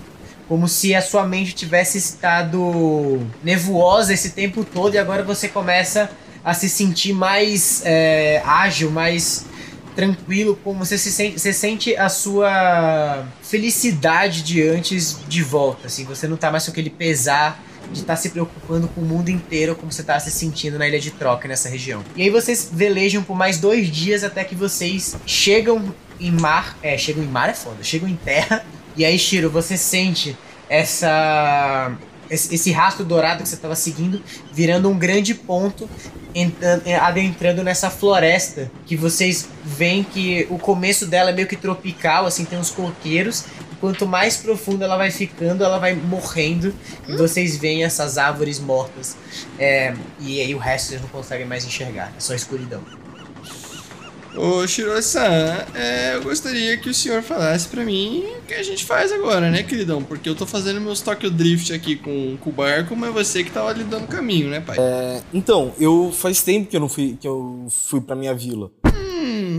como 0.47 0.67
se 0.67 0.93
a 0.93 1.01
sua 1.01 1.25
mente 1.25 1.53
tivesse 1.55 1.97
estado 1.97 3.25
nevoosa 3.43 4.13
esse 4.13 4.31
tempo 4.31 4.63
todo 4.63 4.95
e 4.95 4.97
agora 4.97 5.23
você 5.23 5.47
começa 5.47 6.09
a 6.43 6.53
se 6.53 6.69
sentir 6.69 7.13
mais 7.13 7.81
é, 7.83 8.41
ágil, 8.45 8.91
mais 8.91 9.45
tranquilo, 9.95 10.59
como 10.63 10.85
você 10.85 10.97
se 10.97 11.11
sente, 11.11 11.39
você 11.39 11.53
sente 11.53 11.95
a 11.95 12.09
sua 12.09 13.25
felicidade 13.41 14.43
de 14.43 14.61
antes 14.61 15.17
de 15.27 15.41
volta, 15.41 15.87
assim, 15.87 16.03
você 16.03 16.27
não 16.27 16.37
tá 16.37 16.51
mais 16.51 16.65
com 16.65 16.71
aquele 16.71 16.89
pesar 16.89 17.63
de 17.91 18.01
estar 18.01 18.13
tá 18.13 18.17
se 18.17 18.29
preocupando 18.29 18.87
com 18.89 19.01
o 19.01 19.05
mundo 19.05 19.29
inteiro 19.29 19.75
como 19.75 19.91
você 19.91 20.03
tá 20.03 20.19
se 20.19 20.31
sentindo 20.31 20.77
na 20.77 20.87
ilha 20.87 20.99
de 20.99 21.11
troca 21.11 21.47
nessa 21.47 21.69
região. 21.69 22.03
E 22.15 22.23
aí 22.23 22.29
vocês 22.29 22.69
velejam 22.71 23.23
por 23.23 23.35
mais 23.35 23.59
dois 23.59 23.89
dias 23.89 24.23
até 24.23 24.43
que 24.43 24.55
vocês 24.55 25.15
chegam 25.25 25.93
em 26.19 26.31
mar, 26.31 26.77
é, 26.81 26.97
chegam 26.97 27.23
em 27.23 27.27
mar 27.27 27.49
é 27.49 27.53
foda, 27.53 27.83
chegam 27.83 28.09
em 28.09 28.15
terra 28.15 28.65
e 28.97 29.05
aí, 29.05 29.17
Shiro, 29.17 29.49
você 29.49 29.77
sente 29.77 30.37
essa 30.69 31.95
esse 32.27 32.71
rastro 32.71 33.05
dourado 33.05 33.43
que 33.43 33.49
você 33.49 33.53
estava 33.53 33.75
seguindo 33.75 34.19
virando 34.51 34.89
um 34.89 34.97
grande 34.97 35.35
ponto 35.35 35.87
entrando, 36.35 36.83
adentrando 37.01 37.63
nessa 37.63 37.89
floresta 37.89 38.69
que 38.85 38.95
vocês 38.95 39.47
veem 39.63 40.03
que 40.03 40.45
o 40.49 40.59
começo 40.59 41.07
dela 41.07 41.29
é 41.29 41.33
meio 41.33 41.47
que 41.47 41.55
tropical, 41.55 42.25
assim, 42.25 42.43
tem 42.43 42.59
uns 42.59 42.69
coqueiros. 42.69 43.45
E 43.71 43.75
quanto 43.77 44.05
mais 44.05 44.35
profundo 44.35 44.83
ela 44.83 44.97
vai 44.97 45.11
ficando, 45.11 45.63
ela 45.63 45.79
vai 45.79 45.95
morrendo. 45.95 46.75
E 47.07 47.15
vocês 47.15 47.55
veem 47.55 47.85
essas 47.85 48.17
árvores 48.17 48.59
mortas. 48.59 49.15
É, 49.57 49.93
e 50.19 50.41
aí 50.41 50.53
o 50.53 50.57
resto 50.57 50.89
vocês 50.89 51.01
não 51.01 51.09
conseguem 51.09 51.45
mais 51.45 51.63
enxergar, 51.63 52.11
é 52.15 52.19
só 52.19 52.33
escuridão. 52.33 52.83
Ô, 54.37 54.67
Shiro-san, 54.67 55.65
é, 55.73 56.15
eu 56.15 56.23
gostaria 56.23 56.75
que 56.77 56.89
o 56.89 56.93
senhor 56.93 57.21
falasse 57.21 57.67
pra 57.69 57.83
mim 57.85 58.25
o 58.39 58.41
que 58.45 58.53
a 58.53 58.63
gente 58.63 58.83
faz 58.83 59.11
agora, 59.11 59.49
né, 59.49 59.63
queridão? 59.63 60.03
Porque 60.03 60.27
eu 60.27 60.35
tô 60.35 60.45
fazendo 60.45 60.81
meus 60.81 61.01
Tokyo 61.01 61.31
Drift 61.31 61.71
aqui 61.73 61.95
com, 61.95 62.35
com 62.37 62.49
o 62.49 62.53
barco, 62.53 62.95
mas 62.95 63.13
você 63.13 63.43
que 63.43 63.51
tava 63.51 63.69
ali 63.69 63.83
dando 63.83 64.07
caminho, 64.07 64.49
né, 64.49 64.59
pai? 64.59 64.77
É, 64.77 65.21
então, 65.33 65.73
eu 65.79 66.11
faz 66.11 66.41
tempo 66.41 66.69
que 66.69 66.75
eu 66.75 66.81
não 66.81 66.89
fui, 66.89 67.17
que 67.19 67.27
eu 67.27 67.67
fui 67.69 68.01
pra 68.01 68.15
minha 68.15 68.33
vila. 68.33 68.71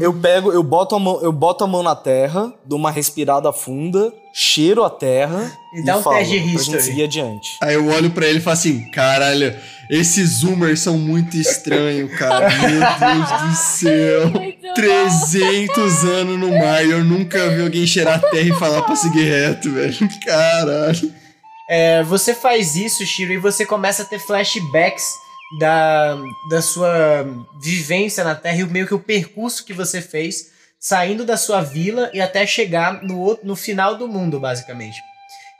Eu 0.00 0.14
pego, 0.14 0.52
eu 0.52 0.62
boto, 0.62 0.94
a 0.94 0.98
mão, 0.98 1.20
eu 1.22 1.32
boto 1.32 1.64
a 1.64 1.66
mão 1.66 1.82
na 1.82 1.94
terra, 1.94 2.52
dou 2.64 2.78
uma 2.78 2.90
respirada 2.90 3.52
funda, 3.52 4.12
cheiro 4.32 4.84
a 4.84 4.90
terra 4.90 5.50
e, 5.74 5.84
dá 5.84 5.98
um 5.98 6.02
falo, 6.02 6.16
teste 6.16 6.40
de 6.40 6.52
pra 6.52 6.62
gente 6.62 6.82
seguir 6.82 7.04
adiante. 7.04 7.56
Aí 7.62 7.74
eu 7.74 7.86
olho 7.88 8.10
pra 8.10 8.26
ele 8.26 8.38
e 8.38 8.40
falo 8.40 8.54
assim, 8.54 8.90
caralho, 8.90 9.56
esses 9.90 10.38
zoomers 10.38 10.80
são 10.80 10.98
muito 10.98 11.36
estranhos, 11.36 12.12
cara. 12.18 12.48
Meu 12.60 12.80
Deus 12.80 13.42
do 13.42 13.56
céu. 13.56 14.32
300 14.74 16.04
anos 16.04 16.38
no 16.38 16.58
mar 16.58 16.84
e 16.84 16.90
eu 16.90 17.04
nunca 17.04 17.48
vi 17.50 17.62
alguém 17.62 17.86
cheirar 17.86 18.16
a 18.16 18.30
terra 18.30 18.48
e 18.48 18.58
falar 18.58 18.82
pra 18.82 18.96
seguir 18.96 19.24
reto, 19.24 19.72
velho. 19.72 20.08
Caralho. 20.24 21.12
É, 21.68 22.02
você 22.04 22.34
faz 22.34 22.76
isso, 22.76 23.04
Shiro, 23.04 23.32
e 23.32 23.38
você 23.38 23.66
começa 23.66 24.02
a 24.02 24.04
ter 24.04 24.18
flashbacks 24.18 25.25
da, 25.58 26.16
da 26.50 26.60
sua 26.62 27.24
vivência 27.60 28.24
na 28.24 28.34
Terra 28.34 28.58
e 28.58 28.64
o 28.64 28.70
meio 28.70 28.86
que 28.86 28.94
o 28.94 28.98
percurso 29.00 29.64
que 29.64 29.72
você 29.72 30.00
fez 30.02 30.50
saindo 30.78 31.24
da 31.24 31.36
sua 31.36 31.62
vila 31.62 32.10
e 32.12 32.20
até 32.20 32.46
chegar 32.46 33.02
no, 33.02 33.18
outro- 33.20 33.46
no 33.46 33.56
final 33.56 33.96
do 33.96 34.06
mundo, 34.06 34.38
basicamente. 34.38 34.96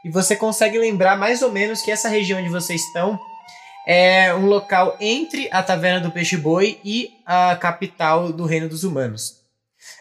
E 0.04 0.10
você 0.10 0.36
consegue 0.36 0.78
lembrar 0.78 1.16
mais 1.16 1.42
ou 1.42 1.50
menos 1.50 1.82
que 1.82 1.90
essa 1.90 2.08
região 2.08 2.38
onde 2.40 2.48
vocês 2.50 2.80
estão 2.82 3.18
é 3.88 4.34
um 4.34 4.46
local 4.46 4.96
entre 5.00 5.48
a 5.52 5.62
Taverna 5.62 6.00
do 6.00 6.10
Peixe 6.10 6.36
Boi 6.36 6.78
e 6.84 7.10
a 7.24 7.56
capital 7.56 8.32
do 8.32 8.44
Reino 8.44 8.68
dos 8.68 8.84
Humanos. 8.84 9.36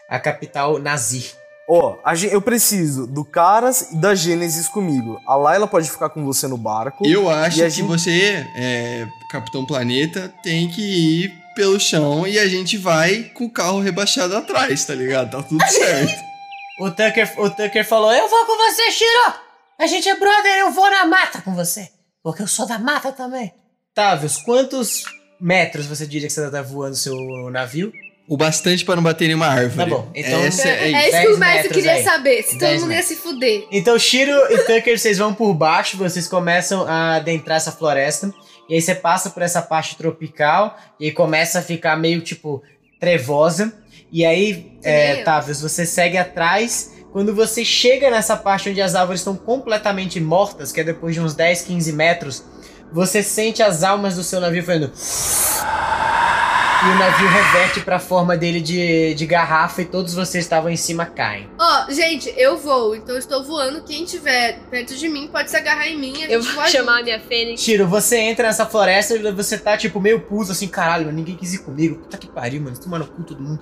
A 0.08 0.18
capital 0.18 0.78
Nazir. 0.78 1.32
Ó, 1.68 1.96
a 2.04 2.14
gen- 2.14 2.30
eu 2.30 2.40
preciso 2.40 3.06
do 3.06 3.24
Caras 3.24 3.90
e 3.92 3.96
da 3.96 4.14
Gênesis 4.14 4.68
comigo. 4.68 5.20
A 5.26 5.34
Laila 5.34 5.66
pode 5.66 5.90
ficar 5.90 6.08
com 6.10 6.24
você 6.24 6.46
no 6.46 6.56
barco. 6.56 7.04
Eu 7.06 7.28
acho 7.28 7.56
que 7.58 7.68
gente- 7.70 7.82
você, 7.86 8.46
é, 8.54 9.06
Capitão 9.30 9.66
Planeta, 9.66 10.32
tem 10.44 10.68
que 10.68 10.80
ir 11.24 11.34
pelo 11.56 11.80
chão 11.80 12.26
e 12.26 12.38
a 12.38 12.46
gente 12.46 12.76
vai 12.76 13.24
com 13.34 13.46
o 13.46 13.50
carro 13.50 13.80
rebaixado 13.80 14.36
atrás, 14.36 14.84
tá 14.84 14.94
ligado? 14.94 15.30
Tá 15.30 15.42
tudo 15.42 15.64
certo. 15.68 16.12
O 16.78 16.90
Tucker, 16.90 17.40
o 17.40 17.48
Tucker 17.48 17.88
falou: 17.88 18.12
Eu 18.12 18.28
vou 18.28 18.44
com 18.44 18.54
você, 18.58 18.90
Shiro! 18.90 19.32
A 19.78 19.86
gente 19.86 20.06
é 20.10 20.14
brother, 20.14 20.58
eu 20.58 20.70
vou 20.70 20.90
na 20.90 21.06
mata 21.06 21.40
com 21.40 21.54
você. 21.54 21.88
Porque 22.22 22.42
eu 22.42 22.46
sou 22.46 22.66
da 22.66 22.78
mata 22.78 23.10
também. 23.12 23.50
Tavius, 23.94 24.36
quantos 24.36 25.04
metros 25.40 25.86
você 25.86 26.06
diria 26.06 26.28
que 26.28 26.34
você 26.34 26.50
tá 26.50 26.60
voando 26.60 26.94
seu 26.94 27.14
navio? 27.50 27.90
O 28.28 28.36
bastante 28.36 28.84
pra 28.84 28.96
não 28.96 29.02
bater 29.02 29.24
em 29.24 29.28
nenhuma 29.28 29.46
árvore. 29.46 29.76
Tá 29.76 29.96
bom, 29.96 30.10
então- 30.14 30.40
Essa 30.42 30.68
é, 30.68 30.70
É, 30.70 30.88
isso. 30.88 30.98
isso 30.98 31.06
que 31.06 31.10
10 31.12 31.26
o 31.36 31.38
mestre 31.38 31.56
metros 31.56 31.72
queria 31.76 31.92
aí. 31.92 32.02
saber. 32.04 32.42
Se 32.42 32.50
todo 32.50 32.58
10 32.60 32.82
mundo 32.82 32.92
ia 32.92 33.02
se 33.02 33.16
fuder. 33.16 33.66
Então, 33.70 33.98
Shiro 33.98 34.32
e 34.52 34.58
Tucker, 34.64 34.98
vocês 34.98 35.18
vão 35.18 35.32
por 35.32 35.54
baixo, 35.54 35.96
vocês 35.96 36.26
começam 36.26 36.86
a 36.88 37.16
adentrar 37.16 37.56
essa 37.58 37.70
floresta. 37.72 38.32
E 38.68 38.74
aí 38.74 38.82
você 38.82 38.94
passa 38.96 39.30
por 39.30 39.42
essa 39.44 39.62
parte 39.62 39.96
tropical 39.96 40.76
e 40.98 41.04
aí 41.06 41.12
começa 41.12 41.60
a 41.60 41.62
ficar 41.62 41.96
meio 41.96 42.20
tipo 42.20 42.62
trevosa. 42.98 43.72
E 44.10 44.24
aí, 44.24 44.72
é. 44.82 45.22
Tavius, 45.22 45.60
você 45.60 45.86
segue 45.86 46.16
atrás. 46.18 46.92
Quando 47.12 47.34
você 47.34 47.64
chega 47.64 48.10
nessa 48.10 48.36
parte 48.36 48.68
onde 48.68 48.82
as 48.82 48.94
árvores 48.94 49.20
estão 49.20 49.36
completamente 49.36 50.20
mortas, 50.20 50.72
que 50.72 50.80
é 50.80 50.84
depois 50.84 51.14
de 51.14 51.20
uns 51.20 51.34
10, 51.34 51.62
15 51.62 51.92
metros, 51.92 52.44
você 52.92 53.22
sente 53.22 53.62
as 53.62 53.82
almas 53.84 54.16
do 54.16 54.22
seu 54.22 54.40
navio 54.40 54.62
fazendo. 54.64 54.90
E 56.84 56.88
o 56.88 56.98
navio 56.98 57.28
reverte 57.28 57.80
pra 57.80 57.98
forma 57.98 58.36
dele 58.36 58.60
de, 58.60 59.14
de 59.14 59.26
garrafa 59.26 59.80
e 59.82 59.84
todos 59.86 60.12
vocês 60.14 60.44
estavam 60.44 60.70
em 60.70 60.76
cima 60.76 61.06
caem. 61.06 61.48
Ó, 61.58 61.90
gente, 61.90 62.32
eu 62.36 62.56
vou, 62.58 62.94
então 62.94 63.14
eu 63.14 63.18
estou 63.18 63.42
voando. 63.42 63.82
Quem 63.82 64.04
tiver 64.04 64.58
perto 64.70 64.94
de 64.94 65.08
mim 65.08 65.26
pode 65.26 65.50
se 65.50 65.56
agarrar 65.56 65.88
em 65.88 65.98
mim. 65.98 66.22
A 66.22 66.26
Eu 66.26 66.42
gente 66.42 66.54
vou 66.54 66.66
chamar 66.66 67.00
a 67.00 67.02
minha 67.02 67.18
Fênix. 67.18 67.62
Tiro, 67.62 67.86
você 67.88 68.18
entra 68.18 68.46
nessa 68.48 68.66
floresta 68.66 69.14
e 69.14 69.32
você 69.32 69.56
tá, 69.56 69.76
tipo, 69.76 70.00
meio 70.00 70.20
puto, 70.20 70.52
assim, 70.52 70.68
caralho, 70.68 71.06
mano, 71.06 71.16
ninguém 71.16 71.34
quis 71.34 71.54
ir 71.54 71.58
comigo. 71.58 71.96
Puta 71.96 72.18
que 72.18 72.28
pariu, 72.28 72.60
mano, 72.60 72.76
toma 72.78 72.98
no 72.98 73.06
cu 73.06 73.22
todo 73.22 73.40
mundo. 73.42 73.58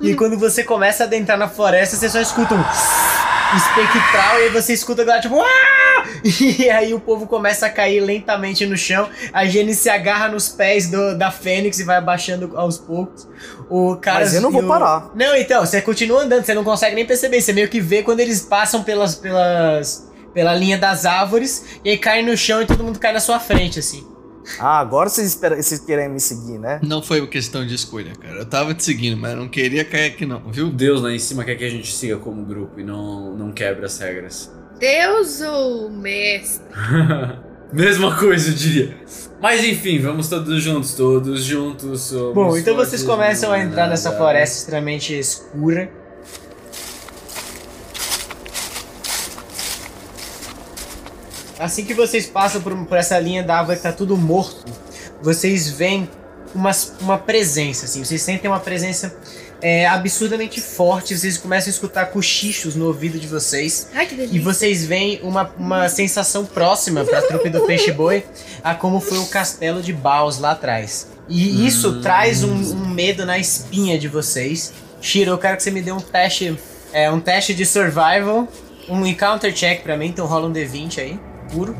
E 0.00 0.14
quando 0.14 0.38
você 0.38 0.62
começa 0.62 1.04
a 1.04 1.06
adentrar 1.06 1.38
na 1.38 1.48
floresta, 1.48 1.96
você 1.96 2.08
só 2.08 2.20
escuta 2.20 2.54
um 2.54 2.60
espectral 3.56 4.38
e 4.40 4.42
aí 4.44 4.48
você 4.50 4.72
escuta 4.72 5.02
agora, 5.02 5.20
tipo, 5.20 5.40
"Ah!" 5.40 5.81
E 6.62 6.70
aí 6.70 6.94
o 6.94 7.00
povo 7.00 7.26
começa 7.26 7.66
a 7.66 7.70
cair 7.70 8.00
lentamente 8.00 8.64
no 8.66 8.76
chão. 8.76 9.08
A 9.32 9.44
Jenny 9.46 9.74
se 9.74 9.88
agarra 9.88 10.28
nos 10.28 10.48
pés 10.48 10.90
do- 10.90 11.16
da 11.18 11.30
Fênix 11.30 11.78
e 11.80 11.84
vai 11.84 11.96
abaixando 11.96 12.56
aos 12.56 12.78
poucos. 12.78 13.26
O 13.68 13.96
cara 13.96 14.20
Mas 14.20 14.34
eu 14.34 14.40
não 14.40 14.50
vou 14.50 14.62
o- 14.62 14.68
parar. 14.68 15.10
Não, 15.14 15.34
então, 15.36 15.64
você 15.64 15.80
continua 15.82 16.22
andando, 16.22 16.44
você 16.44 16.54
não 16.54 16.64
consegue 16.64 16.94
nem 16.94 17.06
perceber. 17.06 17.40
Você 17.40 17.52
meio 17.52 17.68
que 17.68 17.80
vê 17.80 18.02
quando 18.02 18.20
eles 18.20 18.40
passam 18.42 18.82
pelas. 18.82 19.14
pelas 19.14 20.10
pela 20.34 20.54
linha 20.54 20.78
das 20.78 21.04
árvores 21.04 21.78
e 21.84 21.90
aí 21.90 21.98
cai 21.98 22.22
no 22.22 22.34
chão 22.38 22.62
e 22.62 22.66
todo 22.66 22.82
mundo 22.82 22.98
cai 22.98 23.12
na 23.12 23.20
sua 23.20 23.38
frente, 23.38 23.78
assim. 23.78 24.06
Ah, 24.58 24.78
agora 24.80 25.10
vocês, 25.10 25.28
esperam, 25.28 25.58
vocês 25.58 25.78
querem 25.78 26.08
me 26.08 26.18
seguir, 26.18 26.58
né? 26.58 26.80
Não 26.82 27.02
foi 27.02 27.20
uma 27.20 27.28
questão 27.28 27.66
de 27.66 27.74
escolha, 27.74 28.12
cara. 28.18 28.36
Eu 28.38 28.46
tava 28.46 28.72
te 28.72 28.82
seguindo, 28.82 29.14
mas 29.20 29.32
eu 29.32 29.36
não 29.36 29.46
queria 29.48 29.84
cair 29.84 30.06
aqui 30.06 30.24
não, 30.24 30.40
viu? 30.50 30.70
Deus 30.70 31.02
lá 31.02 31.12
em 31.12 31.18
cima 31.18 31.44
quer 31.44 31.54
que 31.56 31.64
a 31.64 31.68
gente 31.70 31.92
siga 31.92 32.16
como 32.16 32.42
grupo 32.46 32.80
e 32.80 32.82
não, 32.82 33.36
não 33.36 33.52
quebre 33.52 33.84
as 33.84 33.98
regras. 33.98 34.50
Deus 34.82 35.40
ou 35.40 35.88
mestre? 35.88 36.66
Mesma 37.72 38.18
coisa, 38.18 38.50
eu 38.50 38.54
diria. 38.54 38.96
Mas 39.40 39.62
enfim, 39.62 40.00
vamos 40.00 40.28
todos 40.28 40.60
juntos, 40.60 40.94
todos 40.94 41.44
juntos. 41.44 42.00
somos 42.00 42.34
Bom, 42.34 42.56
então 42.56 42.74
vocês 42.74 43.04
começam 43.04 43.52
a 43.52 43.60
entrar 43.60 43.86
nessa 43.86 44.10
floresta 44.10 44.58
extremamente 44.58 45.16
escura. 45.16 45.88
Assim 51.60 51.84
que 51.84 51.94
vocês 51.94 52.26
passam 52.26 52.60
por, 52.60 52.76
por 52.84 52.98
essa 52.98 53.16
linha 53.20 53.44
da 53.44 53.58
árvore 53.58 53.76
que 53.76 53.84
tá 53.84 53.92
tudo 53.92 54.16
morto, 54.16 54.64
vocês 55.22 55.70
veem 55.70 56.10
uma, 56.52 56.72
uma 57.00 57.18
presença, 57.18 57.84
assim. 57.84 58.04
Vocês 58.04 58.20
sentem 58.20 58.50
uma 58.50 58.58
presença 58.58 59.16
é, 59.62 59.86
absurdamente 59.86 60.60
forte. 60.60 61.16
Vocês 61.16 61.38
começam 61.38 61.70
a 61.70 61.72
escutar 61.72 62.06
cochichos 62.06 62.74
no 62.74 62.86
ouvido 62.86 63.18
de 63.18 63.28
vocês. 63.28 63.88
Ai, 63.94 64.06
que 64.06 64.14
delícia. 64.14 64.36
E 64.36 64.40
vocês 64.40 64.84
veem 64.84 65.20
uma, 65.22 65.50
uma 65.56 65.88
sensação 65.88 66.44
próxima 66.44 67.04
pra 67.04 67.22
trupe 67.22 67.48
do 67.48 67.60
Peixe 67.62 67.92
Boi 67.92 68.24
a 68.62 68.74
como 68.74 69.00
foi 69.00 69.18
o 69.18 69.26
castelo 69.26 69.80
de 69.80 69.92
Baus 69.92 70.38
lá 70.38 70.50
atrás. 70.50 71.08
E 71.28 71.66
isso 71.66 72.00
traz 72.00 72.42
um, 72.42 72.52
um 72.52 72.88
medo 72.88 73.24
na 73.24 73.38
espinha 73.38 73.98
de 73.98 74.08
vocês. 74.08 74.72
Shiro, 75.00 75.30
eu 75.30 75.38
quero 75.38 75.56
que 75.56 75.62
você 75.62 75.70
me 75.70 75.80
dê 75.80 75.92
um 75.92 76.00
teste. 76.00 76.58
É, 76.92 77.10
um 77.10 77.20
teste 77.20 77.54
de 77.54 77.64
survival. 77.64 78.48
Um 78.88 79.06
encounter 79.06 79.52
check 79.54 79.82
pra 79.82 79.96
mim, 79.96 80.06
então 80.06 80.26
rola 80.26 80.48
um 80.48 80.52
D20 80.52 80.98
aí, 80.98 81.20
puro. 81.52 81.76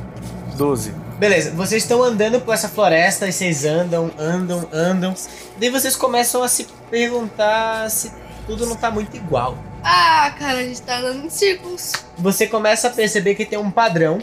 12. 0.56 1.11
Beleza, 1.22 1.52
vocês 1.52 1.84
estão 1.84 2.02
andando 2.02 2.40
por 2.40 2.52
essa 2.52 2.68
floresta 2.68 3.28
e 3.28 3.32
vocês 3.32 3.64
andam, 3.64 4.10
andam, 4.18 4.68
andam. 4.72 5.14
Daí 5.56 5.70
vocês 5.70 5.94
começam 5.94 6.42
a 6.42 6.48
se 6.48 6.66
perguntar 6.90 7.88
se 7.92 8.10
tudo 8.44 8.66
não 8.66 8.74
tá 8.74 8.90
muito 8.90 9.16
igual. 9.16 9.56
Ah, 9.84 10.34
cara, 10.36 10.58
a 10.58 10.62
gente 10.64 10.82
tá 10.82 10.98
andando 10.98 11.24
em 11.24 11.30
círculos. 11.30 11.92
Você 12.18 12.48
começa 12.48 12.88
a 12.88 12.90
perceber 12.90 13.36
que 13.36 13.44
tem 13.46 13.56
um 13.56 13.70
padrão 13.70 14.18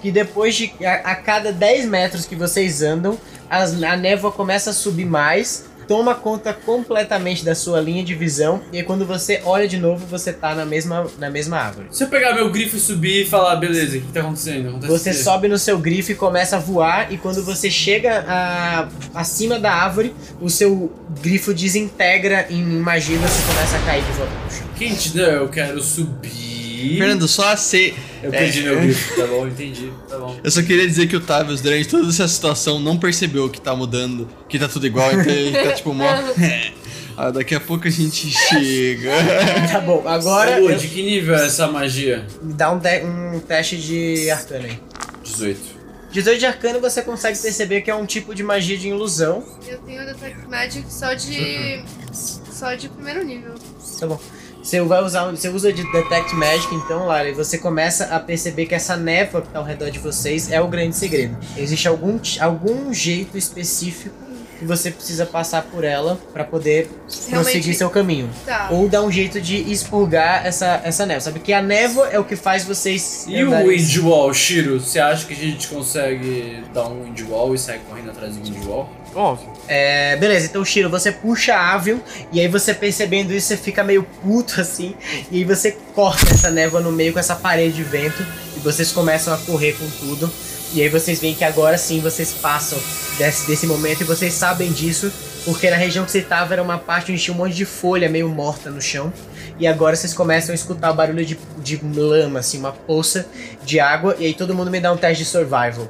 que 0.00 0.12
depois 0.12 0.54
de 0.54 0.72
a, 0.86 0.92
a 1.10 1.16
cada 1.16 1.52
10 1.52 1.86
metros 1.86 2.24
que 2.24 2.36
vocês 2.36 2.82
andam, 2.82 3.18
as- 3.50 3.82
a 3.82 3.96
névoa 3.96 4.30
começa 4.30 4.70
a 4.70 4.72
subir 4.72 5.06
mais, 5.06 5.64
toma 5.86 6.14
conta 6.14 6.52
completamente 6.52 7.44
da 7.44 7.54
sua 7.54 7.80
linha 7.80 8.04
de 8.04 8.14
visão 8.14 8.60
e 8.72 8.78
aí 8.78 8.82
quando 8.82 9.04
você 9.06 9.40
olha 9.44 9.66
de 9.68 9.76
novo, 9.78 10.06
você 10.06 10.32
tá 10.32 10.54
na 10.54 10.64
mesma, 10.64 11.06
na 11.18 11.30
mesma 11.30 11.58
árvore. 11.58 11.86
Se 11.90 12.04
eu 12.04 12.08
pegar 12.08 12.34
meu 12.34 12.50
grifo 12.50 12.76
e 12.76 12.80
subir 12.80 13.22
e 13.22 13.26
falar, 13.26 13.56
beleza, 13.56 13.98
o 13.98 14.00
que 14.00 14.12
tá 14.12 14.20
acontecendo? 14.20 14.68
Acontece 14.70 14.92
Você 14.92 15.10
o 15.10 15.12
quê? 15.12 15.18
sobe 15.18 15.48
no 15.48 15.58
seu 15.58 15.78
grifo 15.78 16.12
e 16.12 16.14
começa 16.14 16.56
a 16.56 16.58
voar, 16.58 17.12
e 17.12 17.16
quando 17.18 17.42
você 17.44 17.70
chega 17.70 18.24
a- 18.28 18.88
acima 19.14 19.58
da 19.58 19.72
árvore, 19.72 20.14
o 20.40 20.48
seu 20.50 20.92
grifo 21.20 21.52
desintegra 21.54 22.46
em 22.50 22.62
magia 22.62 23.16
e 23.16 23.18
você 23.18 23.42
começa 23.46 23.76
a 23.76 23.80
cair 23.80 24.04
de 24.04 24.12
volta 24.12 24.32
chão. 24.50 24.66
Quente, 24.76 25.16
não, 25.16 25.24
eu 25.24 25.48
quero 25.48 25.80
subir. 25.82 26.53
Fernando, 26.98 27.28
só 27.28 27.48
acei. 27.52 27.94
Eu 28.22 28.30
perdi 28.30 28.60
É. 28.60 28.62
meu 28.62 28.80
grifo, 28.80 29.16
tá 29.20 29.26
bom, 29.26 29.46
entendi, 29.46 29.92
tá 30.08 30.18
bom. 30.18 30.38
Eu 30.42 30.50
só 30.50 30.62
queria 30.62 30.86
dizer 30.86 31.06
que 31.06 31.16
o 31.16 31.20
Tavius, 31.20 31.60
durante 31.60 31.88
toda 31.88 32.08
essa 32.08 32.26
situação, 32.28 32.78
não 32.80 32.98
percebeu 32.98 33.48
que 33.50 33.60
tá 33.60 33.74
mudando, 33.74 34.28
que 34.48 34.58
tá 34.58 34.68
tudo 34.68 34.86
igual, 34.86 35.12
então 35.12 35.32
ele 35.32 35.52
tá 35.56 35.72
tipo 35.72 35.92
mó. 35.94 36.04
ah, 37.16 37.30
daqui 37.30 37.54
a 37.54 37.60
pouco 37.60 37.86
a 37.86 37.90
gente 37.90 38.30
chega. 38.30 39.10
Tá 39.70 39.80
bom, 39.80 40.02
agora 40.06 40.58
eu- 40.60 40.76
de 40.76 40.88
que 40.88 41.02
nível 41.02 41.34
é 41.34 41.46
essa 41.46 41.66
magia? 41.66 42.26
me 42.42 42.52
dá 42.54 42.70
um, 42.70 42.78
te- 42.78 43.02
um 43.04 43.40
teste 43.40 43.76
de 43.76 44.30
arcano 44.30 44.66
aí. 44.66 44.78
18. 45.22 45.74
18 46.12 46.38
de 46.38 46.46
arcano 46.46 46.80
você 46.80 47.02
consegue 47.02 47.36
perceber 47.38 47.80
que 47.80 47.90
é 47.90 47.94
um 47.94 48.06
tipo 48.06 48.34
de 48.34 48.42
magia 48.44 48.78
de 48.78 48.88
ilusão. 48.88 49.42
Eu 49.66 49.78
tenho 49.78 50.04
Detect 50.06 50.46
Magic 50.48 50.84
só 50.88 51.12
de. 51.12 51.82
só 52.52 52.72
de 52.74 52.88
primeiro 52.88 53.24
nível. 53.24 53.54
Tá 53.98 54.06
bom. 54.06 54.20
Você 54.64 54.80
vai 54.80 55.04
usar, 55.04 55.30
você 55.30 55.50
usa 55.50 55.70
de 55.70 55.82
Detect 55.92 56.34
Magic 56.34 56.74
então, 56.74 57.04
Lara, 57.04 57.28
e 57.28 57.34
você 57.34 57.58
começa 57.58 58.06
a 58.06 58.18
perceber 58.18 58.64
que 58.64 58.74
essa 58.74 58.96
névoa 58.96 59.42
que 59.42 59.48
tá 59.48 59.58
ao 59.58 59.64
redor 59.64 59.90
de 59.90 59.98
vocês 59.98 60.50
é 60.50 60.58
o 60.58 60.66
grande 60.66 60.96
segredo. 60.96 61.36
Existe 61.54 61.86
algum, 61.86 62.18
algum 62.40 62.90
jeito 62.90 63.36
específico 63.36 64.23
que 64.58 64.64
você 64.64 64.90
precisa 64.90 65.26
passar 65.26 65.62
por 65.62 65.84
ela 65.84 66.18
pra 66.32 66.44
poder 66.44 66.88
prosseguir 67.30 67.74
seu 67.74 67.90
caminho. 67.90 68.28
Tá. 68.46 68.68
Ou 68.70 68.88
dar 68.88 69.02
um 69.02 69.10
jeito 69.10 69.40
de 69.40 69.56
expurgar 69.70 70.46
essa, 70.46 70.80
essa 70.84 71.04
névoa. 71.06 71.20
Sabe 71.20 71.40
que 71.40 71.52
a 71.52 71.62
névoa 71.62 72.08
é 72.08 72.18
o 72.18 72.24
que 72.24 72.36
faz 72.36 72.64
vocês. 72.64 73.24
E 73.28 73.42
o 73.42 73.48
andarem- 73.48 73.68
Wind 73.68 73.96
Wall, 73.98 74.32
Shiro? 74.34 74.80
Você 74.80 74.98
acha 74.98 75.26
que 75.26 75.32
a 75.32 75.36
gente 75.36 75.68
consegue 75.68 76.62
dar 76.72 76.88
um 76.88 77.04
Wind 77.04 77.20
Wall 77.28 77.54
e 77.54 77.58
sair 77.58 77.80
correndo 77.88 78.10
atrás 78.10 78.36
do 78.36 78.42
Wind 78.44 78.64
Wall? 78.66 78.90
Óbvio. 79.14 79.48
É, 79.68 80.16
beleza, 80.16 80.46
então 80.46 80.64
Shiro, 80.64 80.90
você 80.90 81.12
puxa 81.12 81.54
a 81.54 81.74
Avion 81.74 81.98
e 82.32 82.40
aí 82.40 82.48
você 82.48 82.74
percebendo 82.74 83.32
isso, 83.32 83.46
você 83.46 83.56
fica 83.56 83.84
meio 83.84 84.02
puto 84.22 84.60
assim, 84.60 84.94
e 85.30 85.38
aí 85.38 85.44
você 85.44 85.70
corta 85.94 86.32
essa 86.32 86.50
névoa 86.50 86.80
no 86.80 86.90
meio 86.90 87.12
com 87.12 87.20
essa 87.20 87.36
parede 87.36 87.76
de 87.76 87.84
vento 87.84 88.26
e 88.56 88.60
vocês 88.60 88.90
começam 88.90 89.32
a 89.32 89.38
correr 89.38 89.74
com 89.74 89.88
tudo. 90.00 90.30
E 90.74 90.82
aí 90.82 90.88
vocês 90.88 91.20
veem 91.20 91.34
que 91.34 91.44
agora 91.44 91.78
sim 91.78 92.00
vocês 92.00 92.32
passam 92.32 92.78
desse, 93.16 93.46
desse 93.46 93.66
momento 93.66 94.00
e 94.00 94.04
vocês 94.04 94.32
sabem 94.34 94.72
disso, 94.72 95.10
porque 95.44 95.70
na 95.70 95.76
região 95.76 96.04
que 96.04 96.10
você 96.10 96.20
tava 96.20 96.52
era 96.54 96.62
uma 96.62 96.78
parte 96.78 97.12
onde 97.12 97.22
tinha 97.22 97.32
um 97.34 97.38
monte 97.38 97.54
de 97.54 97.64
folha 97.64 98.08
meio 98.08 98.28
morta 98.28 98.70
no 98.70 98.82
chão. 98.82 99.12
E 99.58 99.68
agora 99.68 99.94
vocês 99.94 100.12
começam 100.12 100.50
a 100.50 100.54
escutar 100.56 100.90
o 100.90 100.94
barulho 100.94 101.24
de, 101.24 101.38
de 101.58 101.80
lama, 101.84 102.40
assim, 102.40 102.58
uma 102.58 102.72
poça 102.72 103.24
de 103.64 103.78
água. 103.78 104.16
E 104.18 104.26
aí 104.26 104.34
todo 104.34 104.52
mundo 104.52 104.68
me 104.68 104.80
dá 104.80 104.92
um 104.92 104.96
teste 104.96 105.22
de 105.22 105.30
survival. 105.30 105.88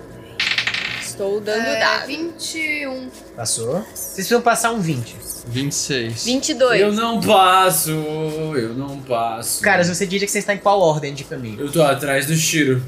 Estou 1.00 1.40
dando 1.40 1.64
É, 1.66 1.80
dado. 1.80 2.06
21. 2.06 3.08
Passou? 3.34 3.82
Vocês 3.94 4.14
precisam 4.16 4.42
passar 4.42 4.70
um 4.72 4.80
20. 4.80 5.16
26. 5.48 6.24
22. 6.26 6.80
Eu 6.80 6.92
não 6.92 7.20
passo, 7.22 7.90
eu 7.90 8.74
não 8.74 8.98
passo. 9.00 9.62
Cara, 9.62 9.82
você 9.82 10.06
diria 10.06 10.26
que 10.26 10.32
você 10.32 10.40
está 10.40 10.52
em 10.52 10.58
qual 10.58 10.80
ordem 10.80 11.14
de 11.14 11.24
caminho? 11.24 11.58
Eu 11.60 11.70
tô 11.72 11.82
atrás 11.82 12.26
do 12.26 12.34
Shiro, 12.34 12.82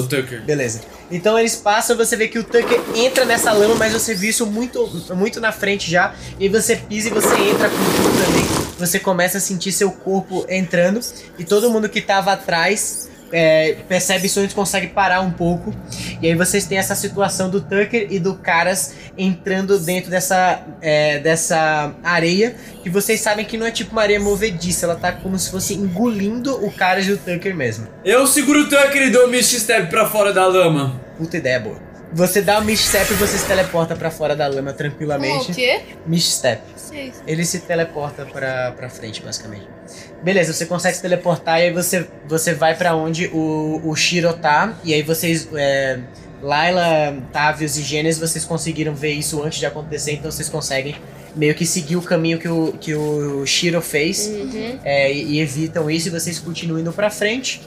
do 0.00 0.08
Tucker. 0.08 0.42
Beleza. 0.42 0.80
Então 1.10 1.38
eles 1.38 1.56
passam, 1.56 1.96
você 1.96 2.16
vê 2.16 2.28
que 2.28 2.38
o 2.38 2.44
Tucker 2.44 2.80
entra 2.94 3.24
nessa 3.24 3.52
lama, 3.52 3.74
mas 3.74 3.92
você 3.92 4.14
viu 4.14 4.30
isso 4.30 4.46
muito, 4.46 4.88
muito 5.14 5.40
na 5.40 5.52
frente 5.52 5.90
já. 5.90 6.14
E 6.40 6.48
você 6.48 6.76
pisa 6.76 7.08
e 7.08 7.10
você 7.10 7.34
entra 7.34 7.68
com 7.68 7.76
tudo 7.76 8.24
também. 8.24 8.44
Você 8.78 8.98
começa 8.98 9.38
a 9.38 9.40
sentir 9.40 9.72
seu 9.72 9.90
corpo 9.92 10.46
entrando. 10.48 11.00
E 11.38 11.44
todo 11.44 11.70
mundo 11.70 11.88
que 11.88 12.00
tava 12.00 12.32
atrás 12.32 13.10
é, 13.32 13.76
percebe 13.88 14.26
isso 14.26 14.38
antes, 14.38 14.54
consegue 14.54 14.88
parar 14.88 15.20
um 15.20 15.30
pouco. 15.30 15.74
E 16.20 16.26
aí 16.26 16.34
vocês 16.34 16.66
têm 16.66 16.78
essa 16.78 16.94
situação 16.94 17.48
do 17.48 17.60
Tucker 17.60 18.06
e 18.10 18.18
do 18.18 18.34
Caras 18.34 18.94
entrando 19.16 19.78
dentro 19.78 20.10
dessa, 20.10 20.62
é, 20.80 21.18
dessa 21.18 21.94
areia. 22.04 22.54
Que 22.82 22.90
vocês 22.90 23.20
sabem 23.20 23.44
que 23.44 23.56
não 23.56 23.66
é 23.66 23.70
tipo 23.70 23.92
uma 23.92 24.02
areia 24.02 24.20
movediça, 24.20 24.86
ela 24.86 24.96
tá 24.96 25.12
como 25.12 25.38
se 25.38 25.50
fosse 25.50 25.74
engolindo 25.74 26.64
o 26.64 26.70
Caras 26.70 27.06
e 27.06 27.12
o 27.12 27.16
Tucker 27.16 27.54
mesmo. 27.54 27.88
Eu 28.04 28.26
seguro 28.26 28.60
o 28.60 28.68
Tucker 28.68 29.02
e 29.02 29.10
dou 29.10 29.26
o 29.26 29.30
Misty 29.30 29.58
Step 29.58 29.88
pra 29.88 30.06
fora 30.06 30.32
da 30.32 30.46
lama. 30.46 31.00
Puta 31.16 31.36
ideia 31.36 31.58
boa. 31.58 31.91
Você 32.14 32.42
dá 32.42 32.58
o 32.58 32.64
Mist 32.64 32.88
Step 32.88 33.10
e 33.12 33.16
você 33.16 33.38
se 33.38 33.46
teleporta 33.46 33.96
pra 33.96 34.10
fora 34.10 34.36
da 34.36 34.46
lama 34.46 34.70
O 34.70 34.74
tranquilamente. 34.74 35.52
quê? 35.54 35.80
Mist 36.06 36.30
Step. 36.32 36.62
Sei. 36.76 37.12
Ele 37.26 37.44
se 37.44 37.60
teleporta 37.60 38.26
pra, 38.26 38.72
pra 38.72 38.88
frente, 38.90 39.22
basicamente. 39.22 39.66
Beleza, 40.22 40.52
você 40.52 40.66
consegue 40.66 40.94
se 40.96 41.02
teleportar 41.02 41.60
e 41.60 41.64
aí 41.64 41.72
você, 41.72 42.06
você 42.28 42.52
vai 42.54 42.76
pra 42.76 42.94
onde 42.94 43.28
o, 43.28 43.80
o 43.84 43.96
Shiro 43.96 44.32
tá. 44.34 44.76
E 44.84 44.92
aí 44.92 45.02
vocês. 45.02 45.48
É, 45.54 46.00
Laila, 46.42 47.16
Tavius 47.32 47.76
e 47.76 47.82
Gênesis, 47.82 48.20
vocês 48.20 48.44
conseguiram 48.44 48.94
ver 48.94 49.12
isso 49.12 49.40
antes 49.42 49.60
de 49.60 49.66
acontecer, 49.66 50.14
então 50.14 50.28
vocês 50.30 50.48
conseguem 50.48 50.96
meio 51.36 51.54
que 51.54 51.64
seguir 51.64 51.94
o 51.96 52.02
caminho 52.02 52.36
que 52.36 52.48
o, 52.48 52.72
que 52.80 52.94
o 52.94 53.46
Shiro 53.46 53.80
fez. 53.80 54.26
Uhum. 54.26 54.78
É, 54.84 55.10
e, 55.12 55.34
e 55.34 55.40
evitam 55.40 55.88
isso 55.90 56.08
e 56.08 56.10
vocês 56.10 56.38
continuam 56.40 56.80
indo 56.80 56.92
pra 56.92 57.10
frente. 57.10 57.62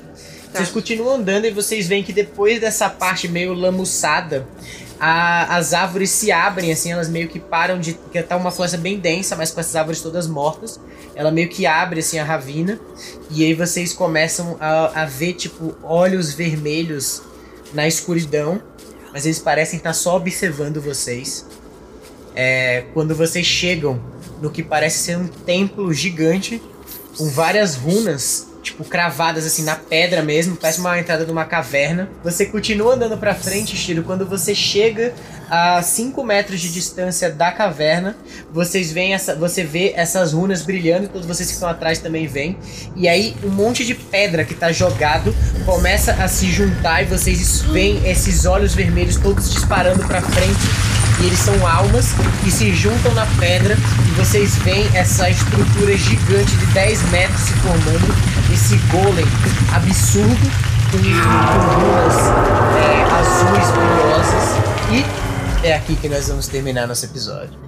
Tá. 0.56 0.64
Vocês 0.64 0.72
continuam 0.72 1.16
andando 1.16 1.46
e 1.46 1.52
vocês 1.52 1.88
veem 1.88 2.04
que 2.04 2.14
depois 2.14 2.60
dessa 2.60 2.90
parte 2.90 3.28
meio 3.28 3.54
lamuçada, 3.54 4.48
a- 5.00 5.56
as 5.58 5.74
árvores 5.74 6.10
se 6.10 6.32
abrem, 6.32 6.72
assim, 6.72 6.92
elas 6.92 7.10
meio 7.10 7.28
que 7.28 7.40
param 7.40 7.80
de. 7.80 7.94
Porque 7.94 8.22
tá 8.24 8.36
uma 8.38 8.52
floresta 8.52 8.78
bem 8.78 8.98
densa, 9.00 9.36
mas 9.36 9.52
com 9.52 9.60
essas 9.60 9.76
árvores 9.76 10.02
todas 10.02 10.28
mortas. 10.28 10.80
Ela 11.16 11.32
meio 11.32 11.50
que 11.50 11.66
abre, 11.66 12.00
assim, 12.00 12.18
a 12.20 12.24
ravina. 12.24 12.80
E 13.30 13.44
aí 13.44 13.54
vocês 13.54 13.94
começam 13.94 14.58
a, 14.60 15.02
a 15.04 15.06
ver, 15.06 15.34
tipo, 15.34 15.76
olhos 15.84 16.34
vermelhos 16.34 17.22
na 17.74 17.88
escuridão. 17.88 18.62
Mas 19.14 19.26
eles 19.26 19.40
parecem 19.40 19.78
estar 19.78 19.94
só 19.94 20.18
observando 20.18 20.82
vocês. 20.82 21.46
É, 22.36 22.84
quando 22.94 23.16
vocês 23.16 23.46
chegam 23.46 24.02
no 24.42 24.50
que 24.50 24.62
parece 24.62 25.00
ser 25.00 25.18
um 25.18 25.28
templo 25.28 25.94
gigante 25.94 26.62
com 27.18 27.30
várias 27.30 27.76
runas, 27.76 28.48
tipo, 28.66 28.84
cravadas 28.84 29.46
assim 29.46 29.64
na 29.64 29.76
pedra 29.76 30.24
mesmo, 30.24 30.56
parece 30.58 30.80
uma 30.80 31.00
entrada 31.00 31.24
de 31.24 31.32
uma 31.32 31.46
caverna. 31.46 32.10
Você 32.24 32.48
continua 32.48 32.96
andando 32.96 33.18
pra 33.18 33.36
frente, 33.36 33.78
Shiro, 33.78 34.04
quando 34.04 34.26
você 34.26 34.56
chega 34.56 35.14
a 35.50 35.82
5 35.82 36.24
metros 36.24 36.60
de 36.60 36.74
distância 36.74 37.30
da 37.30 37.52
caverna, 37.52 38.18
vocês 38.52 38.92
veem 38.92 39.14
essa, 39.14 39.36
você 39.36 39.64
vê 39.64 39.94
essas 39.96 40.34
runas 40.34 40.64
brilhando, 40.64 41.08
todos 41.08 41.28
vocês 41.28 41.48
que 41.48 41.54
estão 41.54 41.70
atrás 41.70 42.00
também 42.00 42.26
veem. 42.26 42.58
E 42.96 43.08
aí 43.08 43.36
um 43.44 43.50
monte 43.50 43.86
de 43.86 43.94
pedra 43.94 44.44
que 44.44 44.56
tá 44.56 44.72
jogado 44.72 45.34
começa 45.66 46.14
a 46.14 46.28
se 46.28 46.52
juntar 46.52 47.04
e 47.04 47.06
vocês 47.06 47.62
veem 47.62 48.10
esses 48.10 48.46
olhos 48.46 48.74
vermelhos 48.74 49.18
todos 49.18 49.52
disparando 49.52 50.04
pra 50.06 50.22
frente 50.22 50.96
e 51.22 51.28
eles 51.28 51.40
são 51.40 51.66
almas 51.66 52.08
que 52.44 52.52
se 52.52 52.74
juntam 52.74 53.14
na 53.14 53.26
pedra 53.40 53.76
e 54.08 54.12
vocês 54.20 54.56
veem 54.58 54.86
essa 54.94 55.30
estrutura 55.30 55.96
gigante 55.96 56.56
de 56.58 56.66
10 56.68 57.10
metros 57.10 57.40
se 57.42 57.54
formando, 57.54 58.35
esse 58.56 58.78
golem 58.88 59.26
absurdo 59.76 60.48
com, 60.92 60.98
com 60.98 61.76
runas 61.76 62.16
é, 62.78 63.04
azuis 63.20 63.72
brilhosas 63.72 64.56
e 65.62 65.68
é 65.68 65.74
aqui 65.76 65.96
que 65.98 66.08
nós 66.08 66.28
vamos 66.30 66.48
terminar 66.48 66.88
nosso 66.88 67.06
episódio. 67.06 67.60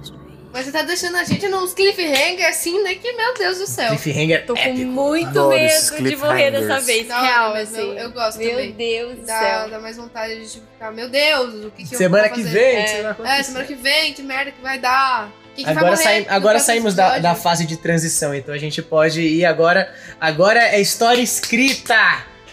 Mas 0.50 0.64
você 0.64 0.72
tá 0.72 0.82
deixando 0.82 1.16
a 1.18 1.24
gente 1.24 1.46
nos 1.48 1.74
cliffhanger 1.74 2.48
assim, 2.48 2.82
né? 2.82 2.94
Que, 2.94 3.12
meu 3.12 3.34
Deus 3.34 3.58
do 3.58 3.66
céu. 3.66 3.88
Cliffhanger 3.90 4.46
Tô 4.46 4.54
com 4.54 4.60
épico. 4.60 4.86
muito 4.86 5.28
Adoro 5.28 5.50
medo 5.54 6.02
de 6.08 6.16
morrer 6.16 6.50
dessa 6.50 6.80
vez. 6.80 7.08
Hora, 7.10 7.20
Real, 7.20 7.50
mas 7.52 7.68
assim. 7.72 7.80
eu- 7.82 7.94
eu 7.94 8.10
gosto 8.12 8.38
Meu 8.38 8.50
também. 8.52 8.72
Deus 8.72 9.16
do 9.18 9.26
Dá, 9.26 9.38
céu. 9.38 9.70
dá 9.70 9.78
mais 9.78 9.96
vontade 9.98 10.40
de 10.40 10.50
tipo, 10.50 10.66
ficar, 10.72 10.90
meu 10.90 11.08
Deus, 11.10 11.66
o 11.66 11.70
que, 11.70 11.84
que 11.84 11.96
Semana 11.96 12.24
eu 12.24 12.28
vou 12.30 12.38
que 12.38 12.44
fazer? 12.44 12.58
vem, 12.58 12.76
É. 12.78 13.38
É, 13.38 13.42
semana 13.42 13.64
que 13.66 13.74
vem, 13.74 14.12
que 14.14 14.22
merda 14.22 14.50
que 14.50 14.62
vai 14.62 14.78
dar. 14.78 15.30
Agora, 15.64 15.96
saí- 15.96 16.26
agora 16.28 16.58
saímos 16.60 16.94
da, 16.94 17.18
da 17.18 17.34
fase 17.34 17.66
de 17.66 17.76
transição, 17.76 18.34
então 18.34 18.54
a 18.54 18.58
gente 18.58 18.80
pode 18.82 19.20
ir 19.20 19.44
agora. 19.44 19.92
Agora 20.20 20.60
é 20.60 20.80
história 20.80 21.20
escrita! 21.22 21.94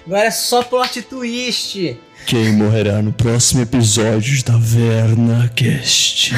Agora 0.05 0.25
é 0.25 0.31
só 0.31 0.63
plot 0.63 1.01
twist! 1.03 1.97
Quem 2.27 2.53
morrerá 2.53 3.03
no 3.03 3.13
próximo 3.13 3.61
episódio 3.61 4.43
da 4.43 4.57
Verna 4.57 5.47
Cast? 5.55 6.33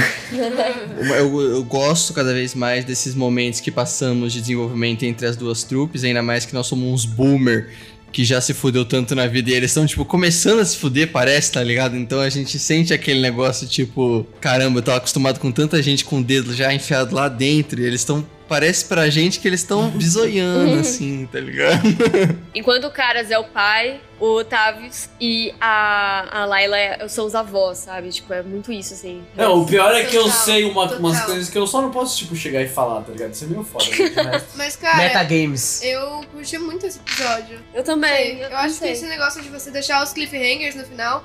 eu, 1.17 1.41
eu 1.41 1.63
gosto 1.63 2.13
cada 2.13 2.33
vez 2.33 2.53
mais 2.53 2.83
desses 2.83 3.15
momentos 3.15 3.61
que 3.61 3.71
passamos 3.71 4.33
de 4.33 4.41
desenvolvimento 4.41 5.03
entre 5.03 5.25
as 5.25 5.37
duas 5.37 5.63
trupes, 5.63 6.03
ainda 6.03 6.21
mais 6.21 6.45
que 6.45 6.53
nós 6.53 6.67
somos 6.67 6.85
uns 6.91 7.05
boomer 7.05 7.69
que 8.17 8.25
já 8.25 8.41
se 8.41 8.51
fudeu 8.51 8.83
tanto 8.83 9.13
na 9.13 9.27
vida 9.27 9.51
e 9.51 9.53
eles 9.53 9.69
estão, 9.69 9.85
tipo, 9.85 10.03
começando 10.03 10.59
a 10.59 10.65
se 10.65 10.75
fuder, 10.75 11.11
parece, 11.11 11.51
tá 11.51 11.63
ligado? 11.63 11.95
Então 11.95 12.19
a 12.19 12.27
gente 12.31 12.57
sente 12.57 12.91
aquele 12.91 13.21
negócio, 13.21 13.67
tipo, 13.67 14.25
caramba, 14.41 14.79
eu 14.79 14.81
tava 14.81 14.97
acostumado 14.97 15.39
com 15.39 15.51
tanta 15.51 15.79
gente 15.83 16.03
com 16.03 16.19
o 16.19 16.23
dedo 16.23 16.51
já 16.51 16.73
enfiado 16.73 17.13
lá 17.13 17.29
dentro 17.29 17.79
e 17.79 17.85
eles 17.85 18.01
estão. 18.01 18.25
Parece 18.47 18.85
pra 18.85 19.09
gente 19.09 19.39
que 19.39 19.47
eles 19.47 19.61
estão 19.61 19.89
bisoiando, 19.97 20.79
assim, 20.79 21.27
tá 21.31 21.39
ligado? 21.39 21.81
Enquanto 22.55 22.85
o 22.87 22.91
Caras 22.91 23.29
é 23.29 23.37
o 23.37 23.43
pai, 23.43 23.99
o 24.19 24.35
Otavius 24.37 25.09
e 25.19 25.53
a, 25.61 26.41
a 26.41 26.45
Layla 26.45 26.77
é- 26.77 27.07
são 27.07 27.25
os 27.25 27.35
avós, 27.35 27.79
sabe? 27.79 28.09
Tipo, 28.09 28.33
é 28.33 28.41
muito 28.41 28.71
isso, 28.71 28.93
assim. 28.93 29.23
Não, 29.35 29.61
o 29.61 29.65
pior 29.65 29.93
é 29.93 30.03
que 30.05 30.15
eu 30.15 30.23
Total, 30.23 30.37
sei 30.39 30.63
uma- 30.65 30.91
umas 30.97 31.21
coisas 31.21 31.49
que 31.49 31.57
eu 31.57 31.67
só 31.67 31.81
não 31.81 31.91
posso, 31.91 32.17
tipo, 32.17 32.35
chegar 32.35 32.61
e 32.61 32.67
falar, 32.67 33.01
tá 33.01 33.11
ligado? 33.11 33.33
Isso 33.33 33.43
é 33.43 33.47
meio 33.47 33.63
foda. 33.63 33.83
gente, 33.85 34.15
mas- 34.23 34.43
Mas, 34.55 34.75
cara, 34.75 34.97
Metagames. 34.97 35.81
eu 35.83 36.23
curti 36.33 36.57
muito 36.57 36.85
esse 36.85 36.99
episódio. 36.99 37.59
Eu 37.73 37.83
também. 37.83 38.39
Eu, 38.39 38.55
acho 38.57 38.73
que 38.75 38.79
sei. 38.79 38.91
esse 38.93 39.05
negócio 39.05 39.41
de 39.41 39.49
você 39.49 39.69
deixar 39.69 40.03
os 40.03 40.11
cliffhangers 40.13 40.73
no 40.75 40.83
final 40.85 41.23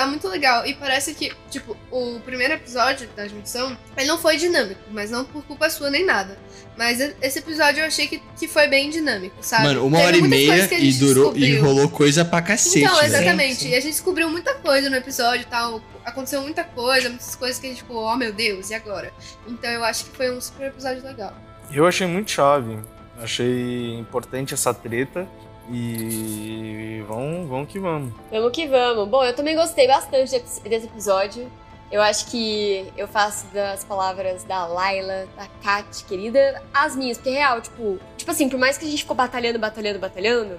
tá 0.00 0.06
muito 0.06 0.28
legal. 0.28 0.66
E 0.66 0.74
parece 0.74 1.14
que, 1.14 1.32
tipo, 1.50 1.76
o 1.90 2.20
primeiro 2.20 2.52
episódio 2.54 3.08
da 3.16 3.26
junção, 3.26 3.76
ele 3.96 4.06
não 4.06 4.18
foi 4.18 4.36
dinâmico, 4.36 4.80
mas 4.90 5.10
não 5.10 5.24
por 5.24 5.42
culpa 5.44 5.70
sua 5.70 5.88
nem 5.90 6.04
nada. 6.04 6.38
Mas 6.76 7.00
e- 7.00 7.16
esse 7.22 7.38
episódio 7.38 7.80
eu 7.80 7.86
achei 7.86 8.06
que, 8.06 8.22
que 8.38 8.46
foi 8.46 8.68
bem 8.68 8.90
dinâmico, 8.90 9.36
sabe? 9.40 9.64
Mano, 9.64 9.86
uma 9.86 9.96
Teve 9.96 10.08
hora 10.08 10.16
e 10.18 10.22
meia 10.22 10.48
coisas 10.48 10.66
que 10.68 10.74
a 10.74 10.78
e 10.78 10.90
gente 10.90 10.98
durou 10.98 11.34
e 11.34 11.40
descobriu. 11.40 11.64
rolou 11.64 11.88
coisa 11.88 12.24
pra 12.24 12.42
cacete. 12.42 12.84
Então, 12.84 13.02
exatamente. 13.02 13.60
Sim. 13.60 13.68
E 13.70 13.74
a 13.74 13.80
gente 13.80 13.92
descobriu 13.92 14.28
muita 14.28 14.54
coisa 14.56 14.90
no 14.90 14.96
episódio 14.96 15.40
e 15.42 15.46
tal. 15.46 15.80
Aconteceu 16.04 16.42
muita 16.42 16.62
coisa, 16.64 17.08
muitas 17.08 17.34
coisas 17.34 17.58
que 17.58 17.66
a 17.66 17.70
gente 17.70 17.78
ficou, 17.82 18.04
oh 18.04 18.14
meu 18.16 18.32
Deus, 18.32 18.68
e 18.70 18.74
agora? 18.74 19.10
Então 19.48 19.70
eu 19.70 19.82
acho 19.84 20.04
que 20.04 20.16
foi 20.16 20.30
um 20.30 20.40
super 20.40 20.66
episódio 20.68 21.02
legal. 21.02 21.34
Eu 21.72 21.86
achei 21.86 22.06
muito 22.06 22.30
chave. 22.30 22.78
Achei 23.18 23.94
importante 23.98 24.52
essa 24.52 24.74
treta. 24.74 25.26
E 25.70 27.04
vamos, 27.08 27.48
vamos 27.48 27.68
que 27.68 27.78
vamos. 27.78 28.12
Vamos 28.30 28.52
que 28.52 28.66
vamos. 28.66 29.08
Bom, 29.08 29.24
eu 29.24 29.34
também 29.34 29.56
gostei 29.56 29.86
bastante 29.86 30.38
desse 30.64 30.86
episódio. 30.86 31.50
Eu 31.90 32.02
acho 32.02 32.26
que 32.26 32.92
eu 32.96 33.06
faço 33.06 33.46
das 33.54 33.84
palavras 33.84 34.42
da 34.44 34.66
Layla, 34.66 35.26
da 35.36 35.46
Kat, 35.62 36.04
querida, 36.04 36.62
as 36.74 36.96
minhas. 36.96 37.16
Porque, 37.16 37.30
real, 37.30 37.60
tipo... 37.60 37.98
Tipo 38.16 38.30
assim, 38.30 38.48
por 38.48 38.58
mais 38.58 38.76
que 38.76 38.84
a 38.84 38.88
gente 38.88 39.02
ficou 39.02 39.16
batalhando, 39.16 39.58
batalhando, 39.58 39.98
batalhando... 39.98 40.58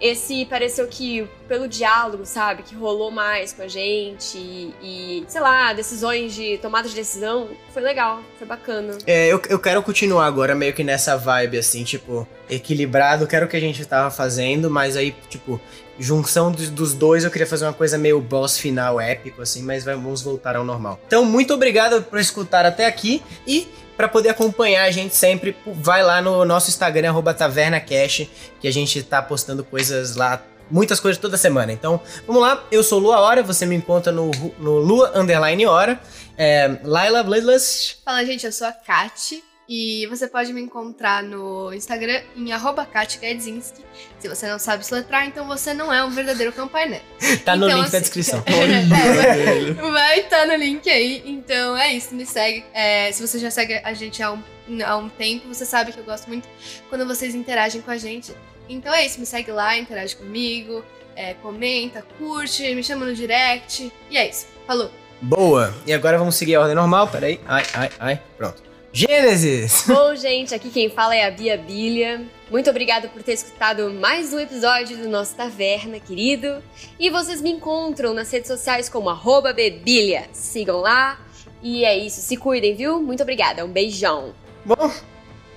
Esse 0.00 0.44
pareceu 0.46 0.86
que, 0.88 1.28
pelo 1.48 1.68
diálogo, 1.68 2.26
sabe? 2.26 2.62
Que 2.62 2.74
rolou 2.74 3.10
mais 3.10 3.52
com 3.52 3.62
a 3.62 3.68
gente 3.68 4.36
e, 4.36 4.74
e, 4.82 5.24
sei 5.28 5.40
lá, 5.40 5.72
decisões 5.72 6.34
de... 6.34 6.58
Tomada 6.58 6.88
de 6.88 6.94
decisão. 6.94 7.48
Foi 7.72 7.82
legal, 7.82 8.20
foi 8.38 8.46
bacana. 8.46 8.98
É, 9.06 9.28
eu, 9.28 9.40
eu 9.48 9.58
quero 9.58 9.82
continuar 9.82 10.26
agora 10.26 10.54
meio 10.54 10.72
que 10.72 10.84
nessa 10.84 11.16
vibe, 11.16 11.58
assim, 11.58 11.84
tipo, 11.84 12.26
equilibrado. 12.50 13.26
Quero 13.26 13.46
o 13.46 13.48
que 13.48 13.56
a 13.56 13.60
gente 13.60 13.84
tava 13.86 14.10
fazendo, 14.10 14.70
mas 14.70 14.96
aí, 14.96 15.14
tipo, 15.28 15.60
junção 15.98 16.50
dos, 16.50 16.92
dois, 16.94 17.24
eu 17.24 17.30
queria 17.30 17.46
fazer 17.46 17.64
uma 17.64 17.72
coisa 17.72 17.96
meio 17.96 18.20
boss 18.20 18.58
final 18.58 19.00
épico, 19.00 19.42
assim, 19.42 19.62
mas 19.62 19.84
vamos 19.84 20.22
voltar 20.22 20.56
ao 20.56 20.64
normal. 20.64 21.00
Então, 21.06 21.24
muito 21.24 21.54
obrigado 21.54 22.02
por 22.02 22.18
escutar 22.18 22.66
até 22.66 22.86
aqui 22.86 23.22
e. 23.46 23.68
Pra 23.96 24.08
poder 24.08 24.30
acompanhar 24.30 24.84
a 24.84 24.90
gente 24.90 25.14
sempre, 25.14 25.56
vai 25.66 26.02
lá 26.02 26.20
no 26.20 26.44
nosso 26.44 26.68
Instagram, 26.68 27.14
TavernaCash, 27.36 28.28
que 28.60 28.66
a 28.66 28.72
gente 28.72 29.02
tá 29.02 29.22
postando 29.22 29.62
coisas 29.62 30.16
lá, 30.16 30.42
muitas 30.70 30.98
coisas 30.98 31.20
toda 31.20 31.36
semana. 31.36 31.72
Então, 31.72 32.00
vamos 32.26 32.42
lá, 32.42 32.64
eu 32.72 32.82
sou 32.82 32.98
Lua 32.98 33.20
Hora, 33.20 33.42
você 33.42 33.64
me 33.64 33.76
encontra 33.76 34.12
no, 34.12 34.30
no 34.58 34.78
Lua 34.78 35.12
Underline 35.14 35.64
Hora. 35.66 36.00
É, 36.36 36.78
Laila 36.82 37.22
Bloodlust, 37.22 37.98
Fala, 38.04 38.24
gente, 38.24 38.44
eu 38.44 38.52
sou 38.52 38.66
a 38.66 38.72
Kat. 38.72 39.42
E 39.68 40.06
você 40.08 40.28
pode 40.28 40.52
me 40.52 40.60
encontrar 40.60 41.22
no 41.22 41.72
Instagram 41.72 42.20
em 42.36 42.52
arroba 42.52 42.84
katgadzinski. 42.84 43.82
Se 44.18 44.28
você 44.28 44.46
não 44.46 44.58
sabe 44.58 44.84
soletrar, 44.86 45.26
então 45.26 45.46
você 45.46 45.72
não 45.72 45.92
é 45.92 46.04
um 46.04 46.10
verdadeiro 46.10 46.52
campainel. 46.52 47.00
tá 47.44 47.56
no 47.56 47.66
Então, 47.66 47.78
link 47.80 47.90
da 47.90 47.98
assim, 47.98 48.00
descrição. 48.00 48.42
É, 48.46 49.72
vai- 49.74 49.90
vai 49.90 50.20
estar 50.20 50.46
no 50.46 50.54
link 50.54 50.88
aí. 50.90 51.22
Então 51.24 51.76
é 51.78 51.94
isso, 51.94 52.14
me 52.14 52.26
segue. 52.26 52.62
É, 52.74 53.10
se 53.12 53.26
você 53.26 53.38
já 53.38 53.50
segue 53.50 53.80
a 53.82 53.94
gente 53.94 54.22
há 54.22 54.32
um, 54.32 54.42
há 54.84 54.96
um 54.96 55.08
tempo, 55.08 55.48
você 55.48 55.64
sabe 55.64 55.92
que 55.92 55.98
eu 55.98 56.04
gosto 56.04 56.26
muito 56.28 56.46
quando 56.90 57.06
vocês 57.06 57.34
interagem 57.34 57.80
com 57.80 57.90
a 57.90 57.96
gente. 57.96 58.32
Então 58.68 58.92
é 58.92 59.06
isso, 59.06 59.18
me 59.18 59.24
segue 59.26 59.50
lá, 59.50 59.76
interage 59.78 60.14
comigo, 60.16 60.84
é, 61.16 61.34
comenta, 61.34 62.04
curte, 62.18 62.74
me 62.74 62.82
chama 62.82 63.06
no 63.06 63.14
direct. 63.14 63.90
E 64.10 64.16
é 64.18 64.28
isso. 64.28 64.46
Falou! 64.66 64.90
Boa! 65.22 65.74
E 65.86 65.92
agora 65.94 66.18
vamos 66.18 66.34
seguir 66.34 66.54
a 66.56 66.60
ordem 66.60 66.74
normal. 66.74 67.08
Peraí. 67.08 67.40
Ai, 67.46 67.64
ai, 67.72 67.90
ai. 67.98 68.22
Pronto. 68.36 68.62
Gênesis! 68.96 69.86
Bom, 69.90 70.14
gente, 70.14 70.54
aqui 70.54 70.70
quem 70.70 70.88
fala 70.88 71.16
é 71.16 71.26
a 71.26 71.30
Bia 71.32 71.58
Bilha. 71.58 72.22
Muito 72.48 72.70
obrigada 72.70 73.08
por 73.08 73.24
ter 73.24 73.32
escutado 73.32 73.92
mais 73.92 74.32
um 74.32 74.38
episódio 74.38 74.96
do 74.96 75.08
nosso 75.08 75.34
Taverna, 75.34 75.98
querido. 75.98 76.62
E 76.96 77.10
vocês 77.10 77.42
me 77.42 77.50
encontram 77.50 78.14
nas 78.14 78.30
redes 78.30 78.46
sociais 78.46 78.88
como 78.88 79.10
arroba 79.10 79.52
Bebilha. 79.52 80.28
Sigam 80.32 80.78
lá. 80.78 81.18
E 81.60 81.84
é 81.84 81.98
isso, 81.98 82.20
se 82.20 82.36
cuidem, 82.36 82.76
viu? 82.76 83.02
Muito 83.02 83.24
obrigada, 83.24 83.64
um 83.64 83.68
beijão. 83.68 84.32
Bom, 84.64 84.92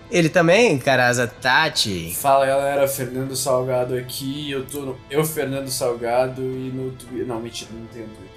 ele 0.09 0.29
também, 0.29 0.79
Caraza 0.79 1.27
Tati. 1.27 2.15
Fala 2.15 2.47
galera, 2.47 2.87
Fernando 2.87 3.35
Salgado 3.35 3.95
aqui. 3.95 4.49
Eu 4.49 4.65
tô 4.65 4.79
no 4.79 4.97
Eu 5.11 5.23
Fernando 5.23 5.67
Salgado 5.67 6.41
e 6.41 6.71
no 6.73 6.91
Twitter. 6.93 7.27
Não, 7.27 7.39
mentira, 7.39 7.69
não 7.71 7.85
tenho 7.85 8.07
Twitter. 8.07 8.36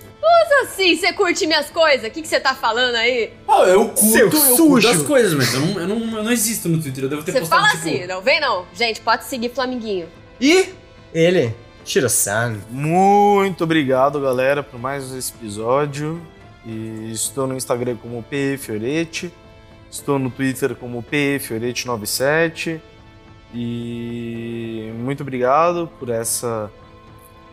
Assim, 0.63 0.95
você 0.95 1.13
curte 1.13 1.47
minhas 1.47 1.71
coisas? 1.71 2.07
O 2.07 2.11
que 2.11 2.27
você 2.27 2.39
tá 2.39 2.55
falando 2.55 2.95
aí? 2.95 3.33
Ah, 3.49 3.63
eu 3.63 3.89
curto, 3.89 4.05
Seu 4.13 4.27
eu 4.27 4.33
sujo. 4.33 4.67
curto 4.67 4.89
as 4.89 5.03
coisas, 5.03 5.35
mas 5.35 5.55
eu 5.55 5.61
não, 5.61 5.81
eu, 5.81 5.89
não, 5.89 6.19
eu 6.19 6.25
não 6.25 6.33
existo 6.33 6.69
no 6.69 6.81
Twitter. 6.81 7.05
Eu 7.05 7.09
devo 7.11 7.23
ter 7.23 7.33
Você 7.33 7.41
postado 7.41 7.63
fala 7.63 7.75
tipo, 7.75 7.89
assim, 7.89 8.07
não 8.07 8.21
vem 8.21 8.41
não. 8.41 8.67
Gente, 8.75 9.01
pode 9.01 9.25
seguir 9.25 9.51
Flaminguinho. 9.51 10.07
E 10.41 10.69
ele, 11.15 11.55
Shiro-san. 11.85 12.59
Muito 12.71 13.65
obrigado, 13.65 14.21
galera, 14.21 14.63
por 14.63 14.79
mais 14.79 15.13
esse 15.13 15.33
episódio. 15.33 16.21
E 16.65 17.11
estou 17.11 17.47
no 17.47 17.57
Instagram 17.57 17.97
como 17.97 18.23
P 18.23 18.59
Fiorete. 18.59 19.33
Estou 19.91 20.19
no 20.19 20.31
Twitter 20.31 20.75
como 20.75 21.03
P 21.03 21.41
Fiorete97. 21.43 22.81
E 23.55 24.93
muito 24.95 25.23
obrigado 25.23 25.91
por 25.99 26.11
essa 26.11 26.71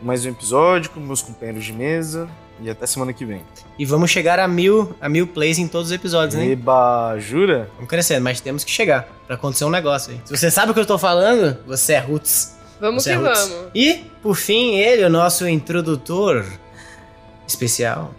mais 0.00 0.24
um 0.24 0.30
episódio 0.30 0.90
com 0.90 1.00
meus 1.00 1.22
companheiros 1.22 1.64
de 1.64 1.72
mesa. 1.72 2.28
E 2.60 2.68
até 2.68 2.86
semana 2.86 3.12
que 3.12 3.24
vem. 3.24 3.42
E 3.78 3.84
vamos 3.84 4.10
chegar 4.10 4.38
a 4.40 4.48
mil, 4.48 4.94
a 5.00 5.08
mil 5.08 5.26
plays 5.26 5.58
em 5.58 5.68
todos 5.68 5.88
os 5.88 5.92
episódios, 5.92 6.34
né? 6.34 6.46
Eba, 6.50 7.16
jura? 7.18 7.70
Vamos 7.76 7.88
crescendo, 7.88 8.22
mas 8.24 8.40
temos 8.40 8.64
que 8.64 8.70
chegar 8.70 9.08
pra 9.26 9.36
acontecer 9.36 9.64
um 9.64 9.70
negócio 9.70 10.12
aí. 10.12 10.20
Se 10.24 10.36
você 10.36 10.50
sabe 10.50 10.72
o 10.72 10.74
que 10.74 10.80
eu 10.80 10.86
tô 10.86 10.98
falando, 10.98 11.56
você 11.66 11.92
é 11.94 11.98
Roots. 11.98 12.56
Vamos 12.80 13.02
Você 13.04 13.10
que 13.10 13.16
é 13.16 13.18
Roots. 13.20 13.48
vamos. 13.48 13.70
E, 13.74 13.94
por 14.22 14.34
fim, 14.36 14.76
ele, 14.76 15.04
o 15.04 15.10
nosso 15.10 15.46
introdutor 15.48 16.44
especial, 17.46 18.12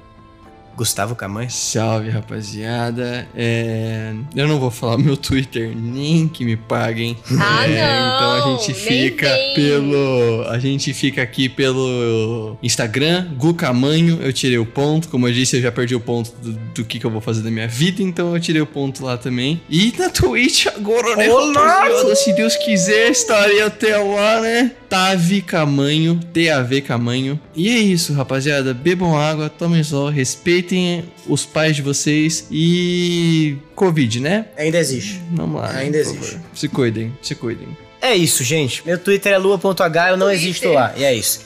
Gustavo 0.79 1.13
Camanho. 1.13 1.51
Salve, 1.51 2.09
rapaziada. 2.09 3.27
É, 3.35 4.13
Eu 4.33 4.47
não 4.47 4.61
vou 4.61 4.71
falar 4.71 4.97
meu 4.97 5.17
Twitter, 5.17 5.75
nem 5.75 6.25
que 6.25 6.45
me 6.45 6.55
paguem. 6.55 7.17
Ah, 7.37 7.67
É, 7.67 7.99
não, 7.99 8.15
Então 8.15 8.31
a 8.31 8.57
gente 8.57 8.67
nem 8.71 8.81
fica 8.87 9.29
pelo. 9.55 10.45
A 10.47 10.57
gente 10.57 10.93
fica 10.93 11.21
aqui 11.21 11.49
pelo 11.49 12.57
Instagram, 12.63 13.27
Gu 13.35 13.55
Camanho. 13.55 14.19
Eu 14.21 14.31
tirei 14.31 14.57
o 14.57 14.65
ponto. 14.65 15.09
Como 15.09 15.27
eu 15.27 15.33
disse, 15.33 15.57
eu 15.57 15.61
já 15.61 15.69
perdi 15.69 15.95
o 15.95 15.99
ponto 15.99 16.31
do, 16.41 16.53
do 16.53 16.85
que, 16.85 16.97
que 16.97 17.05
eu 17.05 17.11
vou 17.11 17.19
fazer 17.19 17.41
da 17.41 17.51
minha 17.51 17.67
vida, 17.67 18.01
então 18.01 18.33
eu 18.33 18.39
tirei 18.39 18.61
o 18.61 18.65
ponto 18.65 19.03
lá 19.03 19.17
também. 19.17 19.61
E 19.69 19.93
na 19.99 20.09
Twitch 20.09 20.67
agora, 20.67 21.13
né, 21.17 21.29
Ô, 21.29 21.51
rapaziada? 21.51 22.15
Se 22.15 22.31
Deus 22.31 22.55
quiser, 22.55 23.11
estarei 23.11 23.61
até 23.61 23.97
lá, 23.97 24.39
né? 24.39 24.71
Tavi 24.89 25.41
Camanho, 25.41 26.19
T-A-V 26.33 26.81
Camanho. 26.81 27.39
E 27.55 27.69
é 27.69 27.77
isso, 27.77 28.13
rapaziada. 28.13 28.73
Bebam 28.73 29.15
água, 29.15 29.49
tomem 29.49 29.83
sol, 29.83 30.09
respeitem 30.09 31.05
os 31.27 31.45
pais 31.45 31.75
de 31.75 31.81
vocês 31.81 32.47
e. 32.51 33.55
Covid, 33.75 34.19
né? 34.19 34.45
Ainda 34.57 34.77
existe. 34.79 35.21
Vamos 35.31 35.61
lá. 35.61 35.71
Ainda 35.71 35.99
por 35.99 36.07
existe. 36.07 36.31
favor. 36.33 36.45
Se 36.53 36.67
cuidem, 36.67 37.13
se 37.21 37.35
cuidem. 37.35 37.67
É 38.01 38.15
isso, 38.15 38.43
gente. 38.43 38.81
Meu 38.85 38.97
Twitter 38.97 39.31
é 39.33 39.37
lua.h, 39.37 40.09
eu 40.09 40.17
não 40.17 40.27
Twitter. 40.27 40.47
existo 40.49 40.69
lá. 40.71 40.93
E 40.97 41.03
é 41.03 41.13
isso. 41.13 41.41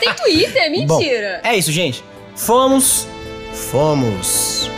Tem 0.00 0.12
Twitter? 0.14 0.70
Bom, 0.86 0.98
Mentira. 0.98 1.40
É 1.44 1.56
isso, 1.56 1.70
gente. 1.70 2.02
Fomos. 2.34 3.06
Fomos. 3.70 4.70